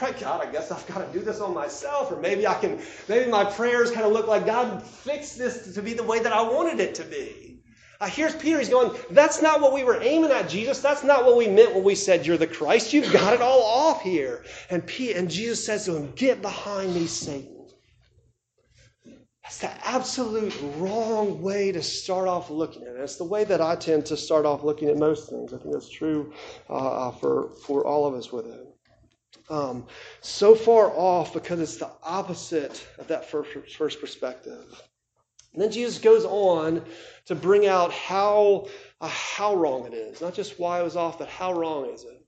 Right, 0.00 0.16
God, 0.20 0.46
I 0.46 0.52
guess 0.52 0.70
I've 0.70 0.86
got 0.86 1.04
to 1.04 1.18
do 1.18 1.24
this 1.24 1.40
on 1.40 1.52
myself. 1.52 2.12
Or 2.12 2.20
maybe 2.20 2.46
I 2.46 2.54
can, 2.54 2.80
maybe 3.08 3.28
my 3.28 3.44
prayers 3.44 3.90
kind 3.90 4.06
of 4.06 4.12
look 4.12 4.28
like 4.28 4.46
God 4.46 4.80
fix 4.80 5.34
this 5.34 5.74
to 5.74 5.82
be 5.82 5.92
the 5.92 6.04
way 6.04 6.20
that 6.20 6.32
I 6.32 6.40
wanted 6.40 6.78
it 6.78 6.94
to 6.96 7.04
be. 7.04 7.48
Uh, 8.00 8.06
here's 8.06 8.36
Peter. 8.36 8.58
He's 8.58 8.68
going, 8.68 8.96
That's 9.10 9.42
not 9.42 9.60
what 9.60 9.72
we 9.72 9.82
were 9.82 10.00
aiming 10.00 10.30
at, 10.30 10.48
Jesus. 10.48 10.80
That's 10.80 11.02
not 11.02 11.24
what 11.24 11.36
we 11.36 11.48
meant 11.48 11.74
when 11.74 11.82
we 11.82 11.96
said 11.96 12.24
you're 12.26 12.36
the 12.36 12.46
Christ. 12.46 12.92
You've 12.92 13.12
got 13.12 13.34
it 13.34 13.42
all 13.42 13.62
off 13.62 14.02
here. 14.02 14.44
And, 14.70 14.86
P- 14.86 15.14
and 15.14 15.28
Jesus 15.28 15.66
says 15.66 15.86
to 15.86 15.96
him, 15.96 16.12
Get 16.12 16.42
behind 16.42 16.94
me, 16.94 17.06
Satan. 17.08 17.57
That's 19.48 19.60
the 19.60 19.86
absolute 19.88 20.54
wrong 20.76 21.40
way 21.40 21.72
to 21.72 21.82
start 21.82 22.28
off 22.28 22.50
looking 22.50 22.82
at 22.82 22.88
it. 22.88 23.00
It's 23.00 23.16
the 23.16 23.24
way 23.24 23.44
that 23.44 23.62
I 23.62 23.76
tend 23.76 24.04
to 24.04 24.16
start 24.16 24.44
off 24.44 24.62
looking 24.62 24.90
at 24.90 24.98
most 24.98 25.30
things. 25.30 25.54
I 25.54 25.56
think 25.56 25.72
that's 25.72 25.88
true 25.88 26.34
uh, 26.68 26.74
uh, 26.74 27.10
for, 27.12 27.48
for 27.66 27.86
all 27.86 28.04
of 28.04 28.12
us 28.12 28.30
with 28.30 28.44
it. 28.44 28.66
Um, 29.48 29.86
so 30.20 30.54
far 30.54 30.90
off 30.94 31.32
because 31.32 31.60
it's 31.60 31.78
the 31.78 31.90
opposite 32.02 32.86
of 32.98 33.08
that 33.08 33.24
first, 33.24 33.72
first 33.74 34.02
perspective. 34.02 34.82
And 35.54 35.62
then 35.62 35.72
Jesus 35.72 35.96
goes 35.96 36.26
on 36.26 36.84
to 37.24 37.34
bring 37.34 37.66
out 37.66 37.90
how, 37.90 38.68
uh, 39.00 39.08
how 39.08 39.54
wrong 39.54 39.86
it 39.86 39.94
is. 39.94 40.20
Not 40.20 40.34
just 40.34 40.60
why 40.60 40.78
it 40.78 40.84
was 40.84 40.94
off, 40.94 41.18
but 41.18 41.28
how 41.28 41.54
wrong 41.54 41.86
is 41.86 42.04
it. 42.04 42.22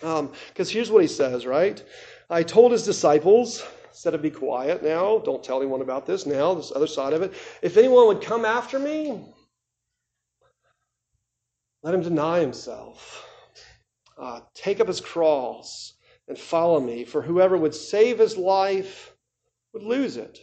Because 0.00 0.68
um, 0.68 0.74
here's 0.74 0.90
what 0.90 1.02
he 1.02 1.08
says, 1.08 1.46
right? 1.46 1.80
I 2.28 2.42
told 2.42 2.72
his 2.72 2.84
disciples, 2.84 3.64
said 3.94 4.14
of 4.14 4.22
be 4.22 4.30
quiet 4.30 4.82
now. 4.82 5.18
Don't 5.18 5.42
tell 5.42 5.60
anyone 5.60 5.80
about 5.80 6.06
this 6.06 6.26
now, 6.26 6.54
this 6.54 6.72
other 6.74 6.86
side 6.86 7.12
of 7.12 7.22
it. 7.22 7.32
If 7.62 7.76
anyone 7.76 8.06
would 8.06 8.22
come 8.22 8.44
after 8.44 8.78
me, 8.78 9.22
let 11.82 11.94
him 11.94 12.02
deny 12.02 12.40
himself, 12.40 13.26
uh, 14.16 14.40
take 14.54 14.80
up 14.80 14.88
his 14.88 15.00
cross, 15.00 15.94
and 16.28 16.38
follow 16.38 16.80
me. 16.80 17.04
For 17.04 17.22
whoever 17.22 17.56
would 17.56 17.74
save 17.74 18.18
his 18.18 18.36
life 18.36 19.14
would 19.72 19.82
lose 19.82 20.16
it. 20.16 20.40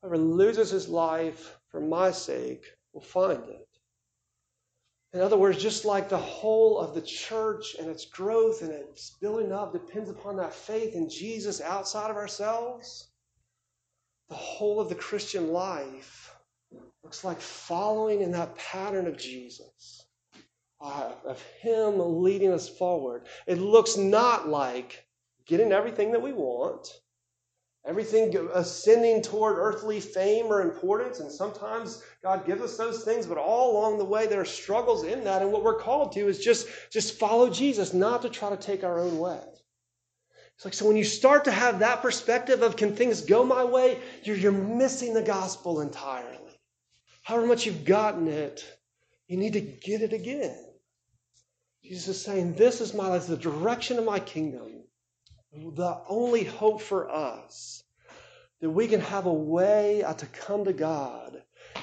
Whoever 0.00 0.18
loses 0.18 0.70
his 0.70 0.88
life 0.88 1.58
for 1.68 1.80
my 1.80 2.10
sake 2.10 2.64
will 2.92 3.02
find 3.02 3.42
it. 3.48 3.68
In 5.14 5.20
other 5.20 5.36
words, 5.36 5.62
just 5.62 5.84
like 5.84 6.08
the 6.08 6.18
whole 6.18 6.76
of 6.76 6.92
the 6.92 7.00
church 7.00 7.76
and 7.78 7.88
its 7.88 8.04
growth 8.04 8.62
and 8.62 8.72
its 8.72 9.10
building 9.20 9.52
up 9.52 9.72
depends 9.72 10.10
upon 10.10 10.36
that 10.38 10.52
faith 10.52 10.96
in 10.96 11.08
Jesus 11.08 11.60
outside 11.60 12.10
of 12.10 12.16
ourselves, 12.16 13.06
the 14.28 14.34
whole 14.34 14.80
of 14.80 14.88
the 14.88 14.96
Christian 14.96 15.52
life 15.52 16.34
looks 17.04 17.22
like 17.22 17.40
following 17.40 18.22
in 18.22 18.32
that 18.32 18.56
pattern 18.56 19.06
of 19.06 19.16
Jesus, 19.16 20.04
uh, 20.80 21.12
of 21.24 21.40
Him 21.60 21.94
leading 22.20 22.50
us 22.50 22.68
forward. 22.68 23.28
It 23.46 23.58
looks 23.58 23.96
not 23.96 24.48
like 24.48 25.06
getting 25.46 25.70
everything 25.70 26.10
that 26.10 26.22
we 26.22 26.32
want 26.32 26.88
Everything 27.86 28.34
ascending 28.54 29.20
toward 29.20 29.58
earthly 29.58 30.00
fame 30.00 30.46
or 30.46 30.62
importance, 30.62 31.20
and 31.20 31.30
sometimes 31.30 32.02
God 32.24 32.46
gives 32.46 32.62
us 32.62 32.76
those 32.76 33.04
things, 33.04 33.26
but 33.26 33.38
all 33.38 33.72
along 33.72 33.98
the 33.98 34.04
way 34.04 34.26
there 34.26 34.40
are 34.40 34.46
struggles 34.46 35.04
in 35.04 35.22
that. 35.24 35.42
And 35.42 35.52
what 35.52 35.62
we're 35.62 35.78
called 35.78 36.12
to 36.12 36.26
is 36.26 36.40
just, 36.40 36.66
just 36.90 37.18
follow 37.18 37.50
Jesus, 37.50 37.92
not 37.92 38.22
to 38.22 38.30
try 38.30 38.50
to 38.50 38.56
take 38.56 38.82
our 38.82 38.98
own 38.98 39.18
way. 39.18 39.40
It's 40.56 40.64
like 40.64 40.74
so 40.74 40.86
when 40.86 40.96
you 40.96 41.04
start 41.04 41.44
to 41.44 41.52
have 41.52 41.80
that 41.80 42.00
perspective 42.00 42.62
of 42.62 42.76
can 42.76 42.96
things 42.96 43.20
go 43.20 43.44
my 43.44 43.62
way, 43.62 44.00
you're, 44.22 44.36
you're 44.36 44.52
missing 44.52 45.14
the 45.14 45.22
gospel 45.22 45.80
entirely. 45.80 46.38
However 47.22 47.46
much 47.46 47.66
you've 47.66 47.84
gotten 47.84 48.26
it, 48.26 48.64
you 49.28 49.36
need 49.36 49.52
to 49.52 49.60
get 49.60 50.00
it 50.02 50.12
again. 50.12 50.56
Jesus 51.84 52.08
is 52.16 52.24
saying, 52.24 52.54
This 52.54 52.80
is 52.80 52.94
my 52.94 53.08
life, 53.08 53.26
the 53.26 53.36
direction 53.36 53.98
of 53.98 54.04
my 54.04 54.18
kingdom 54.18 54.84
the 55.74 56.00
only 56.08 56.44
hope 56.44 56.80
for 56.80 57.10
us 57.10 57.82
that 58.60 58.70
we 58.70 58.88
can 58.88 59.00
have 59.00 59.26
a 59.26 59.32
way 59.32 60.04
to 60.18 60.26
come 60.26 60.64
to 60.64 60.72
God 60.72 61.42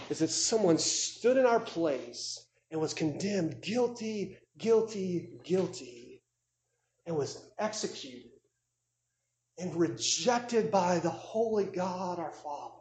is 0.09 0.19
that 0.19 0.29
someone 0.29 0.77
stood 0.77 1.37
in 1.37 1.45
our 1.45 1.59
place 1.59 2.45
and 2.71 2.79
was 2.79 2.93
condemned 2.93 3.61
guilty, 3.61 4.37
guilty, 4.57 5.29
guilty, 5.43 6.21
and 7.05 7.15
was 7.15 7.43
executed 7.59 8.31
and 9.57 9.75
rejected 9.75 10.71
by 10.71 10.99
the 10.99 11.09
holy 11.09 11.65
God 11.65 12.19
our 12.19 12.31
Father. 12.31 12.75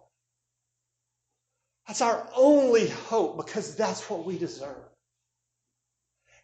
That's 1.87 2.01
our 2.01 2.29
only 2.37 2.89
hope 2.89 3.37
because 3.37 3.75
that's 3.75 4.09
what 4.09 4.25
we 4.25 4.39
deserve. 4.39 4.77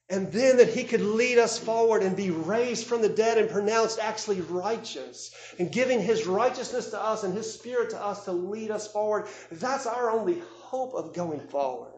And 0.08 0.30
then 0.30 0.58
that 0.58 0.68
he 0.68 0.84
could 0.84 1.00
lead 1.00 1.38
us 1.38 1.58
forward 1.58 2.02
and 2.02 2.16
be 2.16 2.30
raised 2.30 2.86
from 2.86 3.02
the 3.02 3.08
dead 3.08 3.38
and 3.38 3.50
pronounced 3.50 3.98
actually 3.98 4.40
righteous. 4.40 5.32
And 5.58 5.70
giving 5.72 6.00
his 6.00 6.26
righteousness 6.26 6.90
to 6.90 7.02
us 7.02 7.24
and 7.24 7.34
his 7.34 7.52
spirit 7.52 7.90
to 7.90 8.00
us 8.00 8.24
to 8.26 8.32
lead 8.32 8.70
us 8.70 8.86
forward. 8.86 9.26
That's 9.50 9.86
our 9.86 10.10
only 10.10 10.42
hope 10.66 10.94
of 10.94 11.14
going 11.14 11.40
forward. 11.40 11.92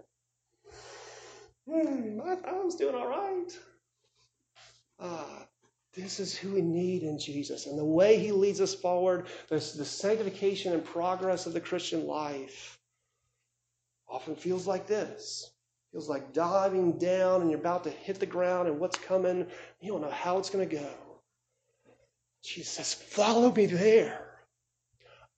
Hmm, 1.66 2.20
I, 2.22 2.36
I 2.50 2.52
was 2.60 2.74
doing 2.76 2.94
all 2.94 3.08
right. 3.08 3.58
Ah, 5.00 5.46
this 5.94 6.20
is 6.20 6.36
who 6.36 6.54
we 6.54 6.60
need 6.60 7.02
in 7.02 7.18
Jesus. 7.18 7.66
And 7.66 7.78
the 7.78 7.84
way 7.84 8.18
he 8.18 8.30
leads 8.30 8.60
us 8.60 8.74
forward, 8.74 9.26
the, 9.48 9.56
the 9.56 9.84
sanctification 9.84 10.74
and 10.74 10.84
progress 10.84 11.46
of 11.46 11.54
the 11.54 11.60
Christian 11.60 12.06
life, 12.06 12.78
often 14.08 14.36
feels 14.36 14.66
like 14.66 14.86
this. 14.86 15.50
Feels 15.92 16.08
like 16.08 16.34
diving 16.34 16.98
down 16.98 17.40
and 17.40 17.50
you're 17.50 17.60
about 17.60 17.84
to 17.84 17.90
hit 17.90 18.20
the 18.20 18.26
ground 18.26 18.68
and 18.68 18.78
what's 18.78 18.98
coming. 18.98 19.46
You 19.80 19.92
don't 19.92 20.02
know 20.02 20.10
how 20.10 20.38
it's 20.38 20.50
going 20.50 20.68
to 20.68 20.76
go. 20.76 20.90
Jesus 22.44 22.68
says, 22.68 22.94
Follow 22.94 23.50
me 23.50 23.64
there. 23.64 24.27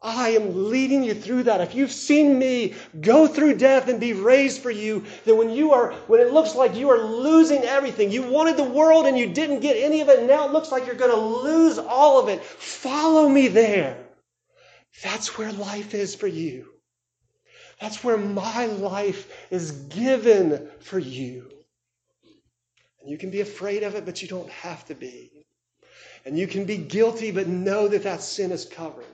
I 0.03 0.31
am 0.31 0.71
leading 0.71 1.05
you 1.05 1.13
through 1.13 1.43
that. 1.43 1.61
If 1.61 1.75
you've 1.75 1.93
seen 1.93 2.39
me 2.39 2.75
go 3.01 3.27
through 3.27 3.59
death 3.59 3.89
and 3.89 4.01
be 4.01 4.15
raised 4.15 4.63
for 4.63 4.71
you, 4.71 5.05
then 5.27 5.37
when 5.37 5.51
you 5.51 5.73
are, 5.73 5.93
when 6.07 6.21
it 6.21 6.33
looks 6.33 6.55
like 6.55 6.75
you 6.75 6.89
are 6.89 7.05
losing 7.05 7.65
everything, 7.65 8.11
you 8.11 8.23
wanted 8.23 8.57
the 8.57 8.65
world 8.65 9.05
and 9.07 9.19
you 9.19 9.27
didn't 9.27 9.61
get 9.61 9.77
any 9.77 10.01
of 10.01 10.09
it, 10.09 10.21
and 10.21 10.29
now 10.29 10.47
it 10.47 10.53
looks 10.53 10.73
like 10.73 10.87
you're 10.87 10.95
going 10.95 11.11
to 11.11 11.17
lose 11.17 11.79
all 11.79 12.19
of 12.19 12.29
it. 12.29 12.43
Follow 12.43 13.29
me 13.29 13.49
there. 13.49 13.99
That's 15.03 15.37
where 15.37 15.53
life 15.53 15.93
is 15.93 16.15
for 16.15 16.27
you. 16.27 16.67
That's 17.79 18.03
where 18.03 18.19
my 18.19 18.67
life 18.67 19.31
is 19.51 19.73
given 19.73 20.69
for 20.81 20.99
you. 20.99 21.51
And 23.01 23.11
you 23.11 23.19
can 23.19 23.31
be 23.31 23.41
afraid 23.41 23.83
of 23.83 23.95
it, 23.95 24.07
but 24.07 24.23
you 24.23 24.29
don't 24.29 24.51
have 24.51 24.85
to 24.87 24.95
be. 24.95 25.47
And 26.25 26.39
you 26.39 26.47
can 26.47 26.65
be 26.65 26.77
guilty, 26.77 27.31
but 27.31 27.49
know 27.49 27.89
that 27.89 28.03
that 28.05 28.23
sin 28.23 28.51
is 28.51 28.65
covered. 28.65 29.05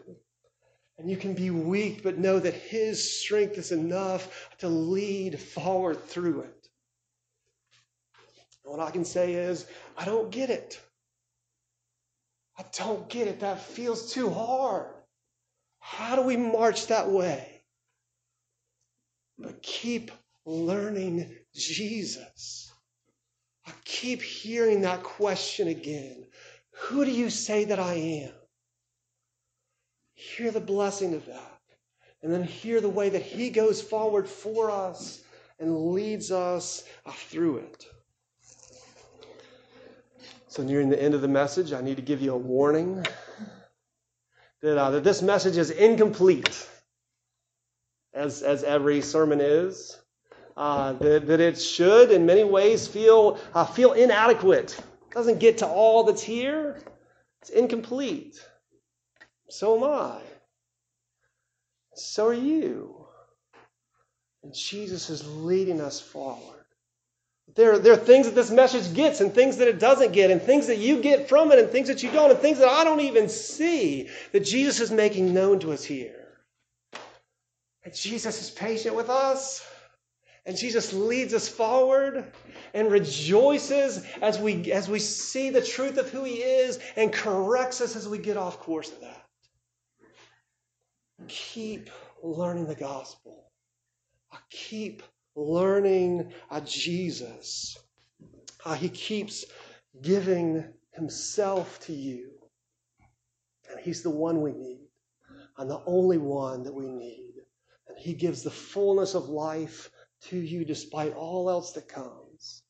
And 0.98 1.10
you 1.10 1.16
can 1.16 1.34
be 1.34 1.50
weak, 1.50 2.02
but 2.02 2.18
know 2.18 2.38
that 2.38 2.54
His 2.54 3.20
strength 3.20 3.58
is 3.58 3.72
enough 3.72 4.48
to 4.58 4.68
lead 4.68 5.38
forward 5.38 6.02
through 6.04 6.40
it. 6.42 6.68
And 8.64 8.76
what 8.76 8.80
I 8.80 8.90
can 8.90 9.04
say 9.04 9.34
is, 9.34 9.66
I 9.96 10.04
don't 10.04 10.30
get 10.30 10.50
it. 10.50 10.80
I 12.58 12.64
don't 12.78 13.08
get 13.08 13.28
it. 13.28 13.40
That 13.40 13.60
feels 13.60 14.12
too 14.12 14.30
hard. 14.30 14.92
How 15.78 16.16
do 16.16 16.22
we 16.22 16.36
march 16.36 16.86
that 16.86 17.10
way? 17.10 17.62
But 19.38 19.62
keep 19.62 20.10
learning 20.46 21.36
Jesus. 21.54 22.72
I 23.66 23.72
keep 23.84 24.22
hearing 24.22 24.80
that 24.82 25.02
question 25.02 25.68
again. 25.68 26.26
Who 26.72 27.04
do 27.04 27.10
you 27.10 27.30
say 27.30 27.66
that 27.66 27.78
I 27.78 27.94
am? 27.94 28.32
Hear 30.16 30.50
the 30.50 30.60
blessing 30.60 31.14
of 31.14 31.24
that. 31.26 31.60
And 32.22 32.32
then 32.32 32.42
hear 32.42 32.80
the 32.80 32.88
way 32.88 33.10
that 33.10 33.22
He 33.22 33.50
goes 33.50 33.80
forward 33.80 34.26
for 34.26 34.70
us 34.70 35.22
and 35.60 35.92
leads 35.92 36.32
us 36.32 36.84
through 37.08 37.58
it. 37.58 37.86
So, 40.48 40.62
nearing 40.62 40.88
the 40.88 41.00
end 41.00 41.14
of 41.14 41.20
the 41.20 41.28
message, 41.28 41.74
I 41.74 41.82
need 41.82 41.96
to 41.96 42.02
give 42.02 42.22
you 42.22 42.32
a 42.32 42.38
warning 42.38 43.04
that, 44.62 44.78
uh, 44.78 44.90
that 44.90 45.04
this 45.04 45.20
message 45.20 45.58
is 45.58 45.70
incomplete 45.70 46.66
as, 48.14 48.42
as 48.42 48.64
every 48.64 49.02
sermon 49.02 49.40
is. 49.42 49.98
Uh, 50.56 50.94
that, 50.94 51.26
that 51.26 51.40
it 51.40 51.60
should, 51.60 52.10
in 52.10 52.24
many 52.24 52.42
ways, 52.42 52.88
feel, 52.88 53.38
uh, 53.52 53.66
feel 53.66 53.92
inadequate. 53.92 54.72
It 55.10 55.14
doesn't 55.14 55.40
get 55.40 55.58
to 55.58 55.66
all 55.66 56.04
that's 56.04 56.22
here. 56.22 56.80
It's 57.42 57.50
incomplete. 57.50 58.42
So 59.48 59.76
am 59.76 59.84
I. 59.84 60.20
So 61.94 62.28
are 62.28 62.34
you. 62.34 63.06
And 64.42 64.54
Jesus 64.54 65.10
is 65.10 65.26
leading 65.26 65.80
us 65.80 66.00
forward. 66.00 66.64
There, 67.54 67.78
there 67.78 67.92
are 67.92 67.96
things 67.96 68.26
that 68.26 68.34
this 68.34 68.50
message 68.50 68.92
gets 68.94 69.20
and 69.20 69.32
things 69.32 69.58
that 69.58 69.68
it 69.68 69.78
doesn't 69.78 70.12
get, 70.12 70.30
and 70.30 70.42
things 70.42 70.66
that 70.66 70.78
you 70.78 71.00
get 71.00 71.28
from 71.28 71.52
it 71.52 71.58
and 71.58 71.70
things 71.70 71.88
that 71.88 72.02
you 72.02 72.10
don't, 72.10 72.30
and 72.30 72.40
things 72.40 72.58
that 72.58 72.68
I 72.68 72.84
don't 72.84 73.00
even 73.00 73.28
see 73.28 74.08
that 74.32 74.40
Jesus 74.44 74.80
is 74.80 74.90
making 74.90 75.32
known 75.32 75.60
to 75.60 75.72
us 75.72 75.84
here. 75.84 76.26
And 77.84 77.94
Jesus 77.94 78.42
is 78.42 78.50
patient 78.50 78.96
with 78.96 79.08
us. 79.08 79.64
And 80.44 80.56
Jesus 80.56 80.92
leads 80.92 81.34
us 81.34 81.48
forward 81.48 82.24
and 82.72 82.90
rejoices 82.90 84.04
as 84.22 84.38
we, 84.38 84.70
as 84.70 84.88
we 84.88 85.00
see 85.00 85.50
the 85.50 85.60
truth 85.60 85.98
of 85.98 86.08
who 86.10 86.22
he 86.22 86.34
is 86.34 86.78
and 86.94 87.12
corrects 87.12 87.80
us 87.80 87.96
as 87.96 88.08
we 88.08 88.18
get 88.18 88.36
off 88.36 88.60
course 88.60 88.92
of 88.92 89.00
that. 89.00 89.25
Keep 91.28 91.90
learning 92.22 92.66
the 92.66 92.74
gospel. 92.74 93.50
I 94.32 94.38
keep 94.50 95.02
learning 95.34 96.32
uh, 96.50 96.60
Jesus. 96.60 97.78
How 98.62 98.74
He 98.74 98.88
keeps 98.88 99.44
giving 100.02 100.64
himself 100.92 101.78
to 101.80 101.92
you. 101.92 102.30
And 103.70 103.80
he's 103.80 104.02
the 104.02 104.10
one 104.10 104.40
we 104.42 104.52
need 104.52 104.88
and 105.58 105.70
the 105.70 105.82
only 105.86 106.18
one 106.18 106.62
that 106.62 106.74
we 106.74 106.88
need. 106.88 107.34
And 107.88 107.98
he 107.98 108.14
gives 108.14 108.42
the 108.42 108.50
fullness 108.50 109.14
of 109.14 109.28
life 109.28 109.90
to 110.22 110.36
you 110.36 110.64
despite 110.64 111.14
all 111.14 111.50
else 111.50 111.72
that 111.72 111.88
comes 111.88 112.62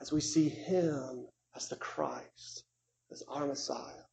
as 0.00 0.12
we 0.12 0.20
see 0.20 0.48
Him 0.48 1.26
as 1.54 1.68
the 1.68 1.76
Christ, 1.76 2.64
as 3.10 3.22
our 3.28 3.46
Messiah. 3.46 4.03